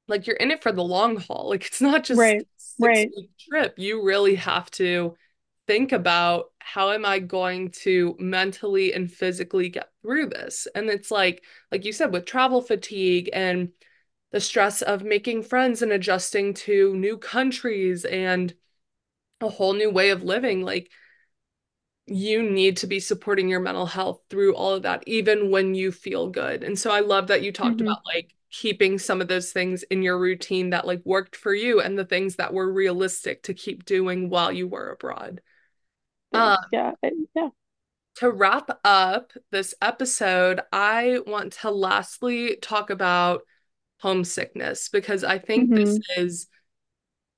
like 0.08 0.28
you're 0.28 0.36
in 0.36 0.52
it 0.52 0.62
for 0.64 0.72
the 0.72 0.84
long 0.84 1.18
haul. 1.18 1.50
Like 1.50 1.66
it's 1.66 1.82
not 1.82 2.04
just 2.04 2.36
Right. 2.38 2.48
Right. 2.80 3.14
trip. 3.50 3.76
You 3.78 4.04
really 4.04 4.36
have 4.36 4.70
to 4.72 5.16
think 5.68 5.92
about 5.92 6.52
how 6.60 6.92
am 6.92 7.06
I 7.06 7.20
going 7.20 7.72
to 7.84 8.16
mentally 8.20 8.94
and 8.94 9.12
physically 9.12 9.70
get 9.70 9.90
through 10.02 10.28
this? 10.30 10.68
And 10.76 10.90
it's 10.90 11.12
like, 11.12 11.44
like 11.72 11.86
you 11.86 11.92
said, 11.92 12.12
with 12.12 12.26
travel 12.26 12.62
fatigue 12.62 13.30
and 13.34 13.70
the 14.32 14.42
stress 14.42 14.82
of 14.82 15.04
making 15.04 15.44
friends 15.44 15.82
and 15.82 15.92
adjusting 15.92 16.54
to 16.54 16.96
new 16.96 17.18
countries 17.18 18.06
and 18.06 18.54
a 19.42 19.50
whole 19.50 19.74
new 19.74 19.90
way 19.92 20.10
of 20.10 20.24
living, 20.24 20.62
like 20.64 20.90
you 22.08 22.44
need 22.44 22.78
to 22.78 22.88
be 22.88 23.00
supporting 23.00 23.50
your 23.50 23.60
mental 23.60 23.86
health 23.88 24.22
through 24.30 24.56
all 24.56 24.74
of 24.74 24.84
that, 24.84 25.04
even 25.08 25.50
when 25.52 25.74
you 25.76 25.92
feel 25.92 26.30
good. 26.30 26.64
And 26.64 26.78
so 26.78 26.92
I 26.92 27.00
love 27.02 27.28
that 27.28 27.42
you 27.42 27.52
talked 27.52 27.82
hmm 27.82 27.96
about 27.96 27.98
like 28.06 28.34
keeping 28.52 29.00
some 29.00 29.22
of 29.22 29.28
those 29.28 29.52
things 29.52 29.84
in 29.84 30.04
your 30.04 30.18
routine 30.20 30.70
that 30.72 30.88
like 30.88 31.02
worked 31.06 31.36
for 31.36 31.54
you 31.54 31.82
and 31.82 31.98
the 31.98 32.06
things 32.06 32.36
that 32.38 32.54
were 32.54 32.72
realistic 32.72 33.44
to 33.44 33.54
keep 33.54 33.86
doing 33.86 34.30
while 34.30 34.52
you 34.52 34.68
were 34.68 34.90
abroad. 34.92 35.42
Um, 36.34 36.58
Yeah. 36.72 36.94
Yeah. 37.36 37.50
to 38.16 38.32
wrap 38.32 38.80
up 38.84 39.34
this 39.52 39.74
episode, 39.82 40.62
I 40.72 41.20
want 41.28 41.54
to 41.62 41.72
lastly 41.72 42.58
talk 42.62 42.90
about 42.90 43.42
homesickness 44.02 44.90
because 44.90 45.24
I 45.24 45.40
think 45.40 45.74
this 45.76 45.98
hmm 45.98 46.04
is 46.18 46.48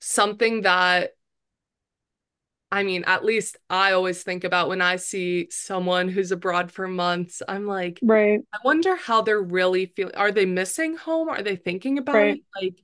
something 0.01 0.63
that 0.63 1.16
I 2.71 2.83
mean, 2.83 3.03
at 3.05 3.23
least 3.23 3.57
I 3.69 3.93
always 3.93 4.23
think 4.23 4.43
about 4.43 4.67
when 4.69 4.81
I 4.81 4.97
see 4.97 5.49
someone 5.51 6.09
who's 6.09 6.31
abroad 6.31 6.71
for 6.71 6.87
months. 6.87 7.41
I'm 7.47 7.65
like, 7.65 8.01
Right. 8.01 8.41
I 8.53 8.57
wonder 8.65 8.95
how 8.95 9.21
they're 9.21 9.41
really 9.41 9.85
feeling. 9.87 10.15
Are 10.15 10.31
they 10.31 10.45
missing 10.45 10.97
home? 10.97 11.29
Are 11.29 11.41
they 11.43 11.55
thinking 11.55 11.97
about 11.97 12.15
Right. 12.17 12.33
it? 12.33 12.43
Like, 12.55 12.83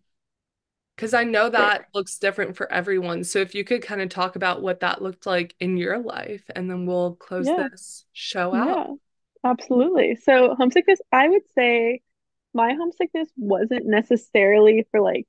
because 0.96 1.14
I 1.14 1.24
know 1.24 1.50
Right. 1.58 1.74
that 1.80 1.88
looks 1.94 2.18
different 2.20 2.56
for 2.56 2.72
everyone. 2.72 3.24
So 3.24 3.40
if 3.40 3.56
you 3.56 3.64
could 3.64 3.82
kind 3.82 4.02
of 4.02 4.10
talk 4.10 4.36
about 4.36 4.62
what 4.62 4.82
that 4.82 5.02
looked 5.02 5.26
like 5.26 5.56
in 5.60 5.78
your 5.78 6.00
life, 6.00 6.44
and 6.56 6.70
then 6.70 6.86
we'll 6.86 7.16
close 7.16 7.48
Yeah. 7.48 7.56
this 7.56 8.06
show 8.14 8.54
out. 8.54 8.68
Yeah. 8.68 8.94
Absolutely. 9.44 10.16
So 10.16 10.56
homesickness, 10.56 11.00
I 11.12 11.30
would 11.30 11.44
say 11.56 12.02
my 12.54 12.74
homesickness 12.74 13.30
wasn't 13.38 13.86
necessarily 13.88 14.88
for 14.92 15.02
like 15.02 15.28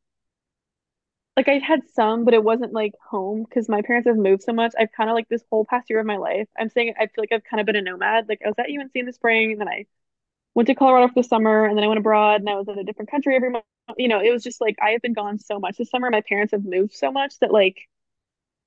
like 1.37 1.49
I 1.49 1.59
had 1.59 1.81
some, 1.95 2.25
but 2.25 2.35
it 2.35 2.45
wasn't 2.45 2.73
like 2.73 2.93
home 3.11 3.45
because 3.45 3.69
my 3.69 3.83
parents 3.83 4.07
have 4.09 4.17
moved 4.17 4.43
so 4.45 4.53
much. 4.53 4.73
I've 4.79 4.93
kind 4.93 5.11
of 5.11 5.15
like 5.15 5.29
this 5.29 5.43
whole 5.51 5.65
past 5.65 5.91
year 5.91 6.01
of 6.01 6.07
my 6.07 6.17
life. 6.17 6.49
I'm 6.59 6.69
saying 6.71 6.95
I 6.99 7.07
feel 7.07 7.23
like 7.23 7.33
I've 7.33 7.45
kind 7.45 7.61
of 7.61 7.67
been 7.67 7.77
a 7.77 7.83
nomad. 7.83 8.29
Like 8.29 8.41
I 8.45 8.49
was 8.49 8.55
at 8.59 8.71
UNC 8.71 9.01
in 9.01 9.07
the 9.07 9.13
spring, 9.13 9.53
and 9.53 9.61
then 9.61 9.69
I 9.69 9.87
went 10.55 10.69
to 10.69 10.75
Colorado 10.77 11.09
for 11.09 11.23
the 11.23 11.29
summer, 11.29 11.67
and 11.67 11.77
then 11.79 11.85
I 11.85 11.89
went 11.89 11.99
abroad, 12.01 12.41
and 12.43 12.51
I 12.51 12.57
was 12.57 12.69
in 12.69 12.79
a 12.79 12.85
different 12.85 13.11
country 13.11 13.37
every 13.37 13.51
month. 13.51 13.65
You 13.99 14.09
know, 14.09 14.21
it 14.23 14.33
was 14.33 14.45
just 14.45 14.61
like 14.61 14.77
I 14.83 14.91
have 14.93 15.03
been 15.03 15.15
gone 15.15 15.39
so 15.39 15.61
much 15.61 15.79
this 15.79 15.91
summer. 15.91 16.11
My 16.11 16.23
parents 16.23 16.53
have 16.53 16.65
moved 16.65 16.95
so 16.95 17.13
much 17.13 17.39
that 17.41 17.53
like 17.53 17.79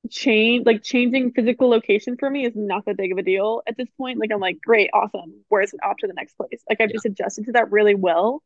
change 0.09 0.65
like 0.65 0.84
changing 0.84 1.32
physical 1.34 1.70
location 1.70 2.15
for 2.18 2.30
me 2.30 2.45
is 2.45 2.53
not 2.55 2.86
that 2.86 2.95
big 2.97 3.11
of 3.11 3.18
a 3.18 3.24
deal 3.24 3.61
at 3.68 3.76
this 3.78 3.89
point. 3.97 4.20
Like 4.20 4.32
I'm 4.34 4.39
like, 4.39 4.59
great, 4.61 4.89
awesome. 4.93 5.43
Where's 5.49 5.74
off 5.84 5.97
to 5.97 6.07
the 6.07 6.13
next 6.13 6.36
place? 6.38 6.61
Like 6.70 6.80
I've 6.82 6.91
Yeah, 6.91 6.93
just 6.93 7.05
adjusted 7.05 7.45
to 7.45 7.51
that 7.53 7.72
really 7.72 7.95
well. 7.95 8.41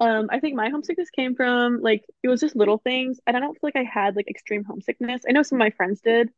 Um, 0.00 0.28
I 0.30 0.38
think 0.40 0.54
my 0.54 0.68
homesickness 0.70 1.10
came 1.10 1.34
from 1.34 1.80
like 1.82 2.04
it 2.22 2.28
was 2.28 2.40
just 2.40 2.54
little 2.56 2.78
things. 2.78 3.18
And 3.26 3.36
I 3.36 3.40
don't 3.40 3.54
feel 3.54 3.60
like 3.64 3.76
I 3.76 3.82
had 3.84 4.16
like 4.16 4.28
extreme 4.28 4.64
homesickness. 4.64 5.22
I 5.28 5.32
know 5.32 5.42
some 5.42 5.56
of 5.56 5.60
my 5.60 5.70
friends 5.70 6.00
did, 6.00 6.30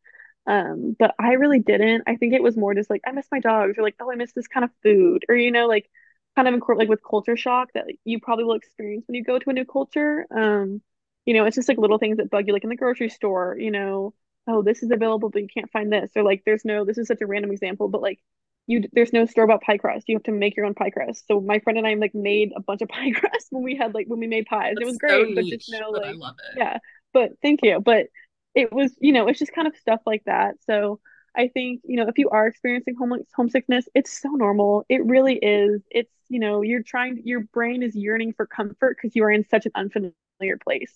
um, 0.46 0.96
but 0.98 1.14
I 1.18 1.32
really 1.34 1.58
didn't. 1.61 2.04
I 2.06 2.16
think 2.16 2.32
it 2.34 2.42
was 2.42 2.56
more 2.56 2.74
just 2.74 2.90
like 2.90 3.02
I 3.06 3.12
miss 3.12 3.26
my 3.30 3.40
dogs 3.40 3.78
or 3.78 3.82
like, 3.82 3.96
oh, 4.00 4.11
I 4.11 4.16
miss 4.16 4.32
this 4.32 4.48
kind 4.48 4.64
of 4.64 4.70
food 4.82 5.24
or 5.28 5.36
you 5.36 5.50
know, 5.52 5.66
like 5.66 5.90
kind 6.36 6.48
of 6.48 6.54
in, 6.54 6.61
like 6.76 6.88
with 6.88 7.00
culture 7.08 7.36
shock 7.36 7.68
that 7.74 7.86
like, 7.86 7.98
you 8.04 8.18
probably 8.20 8.44
will 8.44 8.54
experience 8.54 9.04
when 9.06 9.14
you 9.16 9.24
go 9.24 9.38
to 9.38 9.50
a 9.50 9.52
new 9.52 9.64
culture. 9.66 10.26
Um, 10.30 10.80
you 11.26 11.34
know, 11.34 11.44
it's 11.44 11.56
just 11.56 11.68
like 11.68 11.78
little 11.78 11.98
things 11.98 12.16
that 12.16 12.30
bug 12.30 12.46
you, 12.46 12.52
like 12.54 12.64
in 12.64 12.70
the 12.70 12.76
grocery 12.76 13.11
store, 13.11 13.56
you 13.58 13.70
know, 13.70 14.14
oh, 14.46 14.62
this 14.62 14.82
is 14.82 14.90
available, 14.90 15.28
but 15.30 15.42
you 15.42 15.48
can't 15.52 15.70
find 15.70 15.92
this, 15.92 16.11
or 16.16 16.22
like 16.22 16.42
there's 16.46 16.64
no, 16.64 16.84
this 16.84 16.98
is 16.98 17.06
such 17.08 17.20
a 17.20 17.26
random 17.26 17.50
example, 17.52 17.88
but 17.88 18.00
like 18.02 18.18
you 18.66 18.84
there's 18.92 19.12
no 19.12 19.26
store-bought 19.26 19.62
pie 19.62 19.78
crust. 19.78 20.08
You 20.08 20.16
have 20.16 20.22
to 20.24 20.32
make 20.32 20.56
your 20.56 20.66
own 20.66 20.74
pie 20.74 20.90
crust. 20.90 21.26
So 21.26 21.40
my 21.40 21.58
friend 21.58 21.78
and 21.78 21.86
I 21.86 21.94
like 21.94 22.14
made 22.14 22.52
a 22.54 22.61
bunch 22.61 22.82
of 22.82 22.88
pie 22.90 23.11
crust 23.12 23.48
when 23.50 23.62
we 23.62 23.76
had 23.76 23.94
like 23.94 24.06
when 24.06 24.20
we 24.20 24.26
made 24.26 24.46
pies. 24.46 24.74
It 24.80 24.84
was 24.84 24.98
that's 24.98 25.12
so 25.12 25.24
great, 25.24 25.34
but 25.34 25.44
just 25.44 25.70
know 25.70 25.90
like 25.90 26.16
love 26.16 26.36
it. 26.52 26.58
yeah. 26.58 26.78
But 27.12 27.32
thank 27.42 27.61
you. 27.62 27.80
But 27.80 28.06
it 28.54 28.72
was, 28.72 28.92
you 29.00 29.12
know, 29.12 29.28
it's 29.28 29.38
just 29.38 29.52
kind 29.52 29.68
of 29.68 29.76
stuff 29.76 30.00
like 30.06 30.24
that. 30.26 30.56
So 30.66 31.00
I 31.36 31.48
think, 31.48 31.82
you 31.84 31.96
know, 31.96 32.08
if 32.08 32.18
you 32.18 32.30
are 32.30 32.46
experiencing 32.46 32.94
home 32.96 33.18
homesickness, 33.34 33.88
it's 33.94 34.20
so 34.20 34.30
normal. 34.30 34.84
It 34.88 35.04
really 35.04 35.34
is. 35.36 35.82
It's, 35.90 36.12
you 36.28 36.40
know, 36.40 36.62
you're 36.62 36.82
trying 36.82 37.22
your 37.24 37.40
brain 37.52 37.82
is 37.82 37.94
yearning 37.94 38.32
for 38.34 38.46
comfort 38.46 38.96
because 38.96 39.14
you 39.14 39.24
are 39.24 39.30
in 39.30 39.46
such 39.48 39.66
an 39.66 39.72
unfamiliar 39.74 40.58
place. 40.62 40.92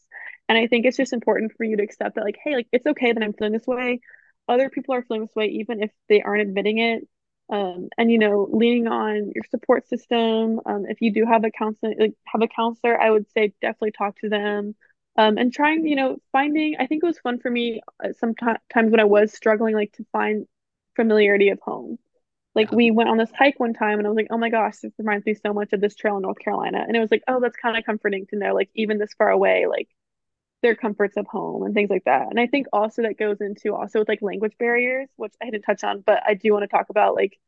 And 0.49 0.59
I 0.59 0.67
think 0.67 0.87
it's 0.87 0.97
just 0.97 1.13
important 1.13 1.53
for 1.57 1.65
you 1.65 1.77
to 1.77 1.83
accept 1.83 2.17
that 2.17 2.25
like, 2.25 2.39
hey, 2.43 2.57
like 2.57 2.69
it's 2.73 2.87
okay 2.87 3.13
that 3.13 3.23
I'm 3.23 3.33
feeling 3.33 3.53
this 3.53 3.67
way. 3.67 4.01
Other 4.49 4.69
people 4.69 4.95
are 4.95 5.03
feeling 5.03 5.23
this 5.23 5.35
way 5.35 5.47
even 5.47 5.83
if 5.83 5.91
they 6.09 6.23
aren't 6.23 6.43
admitting 6.43 6.79
it 6.79 7.09
um, 7.51 7.89
and 7.99 8.11
you 8.11 8.19
know 8.19 8.49
leaning 8.51 8.87
on 8.87 9.33
your 9.35 9.45
support 9.51 9.89
system. 9.89 10.61
Um, 10.67 10.87
if 10.89 11.01
you 11.01 11.13
do 11.13 11.25
have 11.27 11.45
a 11.45 11.51
counselor 11.51 11.95
like 11.99 12.15
have 12.27 12.43
a 12.43 12.49
counselor 12.49 13.01
i 13.01 13.11
would 13.11 13.31
say 13.33 13.53
definitely 13.61 13.93
talk 13.93 14.19
to 14.21 14.29
them. 14.29 14.75
Um, 15.17 15.39
and 15.39 15.53
trying 15.53 15.87
you 15.87 15.97
know 15.97 16.17
finding 16.33 16.77
i 16.81 16.87
think 16.87 17.03
it 17.03 17.07
was 17.07 17.19
fun 17.21 17.39
for 17.39 17.51
me 17.51 17.81
uh, 18.05 18.13
sometimes 18.19 18.59
when 18.91 19.01
i 19.01 19.05
was 19.05 19.33
struggling 19.33 19.75
like 19.75 19.93
to 19.93 20.07
find 20.13 20.47
familiarity 20.97 21.51
of 21.51 21.61
home. 21.61 21.99
Like 22.55 22.71
we 22.73 22.91
went 22.93 23.09
on 23.11 23.19
this 23.19 23.33
hike 23.37 23.59
one 23.61 23.75
time 23.75 23.99
and 23.99 24.07
i 24.07 24.11
was 24.11 24.17
like 24.17 24.29
oh 24.31 24.39
my 24.39 24.51
gosh 24.51 24.79
this 24.79 24.93
reminds 24.99 25.27
me 25.27 25.35
so 25.35 25.53
much 25.53 25.73
of 25.73 25.81
this 25.81 25.95
trail 25.97 26.17
in 26.17 26.23
north 26.23 26.39
carolina. 26.39 26.85
And 26.87 26.97
it 26.97 27.01
was 27.01 27.11
like 27.11 27.23
oh 27.29 27.41
that's 27.41 27.57
kind 27.57 27.77
of 27.77 27.85
comforting 27.85 28.27
to 28.29 28.37
know 28.37 28.55
like 28.55 28.71
even 28.75 28.99
this 28.99 29.15
far 29.19 29.29
away 29.31 29.67
like 29.69 29.89
their 30.65 30.75
comforts 30.75 31.17
of 31.19 31.27
home 31.27 31.63
and 31.63 31.75
things 31.75 31.91
like 31.91 32.05
that. 32.05 32.29
And 32.31 32.41
I 32.41 32.47
think 32.47 32.67
also 32.73 33.03
that 33.03 33.19
goes 33.19 33.41
into 33.41 33.75
also 33.75 33.99
with 33.99 34.09
like 34.09 34.23
language 34.23 34.55
barriers, 34.59 35.11
which 35.17 35.35
I 35.41 35.45
didn't 35.51 35.63
touch 35.63 35.85
on, 35.85 36.01
but 36.01 36.23
I 36.27 36.35
do 36.35 36.53
want 36.53 36.63
to 36.63 36.69
talk 36.69 36.89
about 36.89 37.15
like 37.15 37.39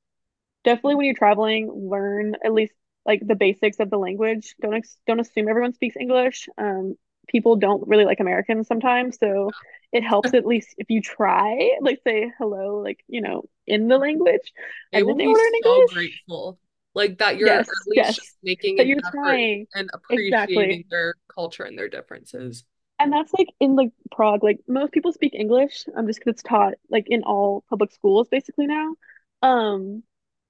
definitely 0.64 0.96
when 0.96 1.06
you're 1.06 1.14
traveling, 1.14 1.88
learn 1.90 2.36
at 2.44 2.52
least 2.52 2.74
like 3.06 3.26
the 3.26 3.34
basics 3.34 3.80
of 3.80 3.88
the 3.88 3.96
language. 3.98 4.54
Don't 4.60 4.74
ex- 4.74 4.98
don't 5.06 5.18
assume 5.18 5.48
everyone 5.48 5.72
speaks 5.72 5.96
English. 5.96 6.46
Um, 6.58 6.96
people 7.26 7.56
don't 7.56 7.88
really 7.88 8.04
like 8.04 8.20
Americans 8.20 8.68
sometimes, 8.68 9.16
so 9.18 9.50
it 9.92 10.04
helps 10.04 10.34
at 10.34 10.44
least 10.44 10.74
if 10.76 10.90
you 10.90 11.00
try, 11.00 11.70
like 11.80 12.00
say 12.04 12.30
hello, 12.38 12.82
like 12.82 13.02
you 13.08 13.22
know, 13.22 13.44
in 13.66 13.88
the 13.88 13.96
language, 13.96 14.52
and 14.92 15.06
will 15.06 15.14
be 15.14 15.24
so 15.24 15.32
English. 15.32 15.94
grateful, 15.94 16.58
like 16.94 17.16
that 17.18 17.38
you're 17.38 17.48
at 17.48 17.66
least 17.86 17.96
yes, 17.96 18.34
making 18.42 18.76
that 18.76 18.82
an 18.82 18.88
you're 18.88 19.00
effort 19.00 19.10
trying 19.14 19.66
and 19.74 19.88
exactly. 20.10 20.56
appreciating 20.56 20.84
their 20.90 21.14
culture 21.34 21.62
and 21.62 21.78
their 21.78 21.88
differences. 21.88 22.64
And 22.98 23.12
that's 23.12 23.32
like 23.34 23.48
in 23.60 23.76
like 23.76 23.90
Prague, 24.10 24.42
like 24.42 24.60
most 24.66 24.92
people 24.92 25.12
speak 25.12 25.34
English, 25.34 25.84
um, 25.94 26.06
just 26.06 26.18
because 26.18 26.32
it's 26.32 26.42
taught 26.42 26.74
like 26.90 27.04
in 27.08 27.22
all 27.24 27.64
public 27.68 27.92
schools 27.92 28.28
basically 28.28 28.66
now. 28.66 28.94
Um, 29.42 30.02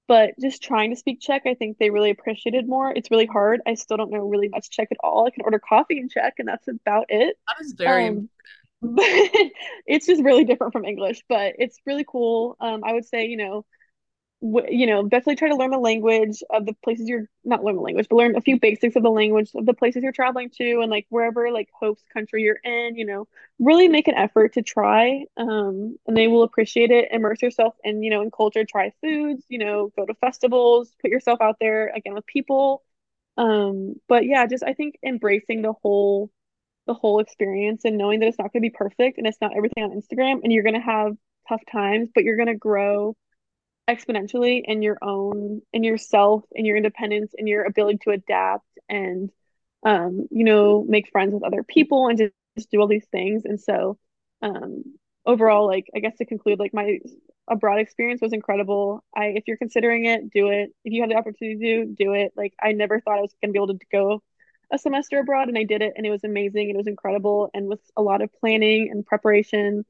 but 0.07 0.31
just 0.39 0.63
trying 0.63 0.91
to 0.91 0.95
speak 0.95 1.19
Czech, 1.19 1.43
I 1.45 1.53
think 1.53 1.77
they 1.77 1.89
really 1.89 2.09
appreciated 2.09 2.67
more. 2.67 2.91
It's 2.91 3.11
really 3.11 3.25
hard. 3.25 3.61
I 3.67 3.73
still 3.73 3.97
don't 3.97 4.11
know 4.11 4.25
really 4.25 4.47
much 4.47 4.69
Czech 4.69 4.87
at 4.91 4.97
all. 5.03 5.27
I 5.27 5.31
can 5.31 5.43
order 5.43 5.59
coffee 5.59 5.99
in 5.99 6.07
Czech, 6.07 6.35
and 6.39 6.47
that's 6.47 6.67
about 6.69 7.07
it. 7.09 7.37
That 7.47 7.65
is 7.65 7.73
very 7.73 8.07
Um, 8.07 8.29
but 8.81 9.03
it's 9.85 10.05
just 10.07 10.23
really 10.23 10.45
different 10.45 10.71
from 10.71 10.85
English, 10.85 11.23
but 11.27 11.55
it's 11.59 11.77
really 11.85 12.05
cool. 12.07 12.55
Um, 12.61 12.83
I 12.85 12.93
would 12.93 13.05
say, 13.05 13.25
you 13.25 13.35
know, 13.35 13.65
you 14.41 14.85
know, 14.85 15.03
definitely 15.03 15.35
try 15.35 15.49
to 15.49 15.55
learn 15.55 15.71
the 15.71 15.79
language 15.79 16.43
of 16.51 16.65
the 16.65 16.73
places 16.83 17.07
you're 17.09 17.27
not 17.43 17.63
learn 17.63 17.75
the 17.75 17.81
language, 17.81 18.07
but 18.07 18.17
learn 18.17 18.35
a 18.35 18.41
few 18.41 18.59
basics 18.59 18.95
of 18.95 19.01
the 19.01 19.09
language 19.09 19.49
of 19.55 19.65
the 19.65 19.73
places 19.73 20.03
you're 20.03 20.11
traveling 20.11 20.51
to 20.51 20.81
and 20.81 20.91
like 20.91 21.07
wherever 21.09 21.51
like 21.51 21.69
host 21.73 22.03
country 22.13 22.43
you're 22.43 22.59
in, 22.63 22.95
you 22.95 23.05
know, 23.05 23.27
really 23.59 23.87
make 23.87 24.07
an 24.07 24.13
effort 24.13 24.53
to 24.53 24.61
try. 24.61 25.25
Um, 25.37 25.97
and 26.05 26.15
they 26.15 26.27
will 26.27 26.43
appreciate 26.43 26.91
it. 26.91 27.11
Immerse 27.11 27.41
yourself 27.41 27.73
in, 27.83 28.03
you 28.03 28.11
know, 28.11 28.21
in 28.21 28.29
culture, 28.29 28.63
try 28.63 28.93
foods, 29.01 29.43
you 29.49 29.57
know, 29.57 29.91
go 29.95 30.05
to 30.05 30.13
festivals, 30.15 30.91
put 31.01 31.09
yourself 31.09 31.41
out 31.41 31.57
there 31.59 31.91
again 31.95 32.13
with 32.13 32.25
people. 32.27 32.83
Um, 33.37 33.95
but 34.07 34.25
yeah, 34.25 34.45
just 34.45 34.63
I 34.63 34.73
think 34.73 34.97
embracing 35.03 35.63
the 35.63 35.73
whole 35.73 36.29
the 36.87 36.93
whole 36.93 37.19
experience 37.19 37.85
and 37.85 37.97
knowing 37.97 38.19
that 38.21 38.27
it's 38.27 38.39
not 38.39 38.53
going 38.53 38.63
to 38.63 38.69
be 38.69 38.75
perfect 38.75 39.17
and 39.17 39.27
it's 39.27 39.41
not 39.41 39.55
everything 39.57 39.83
on 39.83 39.91
Instagram 39.91 40.41
and 40.43 40.53
you're 40.53 40.63
going 40.63 40.75
to 40.75 40.79
have 40.81 41.17
tough 41.49 41.61
times, 41.71 42.09
but 42.13 42.23
you're 42.23 42.37
going 42.37 42.47
to 42.47 42.55
grow 42.55 43.15
exponentially 43.89 44.61
in 44.65 44.81
your 44.81 44.97
own 45.01 45.61
in 45.71 45.83
yourself 45.83 46.43
in 46.51 46.65
your 46.65 46.75
independence 46.75 47.33
in 47.37 47.47
your 47.47 47.63
ability 47.65 47.99
to 48.03 48.11
adapt 48.11 48.65
and 48.89 49.31
um, 49.83 50.27
you 50.31 50.43
know, 50.43 50.83
make 50.87 51.09
friends 51.11 51.33
with 51.33 51.43
other 51.43 51.63
people 51.63 52.07
and 52.07 52.17
just, 52.17 52.33
just 52.57 52.71
do 52.71 52.79
all 52.81 52.87
these 52.87 53.07
things. 53.11 53.43
And 53.45 53.59
so, 53.59 53.97
um, 54.41 54.83
overall, 55.25 55.67
like, 55.67 55.87
I 55.95 55.99
guess 55.99 56.17
to 56.17 56.25
conclude, 56.25 56.59
like, 56.59 56.73
my 56.73 56.99
abroad 57.47 57.79
experience 57.79 58.21
was 58.21 58.33
incredible. 58.33 59.03
I, 59.15 59.27
if 59.27 59.43
you're 59.47 59.57
considering 59.57 60.05
it, 60.05 60.29
do 60.29 60.49
it. 60.49 60.71
If 60.83 60.93
you 60.93 61.01
have 61.01 61.09
the 61.09 61.15
opportunity 61.15 61.75
to, 61.77 61.85
do 61.85 62.13
it. 62.13 62.33
Like, 62.35 62.53
I 62.61 62.73
never 62.73 62.99
thought 62.99 63.17
I 63.17 63.21
was 63.21 63.33
going 63.41 63.49
to 63.49 63.53
be 63.53 63.59
able 63.59 63.77
to 63.79 63.85
go 63.91 64.23
a 64.71 64.77
semester 64.77 65.19
abroad, 65.19 65.47
and 65.47 65.57
I 65.57 65.63
did 65.63 65.81
it, 65.81 65.93
and 65.95 66.05
it 66.05 66.09
was 66.09 66.25
amazing. 66.25 66.69
It 66.69 66.75
was 66.75 66.87
incredible. 66.87 67.49
And 67.53 67.67
with 67.67 67.79
a 67.95 68.01
lot 68.01 68.21
of 68.21 68.29
planning 68.41 68.89
and 68.91 69.05
preparation, 69.05 69.85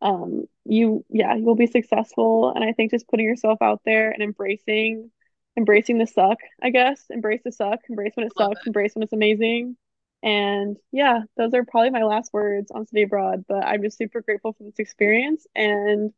um, 0.00 0.44
you, 0.64 1.04
yeah, 1.08 1.34
you'll 1.34 1.56
be 1.56 1.66
successful. 1.66 2.52
And 2.54 2.64
I 2.64 2.72
think 2.72 2.90
just 2.90 3.08
putting 3.08 3.26
yourself 3.26 3.62
out 3.62 3.82
there 3.84 4.10
and 4.10 4.22
embracing 4.22 5.10
embracing 5.56 5.98
the 5.98 6.06
suck, 6.06 6.38
I 6.62 6.70
guess. 6.70 7.04
Embrace 7.10 7.42
the 7.44 7.52
suck, 7.52 7.80
embrace 7.88 8.12
when 8.14 8.26
it 8.26 8.32
sucks, 8.36 8.60
it. 8.60 8.66
embrace 8.66 8.94
when 8.94 9.02
it's 9.02 9.12
amazing. 9.12 9.76
And 10.22 10.76
yeah, 10.90 11.20
those 11.36 11.52
are 11.54 11.64
probably 11.64 11.90
my 11.90 12.02
last 12.02 12.32
words 12.32 12.70
on 12.70 12.86
Study 12.86 13.02
Abroad, 13.02 13.44
but 13.46 13.64
I'm 13.64 13.82
just 13.82 13.98
super 13.98 14.22
grateful 14.22 14.54
for 14.54 14.64
this 14.64 14.78
experience 14.78 15.46
and 15.54 16.12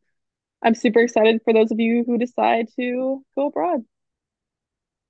I'm 0.63 0.75
super 0.75 1.01
excited 1.01 1.41
for 1.45 1.53
those 1.53 1.73
of 1.73 1.81
you 1.81 2.05
who 2.07 2.17
decide 2.17 2.69
to 2.77 3.25
go 3.35 3.47
abroad. 3.49 3.85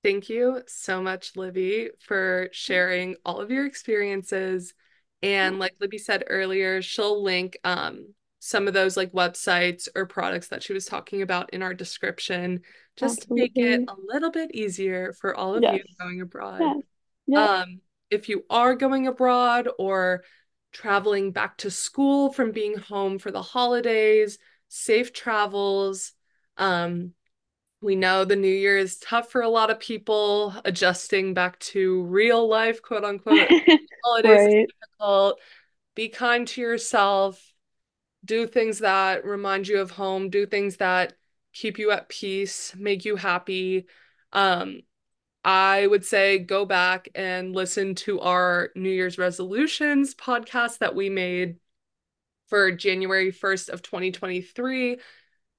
Thank 0.03 0.29
you 0.29 0.61
so 0.67 1.01
much, 1.01 1.35
Libby, 1.35 1.89
for 1.99 2.49
sharing 2.51 3.15
all 3.23 3.39
of 3.39 3.51
your 3.51 3.65
experiences. 3.65 4.73
And 5.21 5.59
like 5.59 5.73
Libby 5.79 5.97
said 5.97 6.23
earlier, 6.27 6.81
she'll 6.81 7.23
link 7.23 7.57
um, 7.63 8.13
some 8.39 8.67
of 8.67 8.73
those 8.73 8.95
like 8.95 9.11
websites 9.13 9.87
or 9.95 10.05
products 10.05 10.49
that 10.49 10.63
she 10.63 10.73
was 10.73 10.85
talking 10.85 11.21
about 11.21 11.51
in 11.53 11.63
our 11.63 11.73
description, 11.73 12.61
just 12.95 13.23
to 13.23 13.33
make 13.33 13.53
it 13.55 13.81
a 13.87 13.95
little 14.07 14.31
bit 14.31 14.53
easier 14.53 15.13
for 15.13 15.35
all 15.35 15.55
of 15.55 15.63
you 15.63 15.83
going 15.99 16.21
abroad. 16.21 16.61
Yes. 16.61 16.77
Yep. 17.27 17.49
Um, 17.49 17.81
if 18.09 18.29
you 18.29 18.45
are 18.49 18.75
going 18.75 19.07
abroad 19.07 19.67
or 19.77 20.23
traveling 20.71 21.31
back 21.31 21.57
to 21.57 21.71
school 21.71 22.31
from 22.31 22.51
being 22.51 22.77
home 22.77 23.19
for 23.19 23.31
the 23.31 23.41
holidays, 23.41 24.37
safe 24.69 25.13
travels. 25.13 26.13
Um, 26.57 27.13
we 27.81 27.95
know 27.95 28.25
the 28.25 28.35
new 28.35 28.47
year 28.47 28.77
is 28.77 28.97
tough 28.97 29.29
for 29.31 29.41
a 29.41 29.49
lot 29.49 29.69
of 29.69 29.79
people, 29.79 30.53
adjusting 30.65 31.33
back 31.33 31.59
to 31.59 32.03
real 32.03 32.47
life, 32.47 32.81
quote 32.81 33.03
unquote. 33.03 33.49
Holidays 34.03 34.47
Right. 34.47 34.67
difficult. 34.81 35.39
Be 35.95 36.09
kind 36.09 36.47
to 36.47 36.61
yourself. 36.61 37.53
Do 38.27 38.47
things 38.47 38.79
that 38.81 39.25
remind 39.25 39.67
you 39.69 39.81
of 39.81 39.91
home. 39.91 40.29
Do 40.31 40.47
things 40.47 40.77
that 40.77 41.13
keep 41.53 41.79
you 41.79 41.91
at 41.91 42.09
peace, 42.09 42.75
make 42.77 43.05
you 43.05 43.17
happy. 43.17 43.87
Um, 44.33 44.81
I 45.45 45.87
would 45.87 46.05
say 46.05 46.39
go 46.39 46.65
back 46.65 47.09
and 47.15 47.55
listen 47.55 47.95
to 47.97 48.21
our 48.21 48.71
New 48.75 48.89
Year's 48.91 49.17
resolutions 49.19 50.15
podcast 50.15 50.79
that 50.79 50.95
we 50.95 51.09
made 51.09 51.57
for 52.47 52.71
January 52.71 53.31
1st 53.31 53.69
of 53.69 53.81
2023 53.81 54.99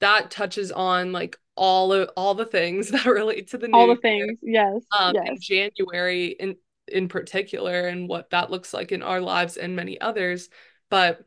that 0.01 0.31
touches 0.31 0.73
on 0.73 1.13
like 1.13 1.39
all 1.57 1.93
of 1.93 2.11
all 2.17 2.35
the 2.35 2.47
things 2.47 2.91
that 2.93 3.07
relate 3.07 3.49
to 3.51 3.59
the 3.59 3.69
All 3.73 3.87
new 3.87 3.89
the 3.89 3.97
year 3.97 4.01
things. 4.01 4.39
Yes. 4.43 4.83
um 4.99 5.15
in 5.27 5.35
Yes. 5.35 5.41
January 5.41 6.29
in 6.29 6.57
in 6.89 7.09
particular 7.09 7.89
and 7.89 8.09
what 8.09 8.31
that 8.31 8.51
looks 8.51 8.73
like 8.75 8.93
in 8.93 9.03
our 9.03 9.21
lives 9.21 9.57
and 9.59 9.77
many 9.77 10.01
others 10.01 10.49
but 10.91 11.27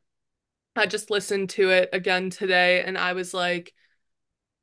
I 0.76 0.86
just 0.86 1.10
listened 1.12 1.50
to 1.52 1.70
it 1.70 1.90
again 1.94 2.30
today 2.30 2.84
and 2.84 2.98
I 2.98 3.14
was 3.14 3.34
like 3.34 3.74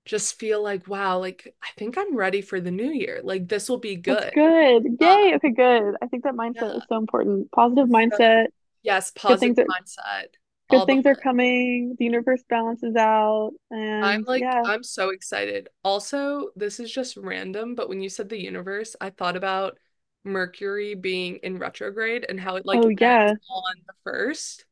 just 0.07 0.39
feel 0.39 0.63
like 0.63 0.89
wow 0.89 1.19
like 1.19 1.55
I 1.63 1.69
think 1.79 1.99
I'm 1.99 2.17
ready 2.17 2.43
for 2.43 2.61
the 2.61 2.71
new 2.71 2.91
year 2.93 3.21
like 3.25 3.49
this 3.49 3.69
will 3.69 3.79
be 3.79 3.97
That's 4.07 4.25
good 4.27 4.33
good. 4.35 4.85
um 5.01 5.01
Yay. 5.01 5.35
Okay, 5.37 5.51
good. 5.53 5.95
I 6.01 6.07
think 6.07 6.25
that 6.25 6.35
mindset 6.35 6.75
yeah 6.75 6.77
is 6.77 6.83
so 6.89 6.97
important. 6.97 7.51
Positive 7.53 7.89
mindset. 7.89 8.47
yes 8.83 9.11
Good 9.27 9.41
positive 9.41 9.57
are 9.59 9.67
mindset 9.71 10.29
good 10.71 10.87
things 10.87 11.07
are 11.07 11.15
coming. 11.15 11.97
The 11.99 12.05
universe 12.05 12.43
balances 12.49 12.95
out. 12.97 13.53
And 13.71 14.21
I'm 14.21 14.25
like, 14.25 14.43
yeah. 14.43 14.63
I'm 14.65 14.83
so 14.85 15.11
excited. 15.11 15.69
Also, 15.83 16.51
this 16.57 16.79
is 16.79 16.93
just 16.93 17.17
random, 17.17 17.75
but 17.75 17.89
when 17.89 18.01
you 18.01 18.09
said 18.09 18.29
the 18.29 18.41
universe, 18.41 18.95
I 19.01 19.11
thought 19.11 19.37
about 19.37 19.77
Mercury 20.25 20.95
being 20.95 21.37
in 21.43 21.59
retrograde 21.59 22.25
and 22.29 22.39
how 22.39 22.57
it 22.57 22.67
like 22.67 22.85
Oh 22.85 22.89
yeah. 22.89 23.35
on 23.49 23.75
the 23.87 23.95
first 24.05 24.65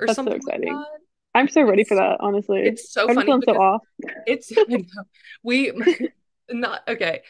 or 0.00 0.06
That's 0.06 0.22
so 0.24 0.32
something 0.32 0.40
like 0.44 0.54
exciting. 0.62 0.86
that. 0.94 0.98
I'm 1.34 1.48
so 1.48 1.62
ready 1.62 1.84
for 1.84 1.96
that, 1.96 2.18
honestly. 2.20 2.72
it's 2.72 2.92
so 2.92 3.08
I'm 3.08 3.22
funny 3.26 3.46
so 3.48 3.52
off. 3.56 3.82
it's 4.26 4.52
we 5.44 5.72
not 6.50 6.82
okay. 6.88 7.22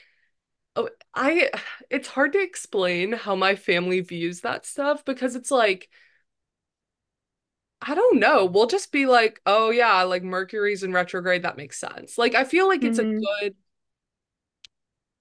Oh, 0.76 0.90
I 1.14 1.50
it's 1.90 2.08
hard 2.08 2.34
to 2.34 2.42
explain 2.42 3.12
how 3.12 3.36
my 3.36 3.56
family 3.56 4.00
views 4.00 4.42
that 4.42 4.66
stuff 4.66 5.04
because 5.04 5.36
it's 5.36 5.50
like 5.50 5.88
I 7.82 7.94
don't 7.94 8.18
know. 8.18 8.46
We'll 8.46 8.66
just 8.66 8.92
be 8.92 9.06
like, 9.06 9.40
oh 9.46 9.70
yeah, 9.70 10.02
like 10.04 10.22
Mercury's 10.22 10.82
in 10.82 10.92
retrograde, 10.92 11.42
that 11.42 11.56
makes 11.56 11.78
sense. 11.78 12.16
Like 12.16 12.34
I 12.34 12.44
feel 12.44 12.66
like 12.68 12.84
it's 12.84 12.98
a 12.98 13.04
hmm 13.04 13.26
good 13.42 13.54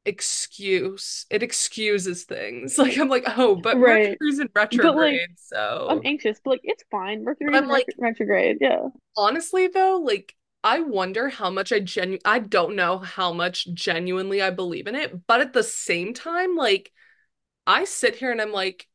excuse. 0.06 1.26
It 1.30 1.44
excuses 1.44 2.24
things. 2.26 2.78
Like 2.84 2.98
I'm 2.98 3.10
like, 3.10 3.26
oh, 3.38 3.56
but 3.56 3.80
Right. 3.80 4.18
Mercury's 4.20 4.40
in 4.40 4.50
But 4.74 4.96
like 4.96 5.22
retrograde, 5.52 5.90
I'm 5.90 6.02
anxious, 6.06 6.40
but 6.44 6.52
like 6.52 6.62
it's 6.64 6.84
fine. 6.92 7.24
Mercury's 7.24 7.56
I'm 7.56 7.64
in 7.64 7.70
like, 7.70 7.88
retrograde. 7.98 8.58
Yeah. 8.62 8.88
honestly 9.18 9.68
though, 9.68 10.00
like 10.04 10.36
I 10.64 10.80
wonder 10.82 11.30
how 11.30 11.50
much 11.50 11.72
I 11.72 11.80
genu 11.80 12.20
I 12.26 12.40
don't 12.40 12.76
know 12.76 12.98
how 13.00 13.34
much 13.34 13.68
genuinely 13.74 14.42
I 14.42 14.50
believe 14.50 14.88
in 14.88 14.96
it, 14.96 15.26
but 15.28 15.42
at 15.42 15.54
the 15.54 15.64
same 15.64 16.14
time, 16.14 16.56
like 16.56 16.92
I 17.68 17.86
sit 17.86 18.16
here 18.18 18.32
and 18.32 18.42
I'm 18.42 18.52
like, 18.54 18.88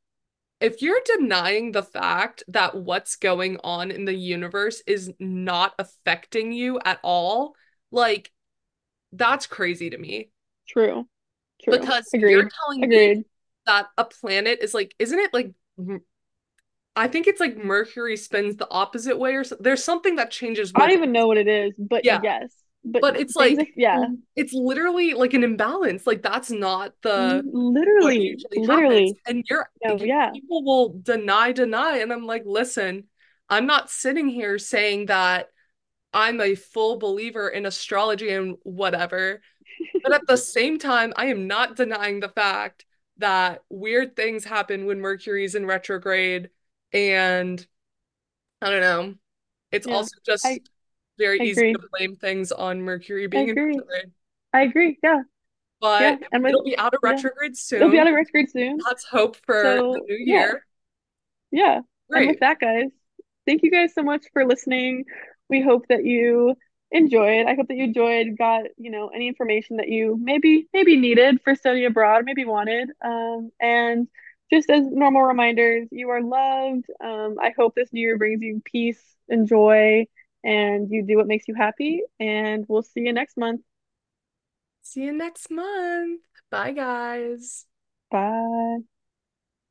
if 0.61 0.83
you're 0.83 1.01
denying 1.05 1.73
the 1.73 1.83
fact 1.83 2.45
that 2.49 2.77
what's 2.77 3.17
going 3.17 3.59
on 3.65 3.91
in 3.91 4.05
the 4.07 4.15
universe 4.15 4.83
is 4.87 5.13
not 5.21 5.75
affecting 5.79 6.53
you 6.53 6.81
at 6.85 7.01
all, 7.03 7.55
like 7.93 8.33
that's 9.13 9.47
crazy 9.47 9.91
to 9.91 9.99
me. 9.99 10.31
True. 10.69 11.09
True. 11.62 11.79
Because 11.79 12.09
you're 12.12 12.41
Agreed. 12.41 12.53
telling 12.64 12.89
me 12.89 13.25
that 13.66 13.87
a 13.97 14.05
planet 14.05 14.61
is 14.62 14.75
like, 14.75 14.95
isn't 14.99 15.19
it 15.19 15.33
like, 15.35 15.53
I 16.97 17.09
think 17.09 17.27
it's 17.27 17.41
like 17.41 17.57
Mercury 17.57 18.16
spins 18.16 18.57
the 18.57 18.69
opposite 18.71 19.19
way 19.19 19.35
or 19.35 19.45
so. 19.45 19.57
There's 19.61 19.85
something 19.85 20.16
that 20.16 20.31
changes 20.31 20.73
I 20.75 20.81
don't 20.81 20.93
even 20.93 21.12
know 21.12 21.27
what 21.27 21.37
it 21.37 21.49
is, 21.49 21.73
but 21.79 22.05
yeah, 22.05 22.21
yes. 22.23 22.53
But 22.85 23.03
but 23.03 23.16
it's 23.21 23.37
like, 23.37 23.57
like 23.59 23.75
yeah. 23.77 24.05
it's 24.35 24.53
literally 24.53 25.14
like 25.14 25.35
an 25.35 25.45
imbalance. 25.45 26.07
Like 26.07 26.23
that's 26.23 26.51
not 26.51 26.95
the 27.03 27.43
what 27.45 27.75
Literally. 27.75 28.37
happens. 28.53 28.69
Literally. 28.69 29.21
And 29.27 29.45
you're, 29.49 29.69
No, 29.85 29.97
you, 29.97 30.07
yeah. 30.07 30.31
people 30.33 30.64
will 30.64 31.01
deny, 31.03 31.53
deny. 31.53 31.99
And 31.99 32.12
I'm 32.12 32.25
like, 32.25 32.45
listen, 32.47 33.05
I'm 33.49 33.66
not 33.66 33.91
sitting 33.91 34.29
here 34.29 34.59
saying 34.59 35.07
that 35.07 35.49
I'm 36.12 36.41
a 36.41 36.55
full 36.55 36.99
believer 36.99 37.49
in 37.49 37.66
astrology 37.66 38.31
and 38.31 38.57
whatever. 38.62 39.43
But 40.03 40.12
at 40.12 40.26
the 40.26 40.37
same 40.37 40.79
time, 40.79 41.12
I 41.16 41.26
am 41.26 41.47
not 41.47 41.76
denying 41.76 42.20
the 42.20 42.29
fact 42.29 42.87
that 43.18 43.64
weird 43.68 44.16
things 44.16 44.45
happen 44.45 44.87
when 44.87 45.01
Mercury's 45.01 45.55
in 45.55 45.66
retrograde. 45.66 46.51
And 46.93 47.66
I 48.62 48.70
don't 48.70 48.81
know. 48.81 49.14
It's 49.72 49.87
Yeah. 49.87 49.95
also 49.95 50.16
just 50.24 50.45
I 50.47 50.61
very 51.18 51.41
I 51.41 51.45
easy 51.45 51.72
to 51.72 51.81
blame 51.93 52.16
things 52.16 52.53
on 52.53 52.83
Mercury 52.83 53.26
being 53.26 53.49
in 53.49 53.57
retrograde. 53.57 54.12
I 54.53 54.62
agree. 54.62 54.99
Yeah. 55.03 55.22
Yeah. 55.99 56.16
But 56.16 56.22
And 56.33 56.43
with 56.43 56.51
it'll 56.51 56.64
be 56.64 56.76
out 56.79 56.95
of 56.95 57.01
yeah. 57.05 57.11
retrograde 57.12 57.57
It'll 57.72 57.91
be 57.91 57.97
soon. 57.97 58.01
out 58.01 58.09
of 58.09 58.14
retrograde 58.14 58.51
soon. 58.51 58.79
Let's 58.87 59.05
hope 59.05 59.37
for 59.47 59.62
the 59.62 59.76
So 59.76 59.93
new 60.09 60.16
yeah. 60.24 60.35
year. 60.41 60.66
Yeah. 61.51 61.81
And 62.11 62.26
with 62.29 62.41
that, 62.41 62.59
guys, 62.61 62.91
thank 63.47 63.62
you 63.62 63.70
guys 63.70 63.95
so 63.95 64.03
much 64.03 64.24
for 64.33 64.45
listening. 64.47 65.05
We 65.49 65.61
hope 65.62 65.87
that 65.89 66.05
you 66.05 66.57
enjoyed. 66.91 67.47
I 67.47 67.55
hope 67.55 67.68
that 67.68 67.76
you 67.76 67.84
enjoyed, 67.84 68.36
got, 68.39 68.64
you 68.76 68.91
know, 68.91 69.09
any 69.09 69.28
information 69.28 69.76
that 69.76 69.89
you 69.89 70.18
maybe 70.20 70.68
maybe 70.72 70.97
needed 70.97 71.41
for 71.43 71.55
study 71.55 71.84
abroad, 71.84 72.24
maybe 72.24 72.45
wanted. 72.45 72.91
Um, 73.05 73.51
and 73.61 74.09
just 74.53 74.70
as 74.70 74.86
normal 74.86 75.22
reminders, 75.22 75.89
you 75.91 76.09
are 76.11 76.22
loved. 76.22 76.86
Um, 77.05 77.36
I 77.41 77.53
hope 77.57 77.74
this 77.74 77.93
new 77.93 78.01
year 78.01 78.16
brings 78.18 78.41
you 78.43 78.62
peace 78.64 79.03
and 79.28 79.47
joy 79.47 80.07
and 80.43 80.91
you 80.91 81.05
do 81.05 81.16
what 81.16 81.26
makes 81.26 81.49
you 81.49 81.55
happy. 81.55 82.03
And 82.18 82.64
we'll 82.68 82.82
see 82.82 83.01
you 83.01 83.12
next 83.12 83.36
month. 83.36 83.61
See 84.82 85.03
you 85.03 85.12
next 85.12 85.51
month. 85.51 86.22
Bye, 86.51 86.72
guys. 86.72 87.66
Bye. 88.11 88.98